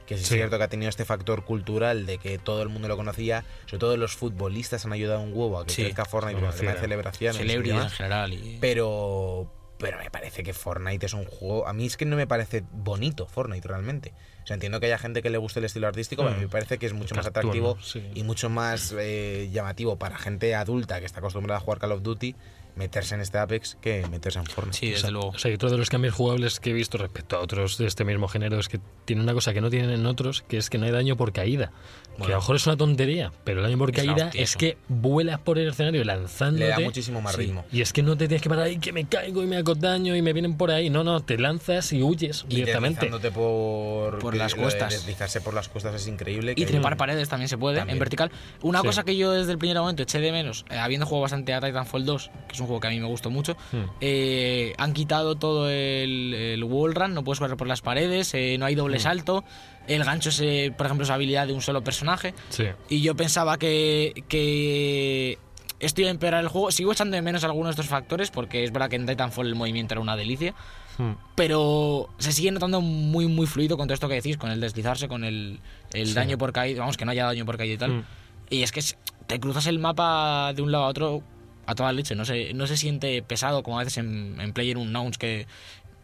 Que 0.06 0.16
sí, 0.16 0.24
Sí. 0.24 0.34
es 0.34 0.38
cierto 0.38 0.56
que 0.58 0.64
ha 0.64 0.68
tenido 0.68 0.88
este 0.88 1.04
factor 1.04 1.44
cultural 1.44 2.06
de 2.06 2.16
que 2.18 2.38
todo 2.38 2.62
el 2.62 2.70
mundo 2.70 2.88
lo 2.88 2.96
conocía, 2.96 3.44
sobre 3.66 3.78
todo 3.78 3.96
los 3.98 4.14
futbolistas 4.16 4.84
han 4.86 4.92
ayudado 4.94 5.20
un 5.20 5.32
huevo 5.34 5.58
a 5.58 5.66
que 5.66 5.72
Sí, 5.72 5.82
crezca 5.82 6.04
Fortnite 6.06 6.40
por 6.40 6.48
el 6.50 6.54
tema 6.58 6.72
de 6.72 6.80
celebraciones. 6.80 7.36
y 7.40 7.70
en 7.70 7.90
general. 7.90 8.32
Y... 8.32 8.56
Pero, 8.60 9.52
pero 9.78 9.98
me 9.98 10.10
parece 10.10 10.42
que 10.42 10.54
Fortnite 10.54 11.04
es 11.06 11.12
un 11.12 11.24
juego. 11.26 11.68
A 11.68 11.72
mí 11.74 11.84
es 11.86 11.96
que 11.98 12.06
no 12.06 12.16
me 12.16 12.26
parece 12.26 12.64
bonito 12.72 13.26
Fortnite 13.26 13.68
realmente. 13.68 14.12
O 14.42 14.46
sea, 14.48 14.54
entiendo 14.54 14.80
que 14.80 14.86
haya 14.86 14.96
gente 14.96 15.20
que 15.20 15.28
le 15.28 15.36
guste 15.36 15.58
el 15.58 15.66
estilo 15.66 15.86
artístico, 15.88 16.22
pero 16.22 16.32
a 16.32 16.36
mí 16.36 16.40
me 16.40 16.46
Mm. 16.46 16.50
parece 16.50 16.78
que 16.78 16.86
es 16.86 16.94
mucho 16.94 17.14
más 17.14 17.26
atractivo 17.26 17.76
y 18.14 18.22
mucho 18.22 18.48
más 18.48 18.94
eh, 18.98 19.50
llamativo 19.52 19.98
para 19.98 20.16
gente 20.16 20.54
adulta 20.54 21.00
que 21.00 21.06
está 21.06 21.18
acostumbrada 21.20 21.58
a 21.58 21.60
jugar 21.60 21.78
Call 21.80 21.92
of 21.92 22.02
Duty 22.02 22.34
meterse 22.78 23.14
en 23.16 23.20
este 23.20 23.36
Apex 23.38 23.76
que 23.80 24.06
meterse 24.10 24.38
en 24.38 24.46
Fortnite. 24.46 24.78
Sí, 24.78 24.86
desde 24.86 24.98
O 24.98 25.00
sea, 25.02 25.10
luego. 25.10 25.28
O 25.28 25.38
sea, 25.38 25.50
que 25.50 25.56
otro 25.56 25.70
de 25.70 25.76
los 25.78 25.90
cambios 25.90 26.14
jugables 26.14 26.60
que 26.60 26.70
he 26.70 26.72
visto 26.72 26.96
respecto 26.96 27.36
a 27.36 27.40
otros 27.40 27.76
de 27.78 27.86
este 27.86 28.04
mismo 28.04 28.28
género 28.28 28.58
es 28.58 28.68
que 28.68 28.80
tiene 29.04 29.22
una 29.22 29.34
cosa 29.34 29.52
que 29.52 29.60
no 29.60 29.68
tienen 29.70 29.90
en 29.90 30.06
otros, 30.06 30.42
que 30.48 30.56
es 30.56 30.70
que 30.70 30.78
no 30.78 30.86
hay 30.86 30.92
daño 30.92 31.16
por 31.16 31.32
caída. 31.32 31.70
que 32.18 32.24
a 32.24 32.26
Bueno. 32.26 32.34
lo 32.34 32.40
mejor 32.40 32.56
es 32.56 32.66
una 32.66 32.76
tontería, 32.76 33.32
pero 33.44 33.60
el 33.60 33.66
daño 33.66 33.78
por 33.78 33.90
Es 33.90 33.96
caída 33.96 34.30
es 34.34 34.56
que 34.56 34.76
vuelas 34.88 35.38
por 35.38 35.56
el 35.56 35.68
escenario 35.68 36.02
lanzándote. 36.02 36.64
Le 36.64 36.70
da 36.70 36.80
muchísimo 36.80 37.20
más 37.20 37.36
Sí. 37.36 37.42
ritmo. 37.42 37.64
Y 37.70 37.80
es 37.80 37.92
que 37.92 38.02
no 38.02 38.16
te 38.16 38.26
tienes 38.26 38.42
que 38.42 38.48
parar 38.48 38.64
ahí, 38.64 38.78
que 38.78 38.92
me 38.92 39.04
caigo 39.04 39.40
y 39.44 39.46
me 39.46 39.56
hago 39.56 39.76
daño 39.76 40.16
y 40.16 40.22
me 40.22 40.32
vienen 40.32 40.56
por 40.56 40.72
ahí. 40.72 40.90
No, 40.90 41.04
no, 41.04 41.20
te 41.20 41.38
lanzas 41.38 41.92
y 41.92 42.02
huyes 42.02 42.44
Y 42.48 42.56
directamente. 42.56 43.02
deslizándote 43.06 43.30
por, 43.30 44.18
Por 44.18 44.34
las 44.36 44.54
cuestas. 44.56 44.92
Deslizarse 44.92 45.40
por 45.40 45.54
las 45.54 45.68
cuestas 45.68 45.94
es 45.94 46.08
increíble. 46.08 46.54
Y 46.56 46.64
trepar 46.66 46.94
un- 46.94 46.98
paredes 46.98 47.28
también 47.28 47.48
se 47.48 47.56
puede, 47.56 47.76
También. 47.78 47.94
en 47.96 48.00
vertical. 48.00 48.30
Una 48.62 48.80
Sí. 48.80 48.86
cosa 48.88 49.04
que 49.04 49.16
yo 49.16 49.30
desde 49.32 49.52
el 49.52 49.58
primer 49.58 49.76
momento 49.78 50.02
eché 50.02 50.18
de 50.18 50.32
menos, 50.32 50.64
eh, 50.70 50.76
habiendo 50.76 51.06
jugado 51.06 51.22
bastante 51.22 51.54
a 51.54 51.60
Titanfall 51.60 52.04
2, 52.04 52.30
que 52.48 52.54
es 52.54 52.60
un 52.60 52.66
juego 52.68 52.80
que 52.80 52.86
a 52.86 52.90
mí 52.90 53.00
me 53.00 53.06
gustó 53.06 53.30
mucho, 53.30 53.56
Hmm. 53.72 53.84
eh, 54.00 54.72
han 54.78 54.92
quitado 54.92 55.34
todo 55.34 55.68
el, 55.68 56.34
el 56.34 56.62
wall 56.64 56.94
run, 56.94 57.14
no 57.14 57.24
puedes 57.24 57.40
correr 57.40 57.56
por 57.56 57.66
las 57.66 57.80
paredes, 57.80 58.32
eh, 58.34 58.56
no 58.58 58.66
hay 58.66 58.74
doble 58.76 58.98
Mm. 58.98 59.00
salto, 59.00 59.44
el 59.88 60.04
gancho 60.04 60.28
es, 60.28 60.40
eh, 60.40 60.72
por 60.76 60.86
ejemplo, 60.86 61.04
es 61.04 61.10
habilidad 61.10 61.46
de 61.46 61.52
un 61.54 61.62
solo 61.62 61.82
personaje. 61.82 62.34
Sí. 62.50 62.64
Y 62.88 63.00
yo 63.00 63.14
pensaba 63.16 63.58
que, 63.58 64.22
que 64.28 65.38
esto 65.80 66.00
iba 66.00 66.08
a 66.08 66.10
empeorar 66.10 66.42
el 66.42 66.48
juego. 66.48 66.70
Sigo 66.70 66.92
echando 66.92 67.14
de 67.14 67.22
menos 67.22 67.44
algunos 67.44 67.68
de 67.76 67.80
estos 67.82 67.86
factores, 67.86 68.30
porque 68.30 68.64
es 68.64 68.72
verdad 68.72 68.90
que 68.90 68.96
en 68.96 69.06
Titanfall 69.06 69.46
el 69.46 69.54
movimiento 69.54 69.94
era 69.94 70.00
una 70.00 70.16
delicia. 70.16 70.54
Hmm. 70.98 71.12
Pero 71.36 72.08
se 72.18 72.32
sigue 72.32 72.50
notando 72.50 72.80
muy, 72.80 73.26
muy 73.28 73.46
fluido 73.46 73.76
con 73.76 73.86
todo 73.86 73.94
esto 73.94 74.08
que 74.08 74.14
decís, 74.16 74.36
con 74.36 74.50
el 74.50 74.60
deslizarse, 74.60 75.06
con 75.08 75.22
el, 75.24 75.60
el 75.94 76.06
Sí. 76.08 76.14
daño 76.14 76.36
por 76.36 76.52
caída, 76.52 76.80
vamos, 76.80 76.96
que 76.96 77.04
no 77.04 77.12
haya 77.12 77.24
daño 77.26 77.46
por 77.46 77.56
caída 77.56 77.74
y 77.74 77.78
tal. 77.78 77.90
Hmm. 77.92 78.04
Y 78.50 78.62
es 78.62 78.72
que 78.72 78.80
te 79.26 79.38
cruzas 79.40 79.66
el 79.68 79.78
mapa 79.78 80.52
de 80.54 80.62
un 80.62 80.72
lado 80.72 80.84
a 80.84 80.88
otro 80.88 81.22
a 81.68 81.74
toda 81.74 81.92
leche, 81.92 82.14
no 82.14 82.24
se, 82.24 82.52
no 82.54 82.66
se 82.66 82.76
siente 82.76 83.22
pesado 83.22 83.62
como 83.62 83.78
a 83.78 83.84
veces 83.84 83.98
en, 83.98 84.40
en 84.40 84.52
Player 84.52 84.76
Unknowns 84.78 85.18
que 85.18 85.46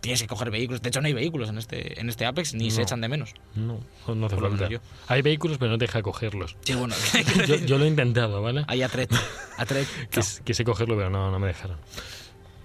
tienes 0.01 0.21
que 0.21 0.29
coger 0.29 0.51
vehículos. 0.51 0.83
De 0.83 0.91
hecho, 0.91 1.01
no 1.01 1.07
hay 1.07 1.15
vehículos 1.15 1.49
en 1.49 1.57
este, 1.57 1.99
en 1.99 2.11
este 2.11 2.27
Apex, 2.27 2.53
ni 2.53 2.71
se 2.71 2.83
echan 2.83 3.01
de 3.01 3.09
menos. 3.09 3.33
No, 3.55 3.81
no 4.15 4.27
hace 4.27 4.37
falta. 4.37 4.69
Hay 5.09 5.23
vehículos, 5.23 5.57
pero 5.57 5.71
no 5.73 5.79
te 5.79 5.87
deja 5.87 6.03
cogerlos. 6.03 6.57
Sí, 6.63 6.75
bueno, 6.75 6.95
Yo, 7.49 7.57
yo 7.57 7.79
lo 7.79 7.85
he 7.87 7.89
intentado, 7.89 8.43
¿vale? 8.43 8.65
hay 8.69 8.83
Atret. 8.83 9.11
Atret. 9.57 9.89
Quis- 10.11 10.41
Quise 10.45 10.63
cogerlo, 10.65 10.95
pero 10.97 11.09
no, 11.09 11.31
no 11.31 11.39
me 11.39 11.47
dejaron. 11.47 11.79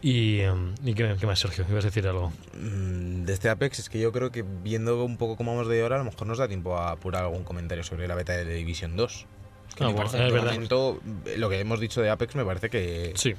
¿Y, 0.01 0.39
em, 0.39 0.75
¿y 0.85 0.93
qué, 0.93 1.15
qué 1.19 1.25
más, 1.25 1.39
Sergio? 1.39 1.65
¿Ibas 1.69 1.83
a 1.85 1.87
decir 1.87 2.07
algo? 2.07 2.31
Mm, 2.57 3.23
de 3.25 3.33
este 3.33 3.49
Apex 3.49 3.79
es 3.79 3.89
que 3.89 3.99
yo 3.99 4.11
creo 4.11 4.31
que 4.31 4.43
viendo 4.63 5.03
un 5.03 5.17
poco 5.17 5.35
cómo 5.37 5.51
vamos 5.53 5.67
de 5.67 5.83
hora, 5.83 5.95
a 5.95 5.99
lo 5.99 6.05
mejor 6.05 6.25
nos 6.27 6.37
da 6.37 6.47
tiempo 6.47 6.77
a 6.77 6.91
apurar 6.91 7.23
algún 7.23 7.43
comentario 7.43 7.83
sobre 7.83 8.07
la 8.07 8.15
beta 8.15 8.33
de 8.33 8.45
The 8.45 8.53
Division 8.53 8.95
2. 8.95 9.25
Que 9.79 9.85
Ah, 9.85 9.87
me 9.87 9.93
bueno, 9.93 10.11
parece, 10.11 10.27
es 10.27 10.33
verdad. 10.33 10.53
momento, 10.53 10.99
lo 11.37 11.49
que 11.49 11.59
hemos 11.59 11.79
dicho 11.79 12.01
de 12.01 12.09
Apex 12.09 12.35
me 12.35 12.45
parece 12.45 12.69
que, 12.69 13.13
Sí. 13.15 13.33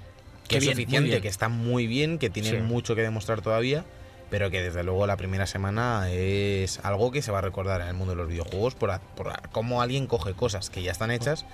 que 0.48 0.57
es 0.59 0.64
bien, 0.64 0.74
suficiente, 0.76 1.20
que 1.20 1.29
está 1.29 1.48
muy 1.48 1.87
bien, 1.87 2.18
que 2.18 2.31
tiene 2.31 2.50
Sí. 2.50 2.57
mucho 2.57 2.94
que 2.94 3.03
demostrar 3.03 3.40
todavía 3.42 3.85
pero 4.31 4.48
que 4.48 4.62
desde 4.62 4.85
luego 4.85 5.09
la 5.09 5.16
primera 5.16 5.44
semana 5.48 6.09
es 6.12 6.79
algo 6.85 7.11
que 7.11 7.20
se 7.20 7.33
va 7.33 7.38
a 7.38 7.40
recordar 7.40 7.81
en 7.81 7.88
el 7.88 7.94
mundo 7.94 8.12
de 8.12 8.16
los 8.18 8.29
videojuegos 8.29 8.76
por, 8.76 8.92
a- 8.92 9.00
por 9.00 9.29
a- 9.31 9.42
cómo 9.50 9.83
alguien 9.83 10.07
coge 10.07 10.35
cosas 10.35 10.70
que 10.70 10.83
ya 10.85 10.92
están 10.92 11.11
hechas 11.11 11.46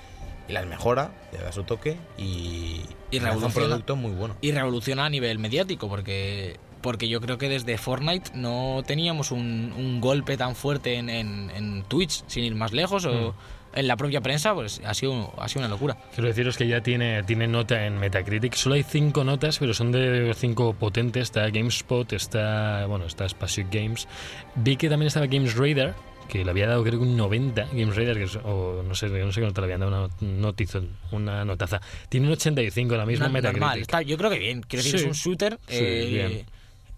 y 0.46 0.52
las 0.52 0.66
mejora, 0.66 1.10
le 1.32 1.38
da 1.38 1.52
su 1.52 1.62
toque 1.64 1.96
y, 2.18 2.82
Y 3.10 3.16
hace 3.16 3.18
un 3.20 3.24
revoluciona. 3.24 3.66
producto 3.68 3.96
muy 3.96 4.10
bueno. 4.12 4.36
y 4.42 4.52
revoluciona 4.52 5.06
a 5.06 5.08
nivel 5.08 5.38
mediático 5.38 5.88
porque 5.88 6.58
porque 6.82 7.08
yo 7.08 7.22
creo 7.22 7.38
que 7.38 7.48
desde 7.48 7.78
Fortnite 7.78 8.32
no 8.34 8.82
teníamos 8.86 9.30
un, 9.30 9.72
un 9.74 10.00
golpe 10.02 10.36
tan 10.36 10.54
fuerte 10.54 10.96
en, 10.96 11.08
en- 11.08 11.50
en 11.56 11.82
Twitch 11.84 12.24
sin 12.26 12.44
ir 12.44 12.54
más 12.56 12.72
lejos 12.72 13.06
o 13.06 13.34
en 13.76 13.86
la 13.86 13.96
propia 13.96 14.20
prensa 14.20 14.54
pues 14.54 14.80
ha 14.84 14.94
sido 14.94 15.32
ha 15.38 15.48
sido 15.48 15.60
una 15.60 15.68
locura 15.68 15.96
Quiero 16.14 16.28
deciros 16.28 16.56
que 16.56 16.66
ya 16.66 16.80
tiene, 16.82 17.22
tiene 17.24 17.46
nota 17.46 17.86
en 17.86 17.98
Metacritic. 17.98 18.54
Solo 18.54 18.74
hay 18.74 18.82
cinco 18.82 19.22
notas, 19.24 19.58
pero 19.58 19.74
son 19.74 19.92
de 19.92 20.34
cinco 20.36 20.72
potentes. 20.74 21.24
Está 21.24 21.48
GameSpot, 21.50 22.12
está, 22.12 22.86
bueno, 22.86 23.06
está 23.06 23.28
Spaceship 23.28 23.66
Games. 23.70 24.08
Vi 24.54 24.76
que 24.76 24.88
también 24.88 25.08
estaba 25.08 25.26
Games 25.26 25.54
Radar, 25.56 25.94
que 26.28 26.44
le 26.44 26.50
había 26.50 26.66
dado 26.66 26.82
creo 26.82 26.98
que 26.98 27.04
un 27.06 27.16
90. 27.16 27.66
Games 27.72 27.94
Radar, 27.94 28.16
que 28.16 28.24
es- 28.24 28.36
o 28.42 28.82
no 28.82 28.94
sé, 28.94 29.08
no 29.08 29.30
sé 29.32 29.40
qué 29.40 29.46
nota 29.46 29.60
le 29.60 29.66
habían 29.66 29.80
dado, 29.80 30.06
una 30.20 30.38
notiza, 30.40 30.80
una 31.12 31.44
notaza. 31.44 31.80
Tiene 32.08 32.26
un 32.26 32.32
85, 32.32 32.96
la 32.96 33.06
misma 33.06 33.26
Na- 33.26 33.32
Metacritic. 33.32 33.60
normal 33.60 33.80
está- 33.80 34.02
yo 34.02 34.16
creo 34.16 34.30
que 34.30 34.38
bien 34.38 34.62
quiero 34.62 34.82
decir 34.82 34.98
Sí. 35.00 35.04
es 35.06 35.10
un 35.10 35.12
shooter 35.16 35.58
Sí, 35.68 35.76
eh, 35.78 36.44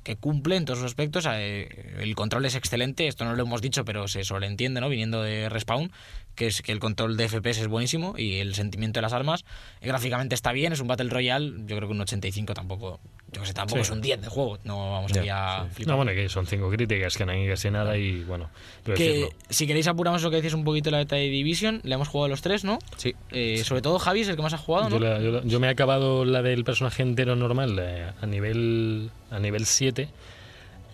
que 0.05 0.16
cumple 0.16 0.57
en 0.57 0.64
todos 0.64 0.79
los 0.79 0.87
aspectos 0.87 1.26
eh, 1.31 1.97
el 1.99 2.14
control 2.14 2.47
es 2.47 2.55
excelente 2.55 3.09
esto 3.09 3.26
no 3.26 3.35
lo 3.35 3.43
hemos 3.43 3.61
dicho 3.61 3.85
pero 3.85 4.09
se 4.09 4.24
sobreentiende 4.24 4.81
no 4.81 4.89
viniendo 4.89 5.22
de 5.22 5.51
Respawn 5.51 5.91
que 6.39 6.47
es 6.47 6.62
que 6.62 6.72
el 6.72 6.78
control 6.78 7.16
de 7.16 7.28
FPS 7.28 7.59
es 7.62 7.66
buenísimo 7.68 8.14
y 8.16 8.36
el 8.39 8.55
sentimiento 8.55 8.99
de 8.99 9.03
las 9.03 9.12
armas 9.12 9.45
eh, 9.80 9.89
gráficamente 9.89 10.34
está 10.34 10.53
bien 10.53 10.72
es 10.72 10.80
un 10.80 10.86
Battle 10.86 11.11
Royale 11.11 11.53
yo 11.66 11.76
creo 11.76 11.89
que 11.89 11.95
un 11.95 12.01
85 12.01 12.55
tampoco 12.55 13.01
yo 13.32 13.41
que 13.43 13.47
sé 13.49 13.53
tampoco 13.55 13.78
Sí. 13.78 13.82
es 13.82 13.91
un 13.91 14.01
10 14.01 14.22
de 14.22 14.28
juego 14.28 14.59
no 14.64 14.93
vamos 14.93 15.12
Ya, 15.12 15.20
aquí 15.20 15.28
a 15.30 15.64
sí. 15.68 15.74
flipar 15.74 15.91
No, 15.93 15.97
bueno, 15.97 16.12
que 16.12 16.28
son 16.28 16.47
cinco 16.47 16.70
críticas, 16.70 17.16
que 17.16 17.26
no 17.26 17.32
hay 17.32 17.47
casi 17.49 17.70
nada 17.70 17.99
y 17.99 18.22
bueno, 18.24 18.49
que 18.84 18.93
decirlo. 18.93 19.28
si 19.51 19.66
queréis 19.66 19.89
apuramos 19.89 20.22
lo 20.22 20.30
que 20.30 20.36
decís 20.36 20.55
un 20.55 20.64
poquito 20.64 20.91
la 20.91 20.99
beta 20.99 21.16
de 21.16 21.28
Division 21.28 21.80
le 21.82 21.95
hemos 21.95 22.09
jugado 22.09 22.28
los 22.28 22.41
tres 22.41 22.62
¿no? 22.64 22.78
Sí. 22.97 23.14
Eh, 23.30 23.62
sobre 23.64 23.82
todo 23.82 23.99
Javi 23.99 24.20
es 24.20 24.28
el 24.28 24.36
que 24.36 24.43
más 24.43 24.55
ha 24.55 24.59
jugado 24.59 24.89
Yo, 24.89 24.99
¿no? 25.01 25.05
la- 25.07 25.20
yo 25.20 25.30
la- 25.32 25.43
yo 25.45 25.61
me 25.61 25.66
he 25.66 25.70
acabado 25.70 26.24
la 26.24 26.41
del 26.43 26.62
personaje 26.64 27.03
entero 27.03 27.34
normal 27.36 27.76
eh, 27.80 28.11
a 28.20 28.26
nivel 28.26 29.11
a 29.30 29.39
nivel 29.41 29.66
7 29.66 30.09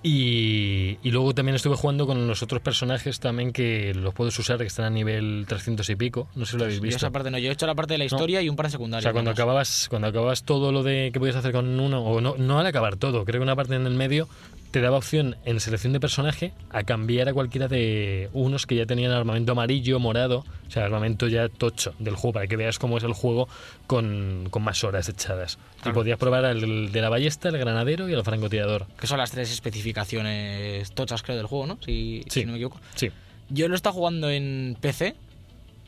y, 0.07 0.98
y 1.02 1.11
luego 1.11 1.34
también 1.34 1.57
estuve 1.57 1.76
jugando 1.76 2.07
con 2.07 2.28
los 2.28 2.42
otros 2.42 2.61
personajes 2.61 3.20
también 3.20 3.55
que 3.55 3.94
los 3.94 4.12
puedes 4.12 4.38
usar 4.38 4.59
que 4.59 4.64
están 4.66 4.84
a 4.84 4.90
nivel 4.90 5.46
300 5.48 5.88
y 5.88 5.96
pico. 5.96 6.28
No 6.34 6.44
sé 6.44 6.52
si 6.52 6.59
lo 6.59 6.64
habéis 6.64 6.78
Yo 6.78 6.82
visto. 6.82 6.96
esa 6.98 7.11
parte 7.11 7.30
no 7.30 7.38
yo 7.38 7.48
he 7.48 7.52
hecho 7.55 7.66
la 7.66 7.74
parte 7.74 7.94
de 7.94 7.98
la 7.98 8.05
historia 8.05 8.42
y 8.42 8.50
un 8.50 8.55
par 8.55 8.66
de 8.66 8.68
o 8.68 8.72
secundarios 8.72 9.02
sea, 9.02 9.12
cuando 9.12 9.30
acababas, 9.30 9.86
cuando 9.88 10.09
acababas 10.09 10.42
todo 10.42 10.72
lo 10.72 10.82
de 10.82 11.09
que 11.11 11.18
podías 11.18 11.36
hacer 11.36 11.52
con 11.52 11.80
uno, 11.80 12.05
o 12.05 12.20
no, 12.20 12.34
no 12.36 12.59
al 12.59 12.66
acabar 12.66 12.96
todo, 12.96 13.24
creo 13.24 13.40
que 13.40 13.44
una 13.44 13.57
parte 13.57 13.76
en 13.76 13.86
el 13.86 13.94
medio 13.94 14.28
te 14.75 14.81
daba 14.81 14.97
opción 14.99 15.37
en 15.45 15.61
selección 15.61 15.93
de 15.93 16.01
personaje 16.01 16.53
a 16.70 16.83
cambiar 16.83 17.29
a 17.29 17.33
cualquiera 17.33 17.68
de 17.68 18.29
unos 18.33 18.66
que 18.66 18.75
ya 18.75 18.87
tenían 18.87 19.12
armamento 19.12 19.53
amarillo, 19.53 20.01
morado, 20.01 20.45
o 20.66 20.70
sea, 20.72 20.85
armamento 20.85 21.29
ya 21.29 21.49
tocho 21.49 21.95
del 22.01 22.16
juego, 22.16 22.33
para 22.33 22.49
que 22.49 22.57
veas 22.57 22.81
cómo 22.81 22.99
es 22.99 23.05
el 23.05 23.12
juego 23.12 23.47
con, 23.87 24.49
con 24.51 24.64
más 24.64 24.83
horas 24.83 25.09
echadas. 25.09 25.59
Y 25.79 25.83
Claro. 25.83 25.95
podías 25.95 26.18
probar 26.18 26.45
el 26.47 26.91
de 26.91 27.01
la 27.01 27.09
ballesta, 27.09 27.51
el 27.51 27.59
granadero 27.59 28.09
y 28.09 28.14
el 28.14 28.25
francotirador. 28.25 28.87
que 28.99 29.07
son 29.07 29.18
las 29.18 29.31
tres 29.31 29.53
especificaciones 29.53 30.91
tochas, 30.91 31.22
creo, 31.22 31.37
del 31.37 31.47
juego, 31.47 31.66
¿no? 31.68 31.79
Si, 31.85 32.22
Sí. 32.29 32.41
si 32.41 32.45
no 32.45 32.51
me 32.53 32.59
equivoco. 32.59 32.81
Sí. 32.97 33.11
Yo 33.51 33.68
lo 33.68 33.75
he 33.75 33.77
estado 33.77 33.95
jugando 33.95 34.29
en 34.29 34.77
PC 34.81 35.14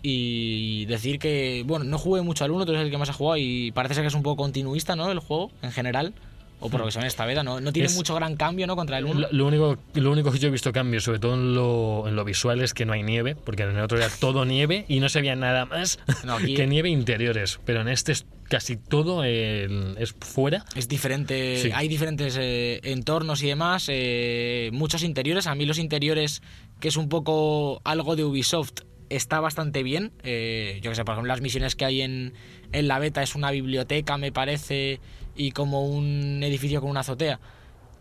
y 0.03 0.85
decir 0.87 1.19
que, 1.19 1.65
bueno, 1.67 1.85
no 1.85 1.99
jugué 1.99 2.23
mucho 2.23 2.45
al 2.45 2.53
1, 2.53 2.65
tú 2.67 2.73
eres 2.73 2.85
el 2.85 2.91
que 2.93 2.99
más 2.99 3.09
ha 3.11 3.13
jugado 3.15 3.39
y 3.39 3.73
parece 3.73 3.95
ser 3.95 4.05
que 4.05 4.09
es 4.09 4.15
un 4.15 4.23
poco 4.23 4.43
continuista, 4.43 4.95
¿no? 4.95 5.11
El 5.11 5.19
juego, 5.19 5.51
en 5.63 5.73
general. 5.73 6.15
O 6.59 6.71
por 6.71 6.81
lo 6.81 6.87
que 6.87 6.93
se 6.93 6.99
ve 6.99 7.05
en 7.05 7.09
esta 7.09 7.27
beta, 7.27 7.43
no, 7.43 7.61
no 7.61 7.73
tiene 7.73 7.87
Es- 7.89 7.95
mucho 7.97 8.15
gran 8.15 8.35
cambio, 8.37 8.67
¿no? 8.67 8.77
Contra 8.77 8.97
el 8.99 9.05
1. 9.05 9.21
Lo, 9.21 9.29
lo 9.31 9.47
único, 9.47 9.79
lo 9.95 10.11
único 10.11 10.33
que 10.33 10.39
yo 10.39 10.49
he 10.49 10.51
visto 10.51 10.73
cambios, 10.73 11.05
sobre 11.05 11.19
todo 11.19 11.35
en 11.35 11.55
lo, 11.55 12.05
en 12.09 12.17
lo 12.17 12.25
visual, 12.25 12.63
es 12.63 12.73
que 12.73 12.87
no 12.87 12.95
hay 12.95 13.03
nieve, 13.03 13.35
porque 13.37 13.65
en 13.65 13.71
el 13.77 13.81
otro 13.81 13.99
era 13.99 14.09
todo 14.09 14.45
nieve 14.47 14.85
y 14.89 15.01
no 15.01 15.09
se 15.09 15.21
veía 15.21 15.37
nada 15.37 15.67
más 15.67 15.99
No, 16.25 16.37
aquí- 16.37 16.55
que 16.55 16.67
nieve 16.67 16.89
interiores. 16.89 17.61
Pero 17.67 17.83
en 17.83 17.89
este 17.89 18.13
es 18.13 18.25
casi 18.49 18.77
todo 18.77 19.23
eh, 19.25 19.69
es 19.99 20.13
fuera. 20.19 20.65
Es 20.75 20.89
diferente, 20.89 21.59
Sí. 21.63 21.71
hay 21.75 21.89
diferentes 21.89 22.37
eh, 22.41 22.81
entornos 22.85 23.43
y 23.43 23.49
demás, 23.49 23.87
eh, 23.91 24.71
muchos 24.73 25.03
interiores. 25.03 25.47
A 25.47 25.55
mí 25.55 25.67
los 25.67 25.79
interiores, 25.79 26.43
que 26.81 26.89
es 26.89 26.97
un 26.97 27.09
poco 27.09 27.81
algo 27.85 28.17
de 28.17 28.25
Ubisoft, 28.25 28.81
está 29.11 29.41
bastante 29.41 29.83
bien. 29.83 30.13
Eh, 30.25 30.81
yo 30.83 30.91
que 30.91 30.97
sé, 30.97 31.05
por 31.05 31.13
ejemplo, 31.15 31.29
las 31.29 31.41
misiones 31.41 31.77
que 31.77 31.85
hay 31.85 32.01
en, 32.03 32.33
en 32.73 32.89
la 32.89 32.99
beta 32.99 33.23
es 33.23 33.35
una 33.35 33.51
biblioteca, 33.51 34.17
me 34.17 34.33
parece, 34.33 35.01
y 35.37 35.53
como 35.53 35.85
un 35.87 36.43
edificio 36.43 36.81
con 36.81 36.91
una 36.91 37.01
azotea. 37.01 37.41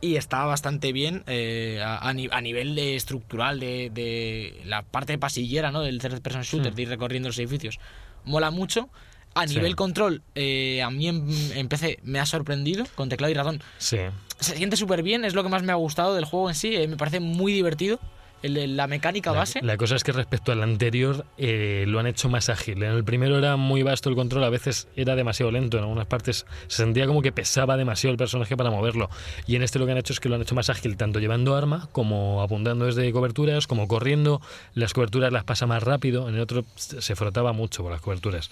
Y 0.02 0.18
está 0.18 0.44
bastante 0.46 0.92
bien 0.94 1.24
eh, 1.28 1.82
a, 1.84 1.98
a 2.10 2.14
ni- 2.14 2.28
a 2.32 2.42
nivel 2.42 2.76
de 2.76 2.96
estructural 2.96 3.60
de, 3.60 3.90
de 3.94 4.62
la 4.66 4.84
parte 4.84 5.18
pasillera 5.18 5.72
¿no? 5.72 5.82
del 5.82 6.00
third 6.00 6.22
person 6.22 6.44
shooter, 6.44 6.72
Hmm. 6.74 6.76
de 6.76 6.82
ir 6.84 6.90
recorriendo 6.90 7.30
los 7.30 7.38
edificios. 7.40 7.80
Mola 8.24 8.52
mucho. 8.52 8.90
A 9.34 9.48
Sí. 9.48 9.56
nivel 9.56 9.76
control, 9.76 10.22
eh, 10.36 10.82
a 10.82 10.90
mí 10.90 11.10
en, 11.10 11.28
en 11.56 11.68
PC 11.68 12.00
me 12.04 12.20
ha 12.20 12.26
sorprendido 12.26 12.86
con 12.96 13.10
teclado 13.10 13.32
y 13.32 13.34
ratón. 13.36 13.62
Sí. 13.80 13.98
Se 14.40 14.56
siente 14.56 14.78
súper 14.78 15.04
bien, 15.04 15.26
es 15.26 15.34
lo 15.34 15.44
que 15.44 15.50
más 15.50 15.62
me 15.64 15.74
ha 15.74 15.76
gustado 15.76 16.16
del 16.16 16.24
juego 16.24 16.48
en 16.50 16.56
sí. 16.56 16.74
eh, 16.76 16.88
me 16.88 16.96
parece 16.98 17.20
muy 17.20 17.52
divertido. 17.52 18.00
El- 18.44 18.78
la 18.78 18.86
mecánica 18.88 19.32
base. 19.32 19.60
la 19.64 19.76
cosa 19.78 19.96
es 19.96 20.04
que 20.04 20.12
respecto 20.12 20.52
al 20.52 20.62
anterior 20.62 21.26
eh, 21.38 21.86
lo 21.88 22.00
han 22.00 22.06
hecho 22.08 22.30
más 22.30 22.50
ágil. 22.50 22.84
En 22.84 22.92
el 22.92 23.04
primero 23.04 23.38
era 23.38 23.56
muy 23.58 23.82
vasto 23.82 24.10
el 24.10 24.16
control, 24.16 24.44
a 24.44 24.50
veces 24.50 24.88
era 24.96 25.16
demasiado 25.16 25.52
lento. 25.52 25.78
En 25.78 25.84
algunas 25.84 26.06
partes 26.06 26.46
se 26.68 26.78
sentía 26.78 27.08
como 27.08 27.22
que 27.22 27.32
pesaba 27.32 27.76
demasiado 27.78 28.12
el 28.12 28.18
personaje 28.18 28.56
para 28.56 28.70
moverlo. 28.70 29.10
Y 29.48 29.56
en 29.56 29.64
este 29.64 29.80
lo 29.80 29.86
que 29.86 29.94
han 29.94 29.98
hecho 29.98 30.14
es 30.14 30.20
que 30.20 30.30
lo 30.30 30.36
han 30.36 30.42
hecho 30.42 30.54
más 30.56 30.70
ágil, 30.70 30.96
tanto 30.98 31.20
llevando 31.20 31.56
arma 31.56 31.90
como 31.92 32.42
apuntando 32.44 32.86
desde 32.86 33.12
coberturas, 33.12 33.66
como 33.68 33.88
corriendo. 33.88 34.42
Las 34.74 34.94
coberturas 34.94 35.32
las 35.32 35.44
pasa 35.44 35.66
más 35.66 35.82
rápido. 35.82 36.30
En 36.30 36.36
el 36.36 36.42
otro 36.42 36.66
se 36.76 37.16
frotaba 37.16 37.52
mucho 37.54 37.82
por 37.84 37.92
las 37.92 38.02
coberturas. 38.02 38.52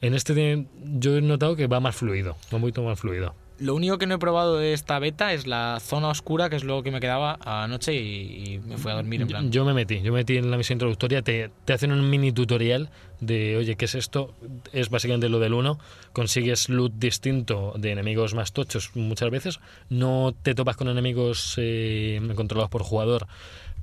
En 0.00 0.14
este 0.14 0.66
yo 0.82 1.16
he 1.16 1.22
notado 1.22 1.56
que 1.56 1.66
va 1.66 1.80
más 1.80 1.96
fluido, 1.96 2.36
va 2.52 2.56
un 2.56 2.60
poquito 2.60 2.82
más 2.82 3.00
fluido. 3.00 3.34
Lo 3.58 3.74
único 3.74 3.98
que 3.98 4.06
no 4.06 4.16
he 4.16 4.18
probado 4.18 4.58
de 4.58 4.72
esta 4.72 4.98
beta 4.98 5.32
es 5.32 5.46
la 5.46 5.78
zona 5.80 6.08
oscura, 6.08 6.50
que 6.50 6.56
es 6.56 6.64
lo 6.64 6.82
que 6.82 6.90
me 6.90 7.00
quedaba 7.00 7.38
anoche 7.44 7.94
y, 7.94 8.54
y 8.54 8.58
me 8.58 8.76
fui 8.78 8.90
a 8.90 8.94
dormir 8.94 9.22
en 9.22 9.28
plan. 9.28 9.52
Yo 9.52 9.64
me 9.64 9.72
metí, 9.72 10.02
yo 10.02 10.12
me 10.12 10.18
metí 10.18 10.36
en 10.36 10.50
la 10.50 10.56
misión 10.56 10.76
introductoria, 10.76 11.22
te, 11.22 11.50
te 11.64 11.72
hacen 11.72 11.92
un 11.92 12.10
mini 12.10 12.32
tutorial 12.32 12.90
de, 13.20 13.56
oye, 13.56 13.76
¿qué 13.76 13.84
es 13.84 13.94
esto? 13.94 14.34
Es 14.72 14.90
básicamente 14.90 15.28
lo 15.28 15.38
del 15.38 15.54
1, 15.54 15.78
consigues 16.12 16.68
loot 16.68 16.94
distinto 16.94 17.74
de 17.76 17.92
enemigos 17.92 18.34
más 18.34 18.52
tochos 18.52 18.90
muchas 18.94 19.30
veces, 19.30 19.60
no 19.88 20.34
te 20.42 20.54
topas 20.54 20.76
con 20.76 20.88
enemigos 20.88 21.54
eh, 21.58 22.20
controlados 22.34 22.70
por 22.70 22.82
jugador 22.82 23.28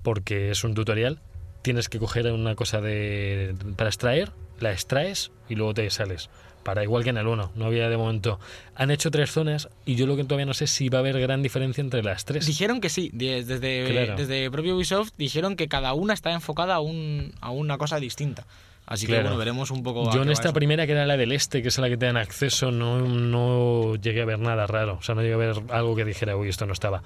porque 0.03 0.51
es 0.51 0.63
un 0.63 0.73
tutorial, 0.73 1.19
tienes 1.61 1.89
que 1.89 1.99
coger 1.99 2.31
una 2.31 2.55
cosa 2.55 2.81
de 2.81 3.55
para 3.77 3.89
extraer, 3.89 4.31
la 4.59 4.71
extraes 4.71 5.31
y 5.49 5.55
luego 5.55 5.73
te 5.73 5.89
sales. 5.89 6.29
Para 6.63 6.83
igual 6.83 7.03
que 7.03 7.09
en 7.09 7.17
el 7.17 7.27
1, 7.27 7.51
no 7.55 7.65
había 7.65 7.89
de 7.89 7.97
momento. 7.97 8.39
Han 8.75 8.91
hecho 8.91 9.09
tres 9.11 9.31
zonas 9.31 9.67
y 9.85 9.95
yo 9.95 10.05
lo 10.07 10.15
que 10.15 10.23
todavía 10.23 10.45
no 10.45 10.53
sé 10.53 10.67
si 10.67 10.89
va 10.89 10.99
a 10.99 11.01
haber 11.01 11.19
gran 11.19 11.41
diferencia 11.41 11.81
entre 11.81 12.03
las 12.03 12.23
tres. 12.25 12.45
Dijeron 12.45 12.81
que 12.81 12.89
sí, 12.89 13.09
de- 13.13 13.43
desde, 13.43 13.87
Claro. 13.91 14.15
desde 14.15 14.51
propio 14.51 14.75
Ubisoft 14.75 15.11
dijeron 15.17 15.55
que 15.55 15.67
cada 15.67 15.93
una 15.93 16.13
está 16.13 16.31
enfocada 16.31 16.75
a, 16.75 16.79
un, 16.79 17.33
a 17.41 17.49
una 17.51 17.77
cosa 17.77 17.99
distinta. 17.99 18.45
Así 18.85 19.05
que 19.05 19.13
Claro. 19.13 19.29
bueno, 19.29 19.37
veremos 19.39 19.71
un 19.71 19.83
poco. 19.83 20.11
Yo 20.13 20.21
en 20.23 20.29
esta 20.31 20.49
eso. 20.49 20.53
primera, 20.53 20.85
que 20.85 20.91
era 20.91 21.05
la 21.05 21.15
del 21.17 21.31
este, 21.31 21.61
que 21.61 21.69
es 21.69 21.77
a 21.79 21.81
la 21.81 21.89
que 21.89 21.97
te 21.97 22.05
dan 22.07 22.17
acceso, 22.17 22.71
no, 22.71 22.99
no 22.99 23.95
llegué 23.95 24.21
a 24.21 24.25
ver 24.25 24.39
nada 24.39 24.67
raro. 24.67 24.97
O 24.99 25.01
sea, 25.03 25.15
no 25.15 25.21
llegué 25.21 25.33
a 25.35 25.37
ver 25.37 25.55
algo 25.69 25.95
que 25.95 26.03
dijera, 26.03 26.35
uy, 26.35 26.49
esto 26.49 26.65
no 26.65 26.73
estaba. 26.73 27.01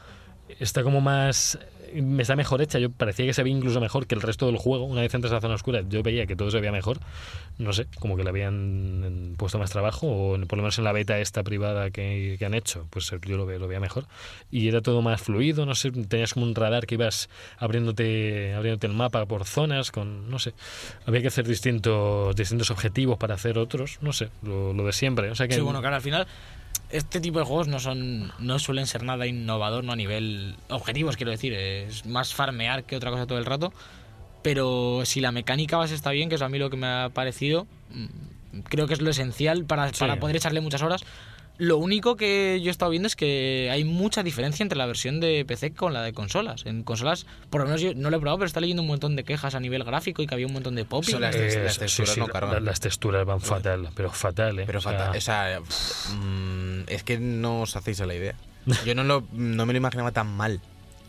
Está 0.60 0.84
como 0.84 1.00
más. 1.02 1.60
Está 2.20 2.36
mejor 2.36 2.62
hecha. 2.62 2.80
Yo 2.80 2.90
parecía 2.92 3.26
que 3.26 3.34
se 3.34 3.44
veía 3.44 3.56
incluso 3.56 3.80
mejor 3.80 4.08
que 4.08 4.16
el 4.16 4.22
resto 4.22 4.46
del 4.48 4.58
juego. 4.58 4.86
Una 4.86 5.02
vez 5.02 5.14
entras 5.14 5.32
a 5.32 5.36
la 5.36 5.42
zona 5.42 5.56
oscura, 5.56 5.82
yo 5.88 6.04
veía 6.04 6.26
que 6.26 6.36
todo 6.36 6.52
se 6.52 6.60
veía 6.60 6.72
mejor. 6.72 7.00
No 7.58 7.72
sé, 7.74 7.88
como 8.00 8.18
que 8.18 8.24
le 8.24 8.30
habían 8.30 9.36
puesto 9.38 9.58
más 9.60 9.70
trabajo, 9.72 10.08
o 10.08 10.38
por 10.46 10.58
lo 10.58 10.64
menos 10.64 10.78
en 10.78 10.84
la 10.84 10.92
beta 10.92 11.20
esta 11.20 11.44
privada 11.44 11.90
que, 11.92 12.36
que 12.38 12.46
han 12.46 12.54
hecho, 12.54 12.86
pues 12.90 13.10
yo 13.26 13.38
lo, 13.38 13.46
ve- 13.46 13.60
lo 13.60 13.68
veía 13.68 13.80
mejor. 13.80 14.06
Y 14.52 14.68
era 14.68 14.82
todo 14.82 15.02
más 15.02 15.22
fluido, 15.22 15.66
no 15.66 15.74
sé, 15.76 15.92
tenías 15.92 16.34
como 16.34 16.46
un 16.46 16.54
radar 16.56 16.86
que 16.86 16.96
ibas 16.96 17.30
abriéndote, 17.58 18.54
abriéndote 18.54 18.88
el 18.88 18.94
mapa 18.94 19.26
por 19.26 19.46
zonas, 19.46 19.92
con, 19.92 20.30
no 20.30 20.40
sé, 20.40 20.54
había 21.06 21.22
que 21.22 21.28
hacer 21.28 21.48
distintos, 21.48 22.36
distintos 22.36 22.72
objetivos 22.72 23.18
para 23.18 23.36
hacer 23.36 23.58
otros, 23.58 24.00
no 24.02 24.14
sé, 24.14 24.30
lo, 24.44 24.74
lo 24.74 24.86
de 24.86 24.94
siempre. 24.94 25.30
O 25.30 25.36
sea 25.36 25.48
que 25.48 25.56
Sí, 25.56 25.62
bueno, 25.62 25.80
claro, 25.82 25.96
al 25.96 26.02
final 26.02 26.28
este 26.90 27.20
tipo 27.20 27.40
de 27.40 27.46
juegos 27.46 27.68
no 27.68 27.80
son 27.80 28.32
no 28.40 28.60
suelen 28.60 28.88
ser 28.88 29.04
nada 29.04 29.26
innovador 29.28 29.84
no 29.84 29.94
a 29.94 29.96
nivel 29.96 30.56
objetivos 30.70 31.18
quiero 31.18 31.32
decir 31.32 31.54
es 31.54 32.06
más 32.06 32.34
farmear 32.34 32.84
que 32.84 32.96
otra 32.96 33.12
cosa 33.12 33.26
todo 33.26 33.38
el 33.38 33.46
rato 33.46 33.74
pero 34.42 35.02
si 35.06 35.22
la 35.22 35.32
mecánica 35.32 35.78
base 35.78 35.96
está 35.96 36.12
bien 36.12 36.30
que 36.30 36.36
es 36.36 36.42
a 36.42 36.50
mí 36.50 36.60
lo 36.60 36.70
que 36.70 36.78
me 36.78 36.88
ha 36.88 37.10
parecido 37.10 37.66
mm, 37.92 38.60
creo 38.66 38.88
que 38.88 38.94
es 38.94 39.02
lo 39.02 39.10
esencial 39.10 39.66
para, 39.66 39.90
Sí. 39.90 40.00
para 40.00 40.18
poder 40.20 40.36
echarle 40.36 40.62
muchas 40.62 40.82
horas 40.84 41.04
lo 41.58 41.78
único 41.78 42.16
que 42.16 42.60
yo 42.62 42.70
he 42.70 42.72
estado 42.72 42.92
viendo 42.92 43.08
es 43.08 43.16
que 43.16 43.70
hay 43.72 43.84
mucha 43.84 44.24
diferencia 44.24 44.64
entre 44.64 44.78
la 44.78 44.86
versión 44.86 45.20
de 45.20 45.46
PC 45.46 45.72
con 45.74 45.94
la 45.94 46.02
de 46.04 46.14
consolas. 46.14 46.66
En 46.66 46.84
consolas, 46.84 47.26
por 47.50 47.62
lo 47.62 47.66
menos 47.68 47.82
yo 47.82 47.94
no 47.96 48.10
lo 48.10 48.18
he 48.18 48.20
probado, 48.20 48.40
pero 48.40 48.48
está 48.48 48.60
leyendo 48.60 48.82
un 48.82 48.88
montón 48.88 49.16
de 49.16 49.24
quejas 49.24 49.56
a 49.56 49.60
nivel 49.60 49.84
gráfico 49.84 50.22
y 50.22 50.28
que 50.28 50.34
había 50.34 50.48
un 50.48 50.54
montón 50.54 50.76
de. 50.76 50.86
Son 51.04 51.22
las 51.22 51.36
tex- 51.36 51.64
las 51.64 51.78
texturas 51.80 52.18
no 52.18 52.28
la- 52.28 52.34
cargan. 52.34 52.66
las 52.66 52.80
texturas 52.80 53.26
van 53.26 53.42
fatal, 53.42 53.90
pero 53.96 54.12
fatal, 54.12 54.60
¿eh? 54.60 54.64
Pero 54.66 54.80
O 54.80 54.82
sea, 54.82 54.92
fatal. 54.92 55.18
O 55.18 55.22
sea, 55.22 55.60
pff, 55.62 56.10
mm, 56.14 56.80
es 56.88 57.04
que 57.04 57.20
no 57.20 57.62
os 57.62 57.76
hacéis 57.76 58.02
a 58.02 58.06
la 58.06 58.16
idea. 58.16 58.36
Yo 58.86 58.96
no, 58.96 59.04
lo, 59.04 59.24
no 59.32 59.66
me 59.66 59.74
lo 59.74 59.78
imaginaba 59.78 60.12
tan 60.12 60.28
mal. 60.28 60.60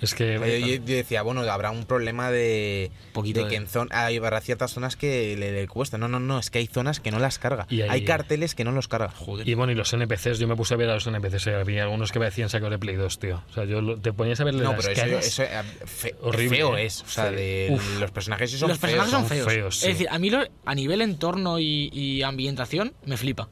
Es 0.01 0.15
que... 0.15 0.35
Yo, 0.35 0.67
yo- 0.67 0.75
yo 0.85 0.95
decía, 0.97 1.23
bueno, 1.23 1.41
habrá 1.51 1.71
un 1.71 1.85
problema 1.85 2.31
de, 2.31 2.91
Poquito 3.15 3.41
de 3.41 3.45
de- 3.45 3.51
que 3.51 3.57
en 3.57 3.67
zon- 3.67 3.89
hay 3.93 4.17
habrá 4.19 4.41
ciertas 4.41 4.71
zonas 4.73 4.95
que 4.97 5.37
le, 5.39 5.53
le 5.53 5.67
cuesta. 5.69 5.97
No, 5.97 6.07
no, 6.07 6.21
no, 6.21 6.39
es 6.39 6.51
que 6.51 6.59
hay 6.59 6.67
zonas 6.67 7.01
que 7.01 7.11
no 7.11 7.19
las 7.19 7.39
carga. 7.39 7.67
Y 7.71 7.81
hay- 7.83 7.89
hay... 7.89 8.05
carteles 8.05 8.55
que 8.55 8.65
no 8.65 8.73
los 8.73 8.89
carga. 8.89 9.09
Joder. 9.09 9.49
Y 9.49 9.55
bueno, 9.55 9.73
y 9.73 9.75
los 9.75 9.93
NPCs, 9.93 10.39
yo 10.39 10.47
me 10.49 10.55
puse 10.57 10.75
a 10.75 10.77
ver 10.77 10.91
a 10.91 10.95
los 10.95 11.07
NPCs, 11.07 11.47
y 11.47 11.51
había 11.51 11.85
algunos 11.85 12.13
que 12.13 12.19
parecían 12.19 12.49
sacos 12.51 12.71
de 12.71 12.79
Play 12.79 12.97
2, 12.97 13.19
tío. 13.19 13.43
O 13.51 13.53
sea, 13.55 13.65
yo 13.65 13.97
te 13.99 14.13
ponías 14.13 14.39
a 14.41 14.45
verle 14.45 14.63
No, 14.65 14.73
las 14.73 14.81
pero 14.85 14.93
eso, 14.93 15.03
caras. 15.03 15.27
eso, 15.27 15.43
eh, 15.45 15.63
fe- 15.87 16.15
Horrible, 16.21 16.57
feo 16.59 16.77
¿eh? 16.77 16.85
es. 16.87 17.03
O 17.03 17.09
sea, 17.09 17.31
de, 17.31 17.79
los 17.99 18.11
personajes 18.11 18.51
son 18.51 18.69
los 18.69 18.79
personajes 18.79 19.11
feos. 19.11 19.21
son 19.23 19.29
son 19.29 19.37
feos. 19.39 19.53
feos, 19.53 19.77
sí. 19.81 19.87
Es 19.89 19.93
decir, 19.95 20.09
a 20.11 20.19
mí 20.19 20.29
lo- 20.31 20.45
a 20.67 20.75
nivel 20.75 21.01
entorno 21.01 21.59
y, 21.59 21.89
y 21.93 22.23
ambientación 22.23 22.93
me 23.07 23.17
flipa. 23.17 23.49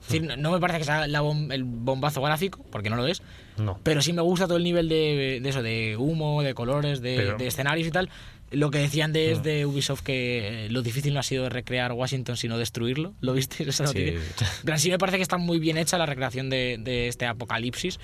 Es 0.00 0.08
decir, 0.08 0.22
no- 0.22 0.36
no 0.36 0.50
me 0.52 0.58
parece 0.58 0.78
que 0.80 0.84
sea 0.84 1.06
la 1.06 1.22
bom- 1.22 1.52
el 1.52 1.64
bombazo 1.64 2.22
gráfico, 2.22 2.64
porque 2.72 2.90
no 2.90 2.96
lo 2.96 3.06
es, 3.06 3.22
No. 3.58 3.78
pero 3.82 4.02
sí 4.02 4.12
me 4.12 4.22
gusta 4.22 4.46
todo 4.46 4.56
el 4.56 4.64
nivel 4.64 4.88
de, 4.88 5.40
de 5.42 5.48
eso, 5.48 5.62
de 5.62 5.96
humo, 5.98 6.42
de 6.42 6.54
colores, 6.54 7.00
de, 7.02 7.16
Pero- 7.16 7.36
de 7.38 7.46
escenarios 7.46 7.86
y 7.88 7.90
tal. 7.90 8.08
Lo 8.50 8.70
que 8.70 8.78
decían 8.78 9.14
de, 9.14 9.32
No. 9.36 9.40
de 9.40 9.64
Ubisoft 9.64 10.02
que 10.02 10.66
eh, 10.66 10.68
lo 10.70 10.82
difícil 10.82 11.14
no 11.14 11.20
ha 11.20 11.22
sido 11.22 11.48
recrear 11.48 11.92
Washington, 11.92 12.36
sino 12.36 12.58
destruirlo. 12.58 13.14
¿Lo 13.22 13.32
viste? 13.32 13.62
Esa 13.68 13.86
Sí. 13.86 13.98
noticia? 14.12 14.20
Pero 14.64 14.78
sí 14.78 14.90
me 14.90 14.98
parece 14.98 15.16
que 15.16 15.22
está 15.22 15.38
muy 15.38 15.58
bien 15.58 15.78
hecha 15.78 15.96
la 15.96 16.04
recreación 16.04 16.50
de, 16.50 16.76
de 16.78 17.08
este 17.08 17.24
apocalipsis, 17.26 17.98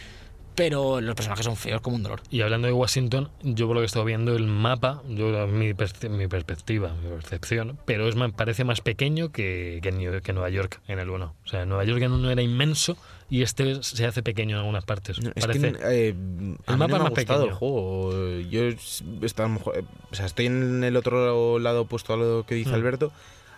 pero 0.54 1.00
los 1.00 1.14
personajes 1.14 1.44
son 1.44 1.54
feos 1.56 1.80
como 1.80 1.96
un 1.96 2.02
dolor. 2.02 2.20
Y 2.30 2.40
hablando 2.40 2.66
de 2.66 2.72
Washington, 2.72 3.30
yo 3.42 3.66
por 3.68 3.76
lo 3.76 3.80
que 3.80 3.84
he 3.84 3.86
estado 3.86 4.04
viendo, 4.04 4.34
el 4.34 4.46
mapa, 4.48 5.02
yo 5.08 5.46
mi, 5.46 5.72
perce- 5.74 6.08
mi 6.08 6.26
perspectiva, 6.26 6.94
mi 7.00 7.10
percepción, 7.10 7.78
pero 7.84 8.08
es 8.08 8.16
más, 8.16 8.32
parece 8.32 8.64
más 8.64 8.80
pequeño 8.80 9.30
que, 9.30 9.78
que, 9.82 9.92
New- 9.92 10.20
que 10.20 10.32
Nueva 10.32 10.50
York 10.50 10.80
en 10.88 10.98
el 10.98 11.10
1. 11.10 11.34
O 11.44 11.46
sea, 11.48 11.64
Nueva 11.64 11.84
York 11.84 12.02
en 12.02 12.12
uno 12.12 12.30
era 12.30 12.42
inmenso 12.42 12.96
y 13.30 13.42
este 13.42 13.82
se 13.82 14.06
hace 14.06 14.22
pequeño 14.22 14.56
en 14.56 14.60
algunas 14.60 14.84
partes. 14.84 15.20
No, 15.22 15.30
es 15.34 15.44
Parece- 15.46 15.72
que 15.72 16.08
eh, 16.08 16.14
mí 16.14 16.56
mapa 16.66 16.76
no 16.76 16.88
me 16.88 17.06
ha 17.06 17.08
gustado 17.10 17.42
el 17.44 17.50
pequeño. 17.50 17.56
juego. 17.56 18.40
Yo 18.50 18.64
es- 18.64 19.04
está, 19.22 19.46
o 19.46 20.14
sea, 20.14 20.26
estoy 20.26 20.46
en 20.46 20.82
el 20.84 20.96
otro 20.96 21.58
lado 21.58 21.82
opuesto 21.82 22.14
a 22.14 22.16
lo 22.16 22.44
que 22.46 22.54
dice 22.54 22.70
Mm. 22.70 22.74
Alberto. 22.74 23.12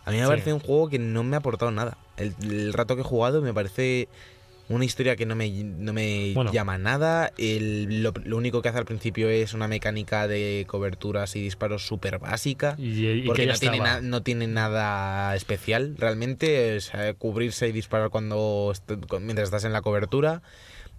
A 0.05 0.11
mí 0.11 0.17
me 0.17 0.23
Sí. 0.25 0.29
parece 0.29 0.53
un 0.53 0.61
juego 0.61 0.89
que 0.89 0.99
no 0.99 1.23
me 1.23 1.37
ha 1.37 1.39
aportado 1.41 1.71
nada. 1.71 1.99
El, 2.17 2.35
el 2.43 2.73
rato 2.73 2.95
que 2.97 3.03
he 3.03 3.05
jugado 3.05 3.43
me 3.43 3.53
parece 3.55 4.09
una 4.71 4.85
historia 4.85 5.17
que 5.17 5.27
no 5.27 5.35
me, 5.37 5.51
no 5.51 5.93
me 5.93 6.33
Bueno. 6.35 6.53
llama 6.53 6.79
nada. 6.79 7.33
El- 7.37 8.03
lo, 8.03 8.13
lo 8.25 8.37
único 8.37 8.63
que 8.63 8.69
hace 8.71 8.79
al 8.79 8.85
principio 8.87 9.29
es 9.29 9.53
una 9.53 9.69
mecánica 9.69 10.27
de 10.29 10.65
coberturas 10.69 11.37
y 11.37 11.43
disparos 11.43 11.87
súper 11.87 12.19
básica. 12.19 12.75
y, 12.79 13.07
y 13.07 13.23
Porque 13.27 13.47
no 13.47 13.55
tiene, 13.55 13.79
na- 13.79 14.01
no 14.01 14.23
tiene 14.23 14.47
nada 14.47 15.35
especial 15.37 15.97
realmente. 15.99 16.81
Sea, 16.81 17.15
cubrirse 17.15 17.69
y 17.69 17.73
disparar 17.73 18.11
cuando 18.11 18.73
mientras 19.21 19.47
estás 19.49 19.65
en 19.65 19.73
la 19.73 19.83
cobertura. 19.83 20.43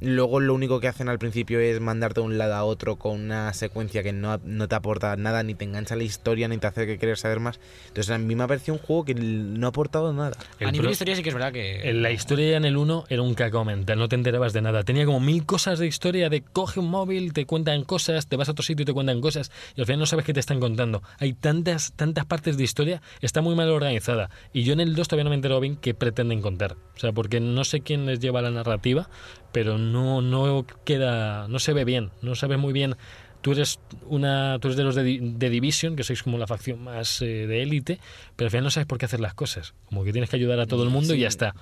Luego 0.04 0.40
lo 0.40 0.56
único 0.56 0.80
que 0.80 0.88
hacen 0.88 1.10
al 1.10 1.20
principio 1.20 1.60
es 1.60 1.80
mandarte 1.80 2.22
de 2.22 2.26
un 2.26 2.40
lado 2.40 2.56
a 2.56 2.64
otro 2.64 2.96
con 2.96 3.22
una 3.22 3.54
secuencia 3.54 4.02
que 4.02 4.12
no, 4.14 4.40
no 4.44 4.68
te 4.68 4.74
aporta 4.74 5.16
nada, 5.16 5.44
ni 5.44 5.54
te 5.54 5.64
engancha 5.64 5.96
la 5.96 6.02
historia, 6.02 6.48
ni 6.48 6.58
te 6.58 6.66
hace 6.66 6.88
que 6.88 6.98
querer 6.98 7.20
saber 7.20 7.40
más. 7.40 7.60
Entonces 7.90 8.10
a 8.10 8.18
mí 8.18 8.34
me 8.36 8.44
ha 8.44 8.48
parecido 8.48 8.74
un 8.74 8.80
juego 8.80 9.06
que 9.06 9.14
no 9.14 9.68
ha 9.68 9.70
aportado 9.70 10.12
nada. 10.12 10.36
El 10.60 10.70
a 10.70 10.72
nivel 10.72 10.86
pro- 10.86 10.88
de 10.88 10.94
historia 10.94 11.16
sí 11.16 11.22
que 11.22 11.30
es 11.30 11.36
verdad 11.36 11.54
que... 11.54 11.88
En 11.88 12.02
la 12.02 12.10
historia 12.10 12.58
en 12.58 12.66
el 12.66 12.78
1 12.78 13.06
era 13.10 13.22
un 13.22 13.36
cacao 13.36 13.61
no 13.64 14.08
te 14.08 14.16
enterabas 14.16 14.54
de 14.54 14.62
nada. 14.62 14.84
Tenía 14.84 15.06
como 15.06 15.20
mil 15.20 15.46
cosas 15.46 15.80
de 15.80 15.88
historia 15.88 16.30
de 16.30 16.42
coge 16.42 16.80
un 16.80 16.90
móvil, 16.90 17.34
te 17.34 17.46
cuentan 17.46 17.84
cosas, 17.84 18.28
te 18.28 18.36
vas 18.36 18.48
a 18.50 18.52
otro 18.52 18.64
sitio 18.64 18.84
y 18.84 18.86
te 18.86 18.94
cuentan 18.94 19.22
cosas 19.22 19.52
y 19.76 19.82
al 19.82 19.88
final 19.88 20.00
no 20.00 20.06
sabes 20.06 20.26
qué 20.26 20.34
te 20.34 20.40
están 20.40 20.60
contando. 20.60 21.04
Hay 21.20 21.34
tantas, 21.34 21.94
tantas 21.94 22.26
partes 22.26 22.58
de 22.58 22.64
historia, 22.64 23.02
está 23.22 23.42
muy 23.42 23.56
mal 23.56 23.70
organizada. 23.70 24.30
Y 24.54 24.64
yo 24.64 24.74
en 24.74 24.80
el 24.80 24.96
2 24.96 25.08
todavía 25.08 25.24
no 25.24 25.30
me 25.30 25.36
he 25.36 25.38
enterado 25.38 25.60
bien 25.60 25.76
qué 25.76 25.94
pretenden 25.94 26.42
contar. 26.42 26.76
O 26.96 27.00
sea, 27.00 27.12
porque 27.12 27.40
no 27.40 27.64
sé 27.64 27.82
quién 27.82 28.06
les 28.06 28.20
lleva 28.20 28.42
la 28.42 28.52
narrativa, 28.52 29.10
pero 29.52 29.78
no, 29.78 30.22
no 30.22 30.66
queda, 30.86 31.48
no 31.48 31.60
se 31.60 31.74
ve 31.74 31.86
bien, 31.86 32.12
no 32.22 32.36
sabes 32.36 32.58
muy 32.58 32.74
bien. 32.74 32.96
Tú 33.42 33.54
eres 33.54 33.80
una, 34.06 34.60
tú 34.60 34.68
eres 34.68 34.78
de 34.78 34.84
los 34.84 34.94
de, 34.94 35.20
de 35.20 35.50
Division, 35.50 35.96
que 35.96 36.04
sois 36.04 36.22
como 36.22 36.38
la 36.38 36.46
facción 36.46 36.84
más 36.84 37.24
eh, 37.24 37.48
de 37.48 37.64
élite, 37.64 38.00
pero 38.36 38.48
al 38.48 38.52
final 38.52 38.66
no 38.66 38.70
sabes 38.70 38.86
por 38.86 39.00
qué 39.00 39.06
hacer 39.06 39.20
las 39.20 39.34
cosas. 39.34 39.74
Como 39.86 40.04
que 40.04 40.12
tienes 40.12 40.30
que 40.30 40.36
ayudar 40.36 40.60
a 40.60 40.68
todo 40.68 40.84
el 40.84 40.92
mundo 40.92 41.16
y 41.16 41.22
ya 41.22 41.28
está. 41.28 41.56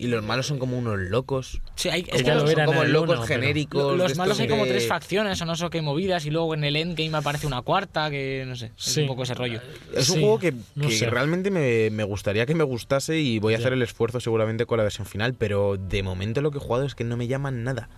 Y 0.00 0.06
los 0.06 0.22
malos 0.24 0.46
son 0.46 0.60
como 0.60 0.78
unos 0.78 0.96
locos. 0.98 1.60
Sí, 1.74 1.88
hay, 1.88 2.02
Es 2.02 2.06
es 2.08 2.22
que 2.22 2.30
como- 2.30 2.42
lo 2.44 2.46
son 2.46 2.64
como 2.66 2.84
locos 2.84 3.16
uno, 3.18 3.26
genéricos. 3.26 3.96
Los 3.98 4.16
malos 4.16 4.38
hay 4.38 4.46
como 4.46 4.64
de- 4.64 4.70
tres 4.70 4.86
facciones 4.86 5.42
o 5.42 5.44
no 5.44 5.56
sé 5.56 5.68
qué 5.70 5.82
movidas 5.82 6.24
y 6.24 6.30
luego 6.30 6.54
en 6.54 6.62
el 6.62 6.76
endgame 6.76 7.16
aparece 7.16 7.48
una 7.48 7.62
cuarta 7.62 8.08
que 8.08 8.44
no 8.46 8.54
sé, 8.54 8.66
es 8.66 8.72
Sí. 8.84 9.00
un 9.02 9.08
poco 9.08 9.24
ese 9.24 9.34
rollo. 9.34 9.60
Es 9.94 10.08
un 10.10 10.14
Sí, 10.16 10.20
juego 10.22 10.38
que, 10.38 10.52
no 10.76 10.86
que 10.88 10.94
sé. 10.96 11.10
realmente 11.10 11.50
me, 11.50 11.90
me 11.90 12.04
gustaría 12.04 12.46
que 12.46 12.54
me 12.54 12.62
gustase 12.64 13.18
y 13.18 13.40
voy 13.40 13.54
a 13.54 13.56
Ya. 13.56 13.62
hacer 13.62 13.72
el 13.72 13.82
esfuerzo 13.82 14.20
seguramente 14.20 14.66
con 14.66 14.76
la 14.78 14.84
versión 14.84 15.04
final, 15.06 15.34
pero 15.34 15.76
de 15.76 16.02
momento 16.04 16.42
lo 16.42 16.52
que 16.52 16.58
he 16.58 16.60
jugado 16.60 16.84
es 16.86 16.94
que 16.94 17.02
no 17.02 17.16
me 17.16 17.26
llaman 17.26 17.64
nada. 17.64 17.88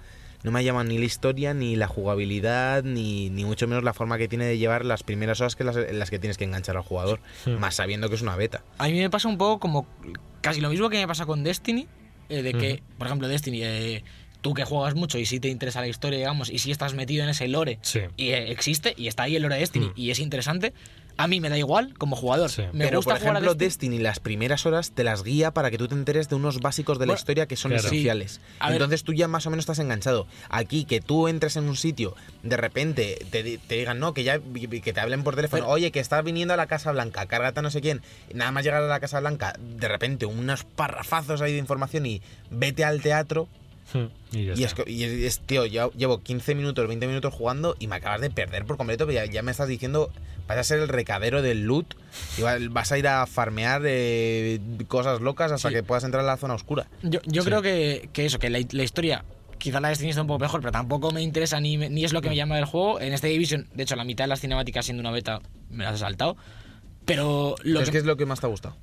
No 0.42 0.52
me 0.52 0.64
llaman 0.64 0.88
ni 0.88 0.96
la 0.96 1.04
historia, 1.04 1.52
ni 1.52 1.76
la 1.76 1.86
jugabilidad, 1.86 2.82
ni, 2.82 3.28
ni 3.28 3.44
mucho 3.44 3.68
menos 3.68 3.84
la 3.84 3.92
forma 3.92 4.16
que 4.16 4.26
tiene 4.26 4.46
de 4.46 4.56
llevar 4.56 4.86
las 4.86 5.02
primeras 5.02 5.38
horas 5.42 5.54
que 5.54 5.64
las, 5.64 5.76
en 5.76 5.98
las 5.98 6.08
que 6.08 6.18
tienes 6.18 6.38
que 6.38 6.44
enganchar 6.44 6.78
al 6.78 6.82
jugador, 6.82 7.20
más 7.58 7.74
sabiendo 7.74 8.08
que 8.08 8.14
es 8.14 8.22
una 8.22 8.36
beta. 8.36 8.64
A 8.78 8.88
mí 8.88 8.98
me 8.98 9.10
pasa 9.10 9.28
un 9.28 9.36
poco 9.36 9.60
como 9.60 9.86
casi 10.40 10.60
lo 10.60 10.70
mismo 10.70 10.88
que 10.90 10.98
me 10.98 11.06
pasa 11.06 11.26
con 11.26 11.42
Destiny, 11.44 11.86
eh, 12.28 12.42
de 12.42 12.52
que, 12.54 12.82
por 12.98 13.06
ejemplo, 13.06 13.28
Destiny, 13.28 13.62
eh, 13.62 14.04
tú 14.40 14.54
que 14.54 14.64
juegas 14.64 14.94
mucho 14.94 15.18
y 15.18 15.26
si 15.26 15.40
te 15.40 15.48
interesa 15.48 15.80
la 15.80 15.88
historia, 15.88 16.18
digamos, 16.18 16.48
y 16.50 16.58
si 16.58 16.70
estás 16.70 16.94
metido 16.94 17.24
en 17.24 17.30
ese 17.30 17.46
lore 17.48 17.78
Sí. 17.82 18.00
y 18.16 18.28
eh, 18.30 18.50
existe 18.50 18.94
y 18.96 19.08
está 19.08 19.24
ahí 19.24 19.36
el 19.36 19.42
lore 19.42 19.56
de 19.56 19.60
Destiny 19.60 19.90
y 19.96 20.10
es 20.10 20.18
interesante, 20.18 20.72
a 21.16 21.26
mí 21.26 21.40
me 21.40 21.48
da 21.48 21.58
igual 21.58 21.94
como 21.98 22.16
jugador. 22.16 22.50
Sí. 22.50 22.62
Me 22.72 22.86
pero, 22.86 22.98
gusta 22.98 23.14
por 23.14 23.20
jugar 23.20 23.36
a 23.36 23.38
ejemplo, 23.38 23.54
Destiny. 23.54 23.90
Destiny, 23.96 23.98
las 24.02 24.20
primeras 24.20 24.66
horas 24.66 24.92
te 24.92 25.04
las 25.04 25.22
guía 25.22 25.50
para 25.52 25.70
que 25.70 25.78
tú 25.78 25.88
te 25.88 25.94
enteres 25.94 26.28
de 26.28 26.34
unos 26.36 26.60
básicos 26.60 26.98
de 26.98 27.06
la 27.06 27.10
Bueno, 27.12 27.18
historia 27.18 27.46
que 27.46 27.56
son 27.56 27.70
claro. 27.72 27.86
esenciales. 27.86 28.40
A 28.58 28.66
ver- 28.68 28.76
Entonces 28.76 29.04
tú 29.04 29.12
ya 29.12 29.28
más 29.28 29.46
o 29.46 29.50
menos 29.50 29.62
estás 29.64 29.78
enganchado. 29.78 30.26
Aquí, 30.48 30.84
que 30.84 31.00
tú 31.00 31.28
entres 31.28 31.56
en 31.56 31.68
un 31.68 31.76
sitio, 31.76 32.14
de 32.42 32.56
repente 32.56 33.24
te, 33.30 33.42
di- 33.42 33.58
te 33.58 33.76
digan, 33.76 33.98
no, 33.98 34.14
que 34.14 34.24
ya 34.24 34.38
que 34.40 34.92
te 34.92 35.00
hablen 35.00 35.22
por 35.22 35.36
teléfono, 35.36 35.62
Pero- 35.64 35.72
oye, 35.72 35.90
que 35.92 36.00
estás 36.00 36.24
viniendo 36.24 36.54
a 36.54 36.56
la 36.56 36.66
Casa 36.66 36.92
Blanca, 36.92 37.26
cárgate 37.26 37.60
a 37.60 37.62
no 37.62 37.70
sé 37.70 37.80
quién. 37.80 38.02
Nada 38.34 38.50
más 38.52 38.64
llegar 38.64 38.82
a 38.82 38.86
la 38.86 39.00
Casa 39.00 39.20
Blanca, 39.20 39.54
de 39.58 39.88
repente 39.88 40.26
unos 40.26 40.64
parrafazos 40.64 41.40
ahí 41.42 41.52
de 41.52 41.58
información 41.58 42.06
y 42.06 42.22
vete 42.50 42.84
al 42.84 43.00
teatro. 43.02 43.48
Hmm, 43.92 44.06
Y 44.32 44.50
es, 44.50 44.58
y 44.86 45.04
es- 45.04 45.10
es, 45.12 45.40
tío, 45.40 45.66
ya 45.66 45.88
llevo 45.96 46.20
15 46.22 46.54
minutos, 46.54 46.86
20 46.86 47.06
minutos 47.06 47.34
jugando 47.34 47.74
y 47.78 47.86
me 47.88 47.96
acabas 47.96 48.20
de 48.20 48.30
perder 48.30 48.64
por 48.64 48.76
completo. 48.76 49.06
pero 49.06 49.24
Ya, 49.24 49.30
ya 49.30 49.42
me 49.42 49.50
estás 49.50 49.68
diciendo, 49.68 50.10
vas 50.46 50.58
a 50.58 50.64
ser 50.64 50.78
el 50.78 50.88
recadero 50.88 51.42
del 51.42 51.62
loot 51.64 51.94
y 52.38 52.42
va- 52.42 52.56
vas 52.70 52.92
a 52.92 52.98
ir 52.98 53.08
a 53.08 53.26
farmear 53.26 53.82
eh, 53.84 54.60
cosas 54.88 55.20
locas 55.20 55.50
hasta 55.52 55.68
Sí. 55.68 55.74
que 55.74 55.82
puedas 55.82 56.04
entrar 56.04 56.22
a 56.22 56.26
la 56.26 56.36
zona 56.36 56.54
oscura. 56.54 56.86
Yo, 57.02 57.20
yo 57.26 57.42
Sí. 57.42 57.48
creo 57.48 57.62
que, 57.62 58.08
que 58.12 58.26
eso, 58.26 58.38
que 58.38 58.50
la, 58.50 58.60
la 58.70 58.82
historia, 58.82 59.24
quizá 59.58 59.80
la 59.80 59.88
de 59.88 59.92
Destiny 59.92 60.10
está 60.10 60.22
un 60.22 60.28
poco 60.28 60.38
mejor, 60.40 60.60
pero 60.60 60.72
tampoco 60.72 61.10
me 61.10 61.20
interesa 61.22 61.60
ni, 61.60 61.76
ni 61.76 62.04
es 62.04 62.12
lo 62.12 62.22
que 62.22 62.28
me 62.30 62.36
llama 62.36 62.56
del 62.56 62.64
juego. 62.66 63.00
En 63.00 63.12
este 63.12 63.26
Division, 63.28 63.68
de 63.74 63.82
hecho, 63.82 63.96
la 63.96 64.04
mitad 64.04 64.24
de 64.24 64.28
las 64.28 64.40
cinemáticas 64.40 64.84
siendo 64.84 65.00
una 65.00 65.10
beta 65.10 65.40
me 65.70 65.84
las 65.84 65.96
he 65.96 65.98
saltado. 65.98 66.36
Pero 67.04 67.56
lo 67.62 67.64
Pero 67.64 67.80
es 67.80 67.84
que, 67.86 67.92
que 67.92 67.98
es 67.98 68.04
lo 68.04 68.16
que 68.16 68.26
más 68.26 68.40
te 68.40 68.46
ha 68.46 68.48
gustado. 68.50 68.76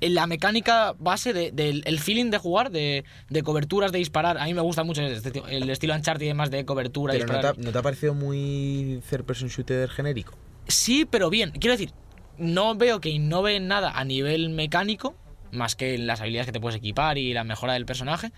La 0.00 0.26
mecánica 0.26 0.94
base 0.98 1.32
de- 1.32 1.50
del 1.50 1.82
el 1.86 1.98
feeling 1.98 2.30
de 2.30 2.38
jugar, 2.38 2.70
de, 2.70 3.04
de 3.30 3.42
coberturas, 3.42 3.90
de 3.92 3.98
disparar, 3.98 4.38
a 4.38 4.44
mí 4.44 4.54
me 4.54 4.60
gusta 4.60 4.84
mucho 4.84 5.02
este 5.02 5.30
tío- 5.30 5.46
el 5.48 5.68
estilo 5.70 5.94
Uncharted 5.94 6.24
y 6.24 6.28
demás 6.28 6.50
de 6.50 6.64
cobertura, 6.64 7.12
Pero 7.12 7.26
¿no 7.26 7.32
te, 7.32 7.36
disparar. 7.38 7.58
ha, 7.58 7.62
no 7.64 7.72
te 7.72 7.78
ha 7.78 7.82
parecido 7.82 8.14
muy 8.14 9.00
third 9.10 9.24
person 9.24 9.48
shooter 9.48 9.88
genérico? 9.88 10.34
Sí, 10.68 11.04
pero 11.04 11.30
bien. 11.30 11.50
Quiero 11.50 11.72
decir, 11.72 11.90
no 12.36 12.74
veo 12.76 13.00
que 13.00 13.08
innove 13.08 13.56
en 13.56 13.66
nada 13.68 13.90
a 13.90 14.04
nivel 14.04 14.50
mecánico, 14.50 15.14
más 15.50 15.74
que 15.74 15.94
en 15.94 16.06
las 16.06 16.20
habilidades 16.20 16.46
que 16.46 16.52
te 16.52 16.60
puedes 16.60 16.76
equipar 16.78 17.18
y 17.18 17.32
la 17.32 17.42
mejora 17.42 17.72
del 17.72 17.86
personaje. 17.86 18.30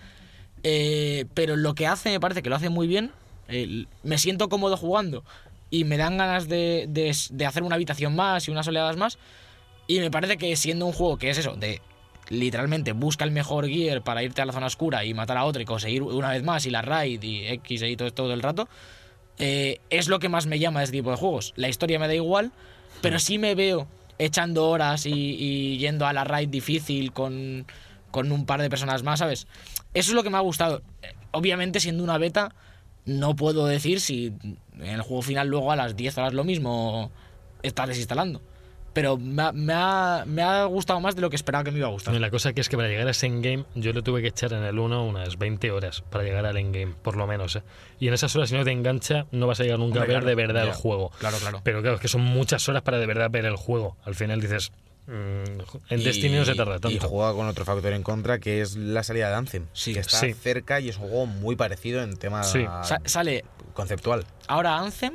Eh, 0.63 1.25
pero 1.33 1.55
lo 1.55 1.73
que 1.75 1.87
hace, 1.87 2.09
me 2.09 2.19
parece 2.19 2.41
que 2.41 2.49
lo 2.49 2.55
hace 2.55 2.69
muy 2.69 2.87
bien. 2.87 3.11
El- 3.47 3.87
me 4.03 4.17
siento 4.17 4.47
cómodo 4.49 4.77
jugando 4.77 5.23
y 5.69 5.83
me 5.83 5.97
dan 5.97 6.17
ganas 6.17 6.47
de, 6.47 6.85
de- 6.89 7.15
de 7.31 7.45
hacer 7.45 7.63
una 7.63 7.75
habitación 7.75 8.15
más 8.15 8.47
y 8.47 8.51
unas 8.51 8.67
oleadas 8.67 8.95
más. 8.97 9.17
Y 9.91 9.99
me 9.99 10.09
parece 10.09 10.37
que 10.37 10.55
siendo 10.55 10.85
un 10.85 10.93
juego 10.93 11.17
que 11.17 11.29
es 11.29 11.37
eso, 11.37 11.57
de 11.57 11.81
literalmente 12.29 12.93
busca 12.93 13.25
el 13.25 13.31
mejor 13.31 13.67
gear 13.67 14.01
para 14.01 14.23
irte 14.23 14.41
a 14.41 14.45
la 14.45 14.53
zona 14.53 14.67
oscura 14.67 15.03
y 15.03 15.13
matar 15.13 15.35
a 15.35 15.43
otro 15.43 15.61
y 15.61 15.65
conseguir 15.65 16.01
una 16.01 16.29
vez 16.29 16.43
más 16.43 16.65
y 16.65 16.69
la 16.69 16.81
raid 16.81 17.21
y 17.21 17.47
X 17.47 17.81
y 17.81 17.97
todo, 17.97 18.09
todo 18.11 18.33
el 18.33 18.41
rato, 18.41 18.69
eh, 19.37 19.81
es 19.89 20.07
lo 20.07 20.19
que 20.19 20.29
más 20.29 20.45
me 20.45 20.59
llama 20.59 20.79
de 20.79 20.85
este 20.85 20.95
tipo 20.95 21.11
de 21.11 21.17
juegos. 21.17 21.51
La 21.57 21.67
historia 21.67 21.99
me 21.99 22.07
da 22.07 22.15
igual, 22.15 22.53
pero 23.01 23.19
sí 23.19 23.37
me 23.37 23.53
veo 23.53 23.85
echando 24.17 24.69
horas 24.69 25.05
y, 25.05 25.11
y 25.11 25.77
yendo 25.77 26.07
a 26.07 26.13
la 26.13 26.23
raid 26.23 26.47
difícil 26.47 27.11
con, 27.11 27.65
con 28.11 28.31
un 28.31 28.45
par 28.45 28.61
de 28.61 28.69
personas 28.69 29.03
más, 29.03 29.19
¿sabes? 29.19 29.45
Eso 29.93 30.11
es 30.11 30.15
lo 30.15 30.23
que 30.23 30.29
me 30.29 30.37
ha 30.37 30.41
gustado. 30.41 30.83
Eh, 31.01 31.13
Obviamente, 31.31 31.81
siendo 31.81 32.01
una 32.01 32.17
beta, 32.17 32.55
no 33.05 33.35
puedo 33.35 33.65
decir 33.65 33.99
si 33.99 34.33
en 34.79 34.87
el 34.87 35.01
juego 35.01 35.21
final 35.21 35.49
luego 35.49 35.73
a 35.73 35.75
las 35.75 35.97
10 35.97 36.17
horas 36.17 36.33
lo 36.33 36.45
mismo 36.45 37.11
estás 37.61 37.89
desinstalando. 37.89 38.41
Pero 38.93 39.17
me 39.17 39.41
ha, 39.43 39.51
me 39.53 39.73
ha- 39.73 40.23
me 40.27 40.41
ha 40.41 40.65
gustado 40.65 40.99
más 40.99 41.15
de 41.15 41.21
lo 41.21 41.29
que 41.29 41.37
esperaba 41.37 41.63
que 41.63 41.71
me 41.71 41.77
iba 41.77 41.87
a 41.87 41.91
gustar. 41.91 42.13
La 42.13 42.29
cosa 42.29 42.51
que 42.51 42.59
es 42.61 42.67
que 42.67 42.75
para 42.75 42.89
llegar 42.89 43.07
a 43.07 43.11
ese 43.11 43.25
endgame 43.27 43.63
yo 43.75 43.93
le 43.93 44.01
tuve 44.01 44.21
que 44.21 44.27
echar 44.27 44.51
en 44.53 44.63
el 44.63 44.77
1 44.77 45.05
unas 45.05 45.37
20 45.37 45.71
horas 45.71 46.01
para 46.09 46.23
llegar 46.25 46.45
al 46.45 46.57
endgame, 46.57 46.93
por 47.01 47.15
lo 47.15 47.25
menos. 47.25 47.55
¿eh? 47.55 47.63
Y 47.99 48.07
en 48.09 48.13
esas 48.13 48.35
horas 48.35 48.49
si 48.49 48.55
no 48.55 48.63
te 48.65 48.71
engancha 48.71 49.27
no 49.31 49.47
vas 49.47 49.59
a 49.61 49.63
llegar 49.63 49.79
nunca 49.79 49.99
Hombre, 49.99 50.01
a 50.01 50.19
ver 50.19 50.23
claro, 50.23 50.25
de 50.27 50.35
verdad 50.35 50.63
ya. 50.65 50.69
el 50.71 50.75
juego. 50.75 51.09
Claro, 51.19 51.37
claro. 51.37 51.61
Pero 51.63 51.81
claro, 51.81 51.95
es 51.95 52.01
que 52.01 52.07
son 52.09 52.21
muchas 52.21 52.67
horas 52.67 52.81
para 52.81 52.97
de 52.99 53.05
verdad 53.05 53.29
ver 53.31 53.45
el 53.45 53.55
juego. 53.55 53.95
Al 54.03 54.13
final 54.15 54.41
dices, 54.41 54.73
mm, 55.07 55.11
en 55.89 55.99
Y- 55.99 56.03
Destiny 56.03 56.35
no 56.35 56.43
se 56.45 56.55
tarda 56.55 56.75
Y 56.75 56.79
tanto. 56.79 57.07
juega 57.07 57.33
con 57.33 57.47
otro 57.47 57.63
factor 57.63 57.93
en 57.93 58.03
contra 58.03 58.39
que 58.39 58.59
es 58.61 58.75
la 58.75 59.03
salida 59.03 59.29
de 59.29 59.35
Anthem. 59.35 59.67
Sí. 59.71 59.93
que 59.93 60.01
está 60.01 60.17
Sí. 60.19 60.33
cerca 60.33 60.81
y 60.81 60.89
es 60.89 60.97
un 60.97 61.03
juego 61.07 61.25
muy 61.27 61.55
parecido 61.55 62.03
en 62.03 62.17
tema. 62.17 62.43
Sí. 62.43 62.65
Sa- 62.83 62.99
sale 63.05 63.45
conceptual. 63.73 64.25
Ahora 64.47 64.77
Anthem, 64.79 65.13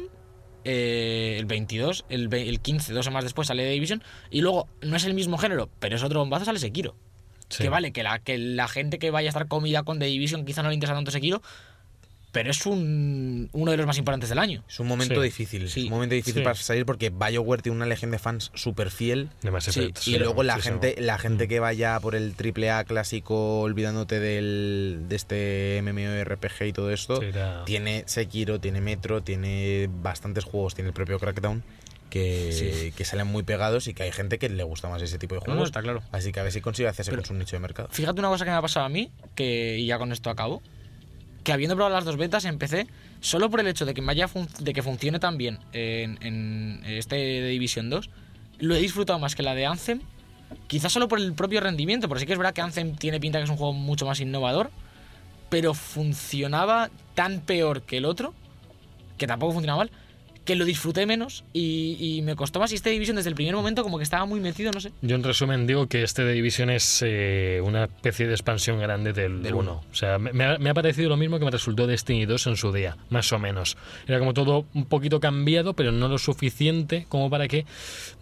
eh, 0.67 1.37
el 1.39 1.47
22, 1.47 2.05
el, 2.09 2.33
el 2.35 2.61
15, 2.61 2.93
dos 2.93 3.05
semanas 3.05 3.25
después 3.25 3.49
sale 3.49 3.62
The 3.62 3.71
Division. 3.71 4.03
Y 4.31 4.41
luego, 4.41 4.69
no 4.83 4.97
es 4.97 5.05
el 5.05 5.14
mismo 5.14 5.39
género, 5.39 5.71
pero 5.79 5.97
es 5.97 6.03
otro 6.03 6.21
bombazo, 6.21 6.45
sale 6.45 6.59
Sekiro. 6.59 6.97
Sí. 7.49 7.62
Que 7.62 7.69
vale, 7.69 7.93
que 7.93 8.03
la, 8.03 8.19
que 8.19 8.37
la 8.37 8.67
gente 8.67 8.99
que 8.99 9.12
vaya 9.12 9.29
a 9.29 9.31
estar 9.31 9.47
comida 9.47 9.85
con 9.85 10.01
The 10.01 10.07
Division 10.07 10.45
quizá 10.45 10.62
no 10.62 10.69
le 10.69 10.75
interesa 10.75 10.97
tanto 10.97 11.12
Sekiro, 11.12 11.41
pero 12.37 12.51
es 12.51 12.66
un, 12.66 13.49
uno 13.53 13.70
de 13.70 13.76
los 13.78 13.87
más 13.87 13.97
importantes 13.97 14.28
del 14.28 14.39
año. 14.39 14.62
Es 14.68 14.78
un 14.78 14.87
momento 14.87 15.14
Sí. 15.14 15.20
difícil. 15.22 15.70
Sí. 15.70 15.80
Es 15.80 15.84
un 15.87 15.91
momento 15.93 16.14
difícil 16.14 16.43
Sí. 16.43 16.45
para 16.45 16.55
salir 16.55 16.84
porque 16.84 17.09
BioWare 17.09 17.62
tiene 17.62 17.76
una 17.76 17.87
legión 17.87 18.11
de 18.11 18.18
fans 18.18 18.51
súper 18.55 18.91
fiel. 18.91 19.30
Y 20.05 20.18
luego 20.18 20.43
la 20.43 20.59
gente, 20.59 20.97
la 20.99 21.16
gente 21.18 21.47
Mm. 21.47 21.49
que 21.49 21.61
vaya 21.61 21.99
por 22.01 22.14
el 22.14 22.34
AAA 22.37 22.84
clásico 22.84 23.61
olvidándote 23.62 24.20
del, 24.20 25.05
de 25.09 25.16
este 25.16 25.78
MMORPG 25.82 26.66
y 26.66 26.72
todo 26.74 26.91
esto, 26.91 27.22
era- 27.22 27.64
tiene 27.64 28.05
Sekiro, 28.07 28.61
tiene 28.61 28.82
Metro, 28.82 29.22
tiene 29.22 29.89
bastantes 30.03 30.45
juegos, 30.45 30.74
tiene 30.74 30.89
el 30.89 30.95
propio 30.95 31.18
Crackdown, 31.18 31.62
que, 32.11 32.53
Sí. 32.53 32.93
que 32.97 33.05
salen 33.05 33.26
muy 33.26 33.43
pegados 33.45 33.89
y 33.89 33.95
que 33.95 34.03
hay 34.03 34.12
gente 34.12 34.39
que 34.39 34.49
le 34.49 34.62
gusta 34.62 34.89
más 34.89 35.01
ese 35.03 35.18
tipo 35.18 35.34
de 35.34 35.41
No, 35.41 35.45
juegos. 35.47 35.59
no, 35.61 35.64
está 35.66 35.80
claro. 35.82 36.03
Así 36.12 36.32
que 36.32 36.41
a 36.41 36.43
ver 36.43 36.53
si 36.53 36.61
consigue 36.61 36.89
hacerse 36.89 37.11
Pero- 37.11 37.22
con 37.22 37.28
su 37.28 37.34
nicho 37.34 37.57
de 37.57 37.61
mercado. 37.61 37.89
Fíjate 37.91 38.20
una 38.20 38.28
cosa 38.28 38.45
que 38.45 38.51
me 38.51 38.57
ha 38.59 38.62
pasado 38.62 38.87
a 38.87 38.89
mí, 38.89 39.11
que 39.34 39.78
y 39.78 39.87
ya 39.87 39.99
con 39.99 40.12
esto 40.12 40.30
acabo. 40.30 40.62
Que 41.47 41.53
habiendo 41.53 41.76
probado 41.76 41.94
las 41.94 42.05
dos 42.05 42.16
betas 42.16 42.44
empecé, 42.44 42.88
solo 43.20 43.49
por 43.49 43.61
el 43.61 43.68
hecho 43.68 43.86
de 43.86 43.94
que, 43.94 44.82
funcione 44.82 45.20
tan 45.20 45.38
bien 45.38 45.61
en, 45.72 46.82
este 46.84 47.14
de 47.14 47.47
Division 47.47 47.88
2, 47.88 48.11
lo 48.59 48.74
he 48.74 48.80
disfrutado 48.80 49.20
más 49.20 49.36
que 49.36 49.44
la 49.44 49.55
de 49.55 49.64
Anthem. 49.64 50.01
Quizás 50.66 50.92
solo 50.92 51.07
por 51.07 51.20
el 51.20 51.34
propio 51.34 51.61
rendimiento, 51.61 52.09
porque 52.09 52.22
sí 52.22 52.26
que 52.26 52.32
es 52.32 52.38
verdad 52.40 52.53
que 52.53 52.62
Anthem 52.62 52.97
tiene 52.97 53.20
pinta 53.20 53.38
que 53.38 53.44
es 53.44 53.51
un 53.51 53.59
juego 53.59 53.74
mucho 53.74 54.07
más 54.07 54.18
innovador, 54.18 54.72
pero 55.49 55.72
funcionaba 55.72 56.90
tan 57.14 57.38
peor 57.42 57.82
que 57.82 57.99
el 57.99 58.07
otro, 58.07 58.34
que 59.16 59.28
tampoco 59.28 59.53
funcionaba 59.53 59.84
mal, 59.84 59.92
que 60.47 60.57
lo 60.57 60.64
disfruté 60.64 61.05
menos 61.05 61.44
y, 61.53 61.97
y 62.01 62.22
me 62.22 62.36
costó 62.36 62.61
más. 62.61 62.72
Y 62.72 62.76
este 62.76 62.90
Division 62.90 63.16
desde 63.16 63.28
el 63.28 63.34
primer 63.34 63.55
momento 63.55 63.82
como 63.82 63.99
que 63.99 64.05
estaba 64.05 64.24
muy 64.24 64.40
metido, 64.40 64.72
no 64.72 64.80
sé. 64.80 64.92
Yo 65.03 65.16
en 65.16 65.22
resumen 65.22 65.66
digo 65.66 65.88
que 65.88 66.03
este 66.03 66.24
de 66.24 66.32
Division 66.32 66.70
es 66.70 67.03
eh, 67.05 67.61
una 67.62 67.84
especie 67.84 68.26
de 68.26 68.32
expansión 68.32 68.78
grande 68.78 69.12
del 69.12 69.42
Del 69.42 69.55
1. 69.55 69.72
O 69.72 69.94
sea, 69.94 70.18
me, 70.18 70.32
me 70.32 70.44
ha, 70.44 70.59
me 70.59 70.70
ha 70.70 70.74
parecido 70.74 71.11
lo 71.11 71.16
mismo 71.16 71.38
que 71.38 71.44
me 71.44 71.51
resultó 71.51 71.86
Destiny 71.86 72.24
2 72.24 72.47
en 72.47 72.57
su 72.57 72.72
día, 72.72 72.97
más 73.11 73.30
o 73.32 73.38
menos. 73.38 73.76
Era 74.07 74.18
como 74.18 74.32
todo 74.32 74.64
un 74.74 74.86
poquito 74.86 75.20
cambiado, 75.20 75.74
pero 75.74 75.92
no 75.92 76.09
lo 76.09 76.18
suficiente 76.18 77.07
como 77.09 77.28
para 77.28 77.49
que 77.49 77.66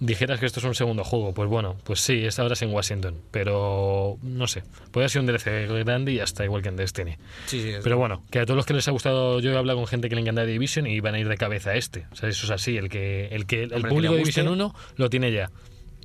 dijeras 0.00 0.40
que 0.40 0.46
esto 0.46 0.60
es 0.60 0.64
un 0.66 0.74
segundo 0.74 1.04
juego. 1.04 1.34
Pues 1.34 1.48
bueno, 1.48 1.76
pues 1.84 2.00
sí, 2.00 2.24
esta 2.24 2.42
ahora 2.42 2.54
es 2.54 2.62
en 2.62 2.72
Washington, 2.72 3.16
pero 3.30 4.18
no 4.22 4.46
sé. 4.46 4.62
Puede 4.90 5.08
ser 5.08 5.20
un 5.20 5.26
DLC 5.26 5.68
grande 5.84 6.12
y 6.12 6.16
ya 6.16 6.24
está, 6.24 6.44
igual 6.44 6.62
que 6.62 6.70
en 6.70 6.76
Destiny. 6.76 7.16
Sí, 7.46 7.60
sí, 7.62 7.72
Pero 7.82 7.98
bueno, 7.98 8.22
que 8.30 8.40
a 8.40 8.46
todos 8.46 8.56
los 8.56 8.66
que 8.66 8.74
les 8.74 8.88
ha 8.88 8.92
gustado, 8.92 9.40
yo 9.40 9.52
he 9.52 9.56
hablado 9.56 9.78
con 9.78 9.86
gente 9.86 10.08
que 10.08 10.14
le 10.14 10.22
encanta 10.22 10.42
The 10.44 10.52
Division 10.52 10.86
y 10.86 11.00
van 11.00 11.14
a 11.14 11.18
ir 11.18 11.28
de 11.28 11.36
cabeza 11.36 11.70
a 11.70 11.74
este. 11.74 12.06
O 12.14 12.16
sea, 12.16 12.28
eso 12.28 12.46
es 12.46 12.50
así. 12.50 12.76
El 12.76 12.88
que 12.88 13.26
el, 13.26 13.46
que, 13.46 13.64
el 13.64 13.74
Hombre, 13.74 13.82
que 13.82 13.88
público 13.88 14.12
le 14.12 14.18
de 14.18 14.24
Division 14.24 14.46
guste. 14.46 14.64
1 14.64 14.74
lo 14.96 15.10
tiene 15.10 15.32
ya. 15.32 15.50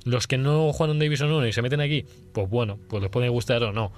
Los 0.04 0.26
que 0.26 0.38
no 0.38 0.72
juegan 0.72 0.96
en 0.96 1.00
Division 1.00 1.30
1 1.30 1.46
y 1.46 1.52
se 1.52 1.62
meten 1.62 1.80
aquí, 1.80 2.04
pues 2.32 2.48
bueno, 2.48 2.78
pues 2.88 3.02
les 3.02 3.10
puede 3.10 3.28
gustar 3.28 3.62
o 3.62 3.72
no. 3.72 3.92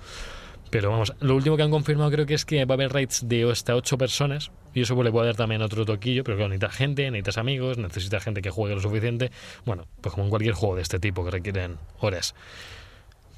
Pero 0.71 0.91
vamos, 0.91 1.13
lo 1.21 1.37
último 1.37 1.57
que 1.57 1.63
han 1.63 1.71
confirmado 1.71 2.11
creo 2.11 2.27
que 2.27 2.35
es 2.35 2.45
que 2.45 2.65
va 2.65 2.75
a 2.75 2.77
haber 2.77 2.93
raids 2.93 3.29
de 3.29 3.51
hasta 3.51 3.75
8 3.75 3.99
personas. 3.99 4.51
Y 4.75 4.83
eso 4.83 4.95
pues, 4.95 5.05
le 5.05 5.13
puede 5.13 5.27
dar 5.27 5.37
también 5.37 5.61
otro 5.63 5.85
toquillo. 5.85 6.25
Pero 6.25 6.39
claro, 6.39 6.49
necesitas 6.49 6.77
gente, 6.77 7.11
necesitas 7.11 7.39
amigos, 7.39 7.79
necesitas 7.79 8.25
gente 8.25 8.41
que 8.41 8.51
juegue 8.51 8.75
lo 8.75 8.81
suficiente. 8.81 9.31
Bueno, 9.65 9.87
pues 10.01 10.15
como 10.15 10.25
en 10.25 10.31
cualquier 10.31 10.55
juego 10.55 10.77
de 10.77 10.83
este 10.83 10.99
tipo 10.99 11.25
que 11.25 11.31
requieren 11.31 11.77
horas. 12.01 12.35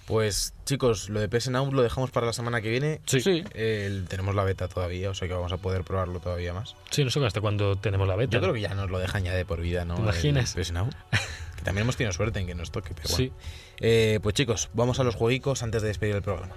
Pues 0.07 0.53
chicos, 0.67 1.09
lo 1.09 1.19
de 1.21 1.29
PS 1.29 1.51
Now 1.51 1.73
lo 1.73 1.83
dejamos 1.83 2.11
para 2.11 2.27
la 2.27 2.33
semana 2.35 2.61
que 2.61 2.69
viene. 2.69 3.01
Sí, 3.07 3.21
sí, 3.21 3.43
Sí. 3.43 3.45
El- 3.55 4.07
tenemos 4.07 4.35
la 4.35 4.45
beta 4.45 4.69
todavía, 4.69 5.09
o 5.11 5.15
sea 5.15 5.27
que 5.29 5.35
vamos 5.35 5.53
a 5.53 5.57
poder 5.57 5.83
probarlo 5.83 6.21
todavía 6.21 6.53
más. 6.53 6.75
no 6.99 7.11
sé 7.11 7.25
hasta 7.27 7.41
cuándo 7.41 7.77
tenemos 7.77 8.07
la 8.07 8.17
beta. 8.17 8.33
Yo 8.33 8.41
creo 8.43 8.53
que 8.53 8.61
ya 8.61 8.75
nos 8.75 8.91
lo 8.91 8.99
dejan 8.99 9.25
ya 9.25 9.33
de 9.35 9.45
por 9.47 9.61
vida, 9.61 9.85
¿no? 9.87 9.95
¿Te 9.95 10.03
imaginas? 10.03 10.55
PS 10.55 10.73
Now. 10.73 10.91
que 11.57 11.63
también 11.63 11.85
hemos 11.85 11.97
tenido 11.97 12.13
suerte 12.13 12.39
en 12.41 12.47
que 12.47 12.55
nos 12.55 12.71
toque, 12.71 12.93
pero 12.95 13.09
Sí. 13.09 13.29
bueno. 13.29 13.35
Eh, 13.81 14.21
pues 14.23 14.35
chicos, 14.35 14.69
vamos 14.75 15.01
a 15.01 15.05
los 15.05 15.15
jueguicos 15.15 15.63
antes 15.63 15.81
de 15.83 15.89
despedir 15.89 16.17
el 16.17 16.23
programa. 16.23 16.55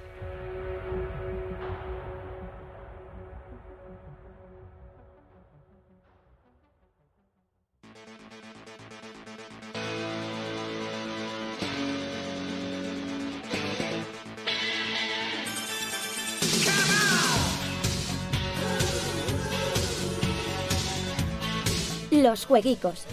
Los 22.27 22.45
jueguicos. 22.45 23.05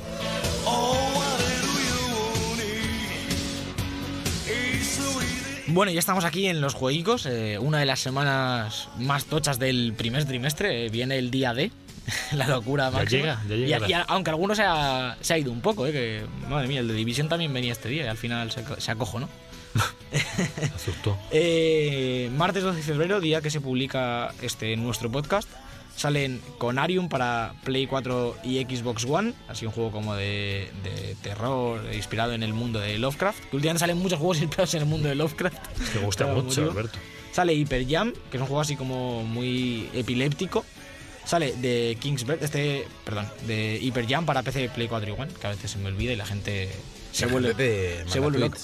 Bueno, 5.66 5.90
ya 5.92 5.98
estamos 5.98 6.24
aquí 6.24 6.46
en 6.46 6.60
los 6.60 6.74
jueguicos, 6.74 7.26
eh, 7.26 7.58
una 7.58 7.78
de 7.78 7.86
las 7.86 7.98
semanas 8.00 8.88
más 8.98 9.24
tochas 9.24 9.58
del 9.58 9.94
primer 9.96 10.24
trimestre, 10.24 10.86
eh, 10.86 10.88
viene 10.90 11.18
el 11.18 11.30
día 11.30 11.54
D, 11.54 11.70
la 12.32 12.46
locura 12.46 12.84
Ya 12.90 12.90
máxima. 12.90 13.20
llega, 13.22 13.42
ya 13.48 13.54
llega 13.56 13.86
Y 13.88 13.90
y 13.90 13.92
a- 13.94 14.02
aunque 14.02 14.30
algunos 14.30 14.56
se 14.58 14.62
ha, 14.64 15.16
se 15.20 15.34
ha 15.34 15.38
ido 15.38 15.50
un 15.50 15.62
poco, 15.62 15.86
eh, 15.86 15.92
que 15.92 16.22
madre 16.48 16.68
mía, 16.68 16.80
el 16.80 16.88
de 16.88 16.94
División 16.94 17.28
también 17.28 17.52
venía 17.52 17.72
este 17.72 17.88
día 17.88 18.04
y 18.04 18.08
al 18.08 18.18
final 18.18 18.52
se, 18.52 18.62
se 18.78 18.90
acojo, 18.90 19.18
¿no? 19.20 19.28
Asustó. 20.76 21.18
Eh, 21.32 22.30
martes 22.36 22.62
12 22.62 22.76
de 22.76 22.82
febrero, 22.84 23.20
día 23.20 23.40
que 23.40 23.50
se 23.50 23.60
publica 23.60 24.32
este 24.42 24.76
nuestro 24.76 25.10
podcast, 25.10 25.48
salen 25.96 26.40
Conarium 26.58 27.08
para 27.08 27.54
Play 27.64 27.86
4 27.86 28.36
y 28.44 28.62
Xbox 28.62 29.04
One, 29.04 29.34
así 29.48 29.66
un 29.66 29.72
juego 29.72 29.90
como 29.90 30.14
de, 30.14 30.70
de 30.82 31.14
terror 31.22 31.80
inspirado 31.94 32.32
en 32.32 32.42
el 32.42 32.52
mundo 32.52 32.80
de 32.80 32.98
Lovecraft, 32.98 33.44
que 33.50 33.56
últimamente 33.56 33.80
salen 33.80 33.98
muchos 33.98 34.18
juegos 34.18 34.38
inspirados 34.42 34.74
en 34.74 34.82
el 34.82 34.88
mundo 34.88 35.08
de 35.08 35.14
Lovecraft. 35.14 35.58
Me 35.94 36.00
gusta 36.00 36.26
mucho, 36.26 36.42
motivo. 36.42 36.70
Alberto. 36.70 36.98
Sale 37.32 37.54
Hyper 37.54 37.88
Jam, 37.88 38.12
que 38.30 38.36
es 38.36 38.40
un 38.40 38.46
juego 38.46 38.60
así 38.60 38.76
como 38.76 39.24
muy 39.24 39.88
epiléptico. 39.92 40.64
Sale 41.24 41.54
de 41.56 41.96
Kingsbird, 42.00 42.42
este, 42.42 42.86
perdón, 43.04 43.26
de 43.46 43.78
Hyper 43.80 44.06
Jam 44.06 44.26
para 44.26 44.42
PC, 44.42 44.68
Play 44.68 44.88
4 44.88 45.08
y 45.08 45.20
One, 45.20 45.32
que 45.40 45.46
a 45.46 45.50
veces 45.50 45.70
se 45.70 45.78
me 45.78 45.88
olvida 45.88 46.12
y 46.12 46.16
la 46.16 46.26
gente 46.26 46.68
se 47.12 47.26
vuelve, 47.26 47.54
te 47.54 48.08
se 48.08 48.20
vuelve 48.20 48.38
loca. 48.40 48.58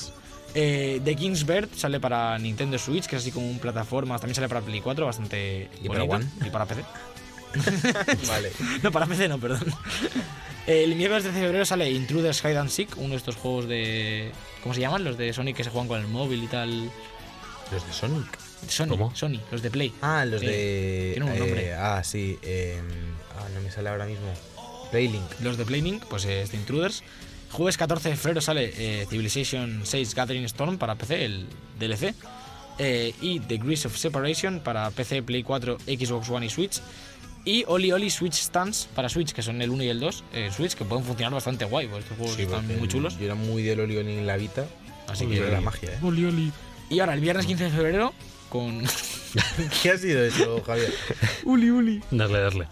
Eh, 0.55 1.01
The 1.05 1.15
King's 1.15 1.47
Bird 1.47 1.69
sale 1.77 2.01
para 2.01 2.37
Nintendo 2.39 2.79
Switch, 2.79 3.07
que 3.07 3.17
es 3.17 3.23
así 3.23 3.31
como 3.31 3.49
un 3.49 3.59
plataforma. 3.59 4.19
También 4.19 4.35
sale 4.35 4.49
para 4.49 4.61
Play 4.61 4.81
4, 4.81 5.07
bastante 5.07 5.71
¿Y 5.83 5.89
para. 5.89 6.05
One? 6.05 6.27
Y 6.45 6.51
para 6.51 6.67
PC. 6.67 6.85
Vale. 8.29 8.53
No, 8.83 8.91
para 8.93 9.07
PC 9.07 9.29
no, 9.29 9.39
perdón. 9.39 9.65
El 10.67 10.95
miércoles 10.95 11.25
de 11.25 11.33
febrero 11.33 11.65
sale 11.65 11.91
Intruders 11.91 12.41
Hide 12.45 12.59
and 12.59 12.71
Seek, 12.71 12.97
uno 12.99 13.11
de 13.11 13.17
estos 13.17 13.37
juegos 13.37 13.67
de. 13.69 14.31
¿Cómo 14.63 14.75
se 14.75 14.81
llaman? 14.81 15.05
Los 15.05 15.17
de 15.19 15.33
Sonic 15.33 15.57
que 15.57 15.65
se 15.65 15.71
juegan 15.71 15.89
con 15.89 16.01
el 16.01 16.07
móvil 16.07 16.45
y 16.45 16.47
tal. 16.47 16.91
Los 17.73 17.87
de 17.87 17.93
Sonic. 17.93 18.39
Sony, 18.69 18.89
¿Cómo? 18.89 19.15
Sony, 19.17 19.41
los 19.51 19.63
de 19.63 19.71
Play. 19.71 19.93
Ah, 20.03 20.25
los 20.27 20.43
Eh, 20.43 20.47
de. 20.47 21.11
tiene 21.15 21.31
un 21.31 21.37
eh, 21.37 21.39
nombre. 21.41 21.75
ah, 21.75 22.03
sí. 22.05 22.39
eh, 22.43 22.79
ah, 23.39 23.49
no 23.55 23.61
me 23.63 23.71
sale 23.71 23.89
ahora 23.89 24.05
mismo. 24.05 24.27
Playlink. 24.91 25.41
Los 25.41 25.57
de 25.57 25.65
Playlink, 25.65 26.05
pues 26.05 26.27
es 26.27 26.51
de 26.53 26.59
Intruders. 26.59 27.03
Jueves 27.53 27.77
14 27.79 28.11
de 28.11 28.17
febrero 28.17 28.41
sale 28.43 28.73
eh, 28.77 29.07
Civilization 29.09 29.81
6 29.85 30.15
Gathering 30.15 30.45
Storm 30.45 30.77
para 30.79 30.95
PC, 30.95 31.25
el 31.25 31.47
DLC. 31.79 32.15
Eh, 32.79 33.15
y 33.21 33.41
The 33.41 33.57
Grease 33.59 33.89
of 33.89 33.97
Separation 33.97 34.61
para 34.61 34.91
PC, 34.91 35.23
Play 35.23 35.43
4, 35.43 35.79
Xbox 35.87 36.29
One 36.29 36.47
y 36.47 36.51
Switch. 36.51 36.81
Y 37.45 37.65
Oli 37.69 37.91
Oli 37.93 38.11
Switch 38.11 38.35
Stands 38.35 38.89
para 38.95 39.09
Switch, 39.09 39.33
que 39.33 39.43
son 39.43 39.63
el 39.63 39.71
1 39.71 39.83
y 39.85 39.89
el 39.89 39.99
2 40.01 40.25
eh, 40.35 40.51
Switch, 40.55 40.75
que 40.75 40.85
pueden 40.85 41.05
funcionar 41.05 41.33
bastante 41.33 41.65
guay, 41.65 41.87
porque 41.87 42.03
estos 42.03 42.17
juegos 42.19 42.37
Sí, 42.37 42.43
están 42.43 42.67
muy 42.79 42.87
chulos. 42.89 43.19
Yo 43.19 43.25
era 43.25 43.35
muy 43.35 43.63
del 43.63 43.81
Oli 43.81 43.97
Oli 43.97 44.13
en 44.19 44.27
la 44.27 44.37
Vita. 44.37 44.67
Así 45.09 45.27
que- 45.27 45.41
Oli, 45.41 45.51
la 45.51 45.61
magia, 45.61 45.91
¿eh? 45.91 45.99
Oli, 46.03 46.25
oli. 46.27 46.53
Y 46.91 47.01
ahora, 47.01 47.15
el 47.15 47.21
viernes 47.21 47.47
15 47.47 47.65
de 47.65 47.71
febrero, 47.71 48.13
con. 48.49 48.83
¿Qué 49.83 49.91
ha 49.91 49.97
sido 49.97 50.23
eso, 50.25 50.63
Javier? 50.65 50.93
Uli 51.45 51.71
Uli. 51.71 52.03
Darle, 52.11 52.39
darle. 52.41 52.69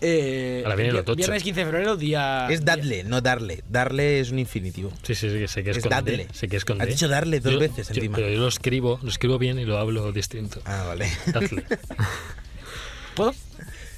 Eh, 0.00 0.60
Ahora 0.64 0.76
viene 0.76 0.92
tocho. 1.02 1.16
Viernes 1.16 1.42
15 1.42 1.60
de 1.60 1.66
febrero, 1.66 1.96
día. 1.96 2.48
Es 2.50 2.64
dadle, 2.64 3.02
no 3.04 3.20
darle. 3.22 3.64
Darle 3.68 4.20
es 4.20 4.30
un 4.30 4.38
infinitivo. 4.38 4.92
Sí, 5.02 5.14
sí, 5.14 5.30
sí, 5.30 5.48
sé 5.48 5.64
que 5.64 5.70
es, 5.70 5.78
Es 5.78 5.82
con 5.82 5.90
D, 5.90 5.96
dadle. 5.96 6.28
Sé 6.32 6.48
que 6.48 6.56
es 6.58 6.64
con 6.64 6.80
Has 6.80 6.86
D. 6.86 6.92
dicho 6.92 7.08
darle 7.08 7.40
dos 7.40 7.54
Yo- 7.54 7.58
veces 7.58 7.88
yo- 7.88 7.94
encima. 7.94 8.16
Pero 8.16 8.28
yo 8.30 8.38
lo 8.38 8.48
escribo, 8.48 8.98
lo 9.02 9.08
escribo 9.08 9.38
bien 9.38 9.58
y 9.58 9.64
lo 9.64 9.78
hablo 9.78 10.12
distinto. 10.12 10.60
Ah, 10.64 10.84
vale. 10.86 11.10
Dadle. 11.32 11.64
¿Puedo? 13.14 13.34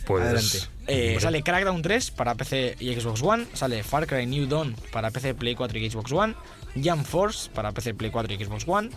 Pues, 0.09 0.25
Adelante. 0.25 0.59
Eh, 0.87 1.19
sale 1.21 1.43
Crackdown 1.43 1.83
3 1.83 2.11
para 2.13 2.35
PC 2.35 2.77
y 2.81 2.95
Xbox 2.95 3.23
One. 3.23 3.47
Sale 3.53 3.83
Far 3.85 4.07
Cry 4.07 4.25
New 4.27 4.47
Dawn 4.47 4.75
para 4.91 5.11
PC, 5.11 5.35
Play 5.35 5.55
4 5.55 5.79
y 5.79 5.91
Xbox 5.91 6.11
One. 6.13 6.35
Jump 6.83 7.05
Force 7.07 7.51
para 7.55 7.73
PC, 7.73 7.93
Play 7.95 8.11
4 8.11 8.33
y 8.35 8.45
Xbox 8.45 8.65
One. 8.67 8.89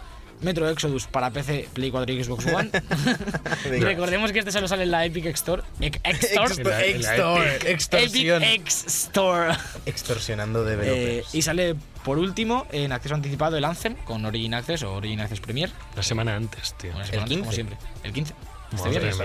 Metro 0.42 0.68
Exodus 0.70 1.06
para 1.06 1.30
PC, 1.30 1.68
Play 1.74 1.92
4 1.92 2.14
y 2.14 2.24
Xbox 2.24 2.46
One. 2.48 2.72
Recordemos 3.80 4.32
que 4.32 4.40
este 4.40 4.52
solo 4.52 4.68
sale 4.68 4.84
en 4.84 4.92
la 4.92 5.06
Epic 5.06 5.26
Store. 5.28 5.62
Ex- 5.80 6.00
Ex 6.04 6.24
Store. 6.32 6.56
La- 6.64 6.70
la 6.80 7.58
extor- 7.70 8.00
Epic. 8.02 8.42
X 8.42 8.86
Store. 8.88 9.54
Extorsionando 9.86 10.66
Eh, 10.68 10.70
developers. 10.78 11.36
y 11.36 11.42
sale 11.44 11.76
por 12.04 12.18
último 12.18 12.66
en 12.72 12.92
acceso 12.92 13.14
anticipado 13.16 13.58
el 13.58 13.66
Anthem 13.66 13.96
con 14.06 14.26
Origin 14.26 14.54
Access 14.56 14.84
o 14.84 14.94
Origin 14.94 15.20
Access 15.20 15.42
Premier. 15.42 15.70
Una 15.94 16.04
semana 16.04 16.36
antes, 16.36 16.74
tío. 16.78 16.92
Semana 16.92 17.04
antes, 17.04 17.18
como 17.18 17.26
15. 17.28 17.52
siempre. 17.54 17.78
El 18.04 18.14
15. 18.14 18.34
Este 18.74 18.90
viernes 18.90 19.18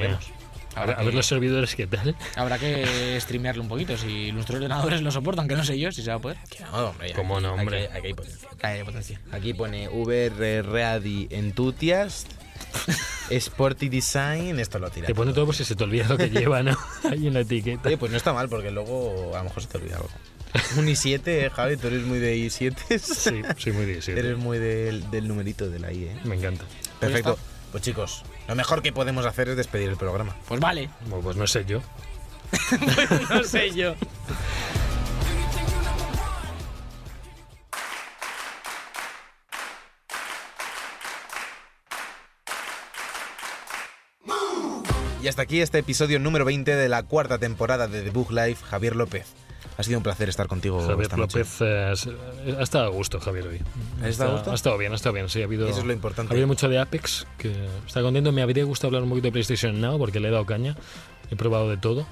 A 0.77 0.87
ver, 0.87 0.97
a 0.99 1.03
ver 1.03 1.15
los 1.15 1.27
servidores 1.27 1.75
qué 1.75 1.87
tal. 1.87 2.15
Habrá 2.37 2.59
que 2.59 3.19
streamearlo 3.21 3.63
un 3.63 3.69
poquito, 3.69 3.97
si 3.97 4.31
nuestros 4.33 4.57
ordenadores 4.57 5.03
lo 5.03 5.11
soportan, 5.11 5.49
que 5.49 5.57
no 5.57 5.65
sé 5.65 5.79
yo 5.79 5.91
si 5.91 6.03
se 6.03 6.11
va 6.11 6.17
a 6.17 6.21
poder. 6.21 6.37
Que 6.51 6.61
no, 6.65 6.91
hombre. 6.91 7.13
¿Cómo 7.15 7.41
no, 7.41 7.53
aquí- 7.53 7.61
hombre? 7.61 7.85
Aquí, 7.87 7.97
aquí 7.99 8.07
hay 8.09 8.15
potencia. 8.15 8.49
Hay 8.63 8.85
potencia. 8.85 9.21
Aquí 9.33 9.55
pone 9.55 9.89
VR 9.89 10.63
Ready 10.63 11.29
Enthusiast, 11.31 12.29
Sporty 13.31 13.89
Design, 13.89 14.59
esto 14.61 14.79
lo 14.79 14.91
tira. 14.91 15.07
Te 15.07 15.15
pone 15.15 15.33
todo 15.33 15.47
por 15.47 15.55
si 15.55 15.65
se 15.65 15.75
te 15.75 15.85
olvida 15.85 16.07
lo 16.09 16.17
que 16.17 16.31
lleva, 16.31 16.63
¿no? 16.63 16.77
Ahí 17.11 17.27
en 17.27 17.35
la 17.35 17.41
etiqueta. 17.41 17.89
Oye, 17.89 17.97
pues 17.99 18.11
no 18.13 18.19
está 18.19 18.33
mal, 18.33 18.49
porque 18.49 18.71
luego 18.71 19.35
a 19.35 19.39
lo 19.39 19.45
mejor 19.45 19.63
se 19.63 19.69
te 19.69 19.79
olvida 19.79 19.97
algo. 19.97 20.11
Un 20.77 20.87
i7, 20.87 21.21
eh, 21.27 21.51
Javi, 21.53 21.77
tú 21.77 21.89
eres 21.89 22.03
muy 22.05 22.19
de 22.19 22.37
i7. 22.37 22.99
Sí, 22.99 23.43
soy 23.59 23.73
muy 23.73 23.85
17. 23.87 24.19
Eres 24.19 24.39
muy 24.39 24.59
del, 24.59 25.11
del 25.11 25.27
numerito 25.29 25.69
de 25.69 25.79
la 25.79 25.93
i, 25.93 26.05
¿eh? 26.05 26.17
Me 26.25 26.37
encanta. 26.37 26.65
Perfecto. 27.01 27.33
está. 27.33 27.43
Pues 27.73 27.83
chicos, 27.83 28.23
lo 28.49 28.55
mejor 28.55 28.83
que 28.83 28.93
podemos 28.93 29.27
hacer 29.27 29.49
es 29.49 29.57
despedir 29.57 29.89
el 29.89 29.97
programa. 29.97 30.35
Pues 30.49 30.61
vale. 30.61 30.91
Bueno, 31.07 31.23
pues 31.23 31.37
no 31.37 31.47
sé 31.47 31.65
yo. 31.65 31.81
no 33.31 33.45
sé 33.45 33.71
yo. 33.73 33.95
Y 45.27 45.29
hasta 45.29 45.43
aquí 45.43 45.61
este 45.61 45.79
episodio 45.79 46.21
número 46.21 46.45
20 46.45 46.77
de 46.77 46.89
la 46.89 47.03
cuarta 47.03 47.39
temporada 47.39 47.89
de 47.89 48.03
The 48.03 48.11
Book 48.11 48.31
Life. 48.31 48.65
Javier 48.65 48.95
López, 48.95 49.27
ha 49.79 49.83
sido 49.83 49.99
un 49.99 50.03
placer 50.03 50.29
estar 50.29 50.47
contigo 50.47 50.81
Javier 50.81 51.03
esta 51.03 51.17
noche. 51.17 51.39
López 51.39 51.61
eh, 51.61 51.91
s- 51.93 52.11
ha 52.59 52.63
estado 52.63 52.85
a 52.87 52.89
gusto, 52.89 53.21
Javier, 53.21 53.47
hoy. 53.47 53.61
¿Ha 54.03 54.09
estado 54.09 54.31
a 54.31 54.35
gusto? 54.35 54.51
Ha 54.53 54.55
estado 54.55 54.79
bien, 54.79 54.93
ha 54.93 54.97
estado 54.97 55.13
bien. 55.15 55.29
Sí, 55.29 55.41
ha 55.43 55.45
habido, 55.45 55.69
Eso 55.69 55.81
es 55.81 55.85
lo 55.85 55.93
importante. 55.93 56.33
Ha 56.33 56.35
habido 56.35 56.47
mucho 56.47 56.69
de 56.69 56.79
Apex, 56.79 57.27
que 57.39 57.53
está 57.87 58.03
contento. 58.03 58.33
Me 58.33 58.43
habría 58.43 58.65
gustado 58.65 58.89
hablar 58.89 59.03
un 59.03 59.11
poquito 59.11 59.27
de 59.29 59.33
PlayStation 59.33 59.81
Now, 59.81 59.99
porque 59.99 60.21
le 60.21 60.29
he 60.29 60.31
dado 60.31 60.47
caña. 60.47 60.77
He 61.31 61.37
probado 61.37 61.69
de 61.69 61.77
todo. 61.77 62.07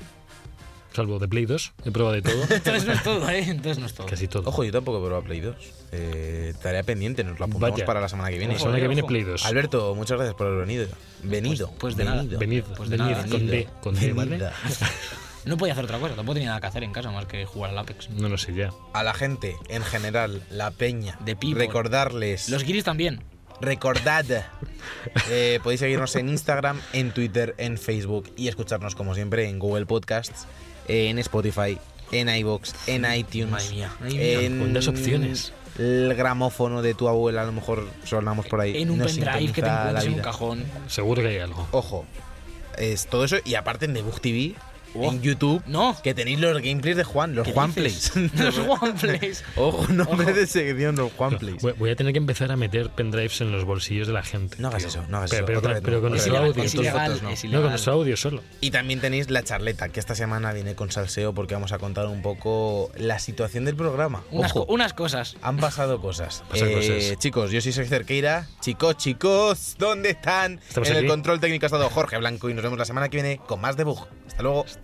Salvo 0.93 1.19
de 1.19 1.27
Play 1.27 1.45
2. 1.45 1.73
He 1.87 1.91
probado 1.91 2.15
de 2.15 2.23
todo. 2.23 2.41
Entonces 2.51 2.85
no 2.85 2.93
es 2.93 3.03
todo, 3.03 3.29
¿eh? 3.29 3.41
Entonces 3.49 3.79
no 3.81 3.87
es 3.87 3.95
todo. 3.95 4.07
Casi 4.07 4.29
todo. 4.29 4.49
Ojo, 4.49 4.63
yo 4.63 4.71
tampoco 4.71 4.99
he 4.99 5.01
probado 5.01 5.25
Play 5.25 5.41
2. 5.41 5.57
Eh, 5.91 6.55
tarea 6.63 6.85
pendiente, 6.85 7.25
nos 7.25 7.39
lo 7.41 7.47
apuntamos 7.47 7.73
Vaya. 7.73 7.85
para 7.85 8.01
la 8.01 8.09
semana 8.09 8.31
que 8.31 8.39
viene. 8.39 8.53
La 8.55 8.61
semana 8.61 8.79
que 8.79 8.87
viene 8.87 9.03
ojo. 9.03 9.09
Play 9.09 9.23
2. 9.25 9.45
Alberto, 9.47 9.95
muchas 9.97 10.17
gracias 10.19 10.37
por 10.37 10.47
haber 10.47 10.61
venido. 10.61 10.87
Venido. 11.25 11.73
pues 11.81 11.97
de 11.97 12.05
nada. 12.05 12.19
venido. 12.23 12.39
Venid, 12.39 12.65
Pues 12.77 12.91
de 12.91 12.97
venid, 12.97 13.11
nada, 13.11 13.27
con 13.29 13.47
D, 13.49 13.69
con 13.81 13.95
D, 13.97 14.13
¿vale? 14.13 14.39
No 15.47 15.57
podía 15.57 15.73
hacer 15.75 15.85
otra 15.85 15.99
cosa, 15.99 16.15
tampoco 16.15 16.35
tenía 16.35 16.49
nada 16.51 16.61
que 16.61 16.67
hacer 16.67 16.85
en 16.85 16.93
casa 16.93 17.11
más 17.11 17.27
que 17.27 17.45
jugar 17.45 17.71
al 17.71 17.79
Apex. 17.79 18.11
No 18.11 18.29
lo 18.29 18.39
sé 18.39 18.55
ya. 18.55 18.71
A 18.93 19.03
la 19.03 19.13
gente, 19.15 19.57
en 19.69 19.83
general, 19.83 20.43
la 20.51 20.71
peña, 20.71 21.19
The 21.25 21.37
people. 21.37 21.59
recordarles, 21.67 22.49
Los 22.49 22.65
guiris 22.65 22.85
también. 22.85 23.23
recordad, 23.61 24.25
eh, 25.31 25.61
podéis 25.63 25.81
seguirnos 25.81 26.15
en 26.17 26.29
Instagram, 26.29 26.81
en 26.93 27.13
Twitter, 27.13 27.55
en 27.59 27.79
Facebook 27.79 28.33
y 28.37 28.49
escucharnos 28.49 28.95
como 28.95 29.15
siempre 29.15 29.49
en 29.49 29.59
Google 29.59 29.87
Podcasts, 29.87 30.47
en 30.89 31.19
Spotify, 31.19 31.79
en 32.13 32.29
iBox, 32.29 32.75
en 32.87 33.05
iTunes, 33.13 33.51
Madre 33.51 33.71
mía, 33.71 33.93
en 34.11 34.77
opciones. 34.77 35.53
el 35.79 36.15
gramófono 36.15 36.83
de 36.83 36.95
tu 36.95 37.09
abuela, 37.09 37.43
a 37.43 37.45
lo 37.47 37.53
mejor 37.53 37.87
sonamos 38.05 38.47
por 38.47 38.61
ahí. 38.61 38.81
En 38.83 38.91
un 38.91 38.99
Nos 38.99 39.13
pendrive 39.19 39.53
que 39.53 39.63
te 39.63 39.69
encuentres 39.69 40.05
en 40.07 40.15
un 40.15 40.21
cajón. 40.21 40.65
Seguro 40.89 41.23
que 41.23 41.29
hay 41.29 41.39
algo. 41.39 41.67
Ojo, 41.71 42.05
es 42.79 43.07
todo 43.07 43.25
eso 43.25 43.37
y 43.45 43.55
aparte 43.57 43.85
en 43.87 43.95
Debug 43.95 44.21
TV, 44.21 44.55
Oh. 44.97 45.11
en 45.11 45.21
YouTube, 45.23 45.63
No. 45.67 45.97
que 46.03 46.15
tenéis 46.15 46.39
los 46.41 46.61
gameplays 46.63 46.97
de 46.97 47.05
Juan, 47.05 47.35
los 47.35 47.47
¿Qué 47.47 47.53
Juan 47.53 47.75
dices? 47.75 48.11
Plays. 48.11 48.33
Los 48.41 48.59
One 48.59 48.93
Plays. 49.01 49.45
Ojo, 49.57 49.87
nombre 49.93 50.27
Ojo. 50.27 50.35
de 50.35 50.47
sección, 50.47 50.97
los 50.97 51.13
Juan 51.13 51.37
Plays. 51.39 51.63
Voy, 51.63 51.73
voy 51.79 51.91
a 51.91 51.97
tener 51.97 52.13
que 52.13 52.19
empezar 52.19 52.53
a 52.53 52.57
meter 52.57 52.91
pendrives 52.91 53.41
en 53.41 53.53
los 53.53 53.65
bolsillos 53.65 54.07
de 54.07 54.13
la 54.13 54.23
gente. 54.23 54.57
No 54.61 54.69
hagas 54.69 54.85
eso, 54.85 55.05
no 55.09 55.19
hagas 55.19 55.31
pero, 55.31 55.43
eso. 55.53 55.63
Pero, 55.63 55.81
pero 55.83 55.97
no, 55.97 56.03
con 56.03 56.11
nuestro 56.13 56.37
audio. 56.39 56.63
Es 56.63 56.75
ilegal, 56.75 57.19
no. 57.23 57.31
es 57.31 57.45
No, 57.45 57.61
con 57.61 57.71
nuestro 57.71 57.93
audio 57.95 58.17
solo. 58.17 58.43
Y 58.61 58.71
también 58.71 59.01
tenéis 59.01 59.31
la 59.31 59.43
charleta, 59.43 59.89
que 59.89 60.01
esta 60.01 60.15
semana 60.15 60.53
viene 60.53 60.75
con 60.75 60.91
salseo 60.91 61.35
porque 61.35 61.55
vamos 61.55 61.73
a 61.73 61.79
contar 61.79 62.07
un 62.07 62.23
poco 62.23 62.91
la 62.97 63.19
situación 63.19 63.65
del 63.65 63.77
programa. 63.77 64.23
Unas, 64.31 64.51
Ojo, 64.53 64.67
co- 64.67 64.73
unas 64.73 64.93
cosas. 64.93 65.37
han 65.43 65.57
pasado 65.59 66.01
cosas. 66.01 66.43
Pasan 66.51 66.69
Eh, 66.69 66.75
cosas. 66.75 67.19
Chicos, 67.19 67.51
yo 67.51 67.61
soy 67.61 67.73
Sergio 67.73 67.91
Cerqueira. 67.91 68.47
Chicos, 68.61 68.97
chicos, 68.97 69.77
¿dónde 69.79 70.11
están? 70.11 70.61
Estamos 70.69 70.89
en 70.91 70.97
aquí. 70.97 71.05
el 71.05 71.11
control 71.11 71.41
técnico 71.41 71.67
ha 71.67 71.69
estado 71.69 71.89
Jorge 71.91 72.17
Blanco 72.19 72.49
y 72.51 72.55
nos 72.55 72.63
vemos 72.63 72.79
la 72.79 72.85
semana 72.85 73.09
que 73.09 73.17
viene 73.17 73.41
con 73.47 73.61
más 73.61 73.77
debug. 73.77 74.07
Hasta 74.27 74.43
luego. 74.43 74.65
Hasta 74.65 74.84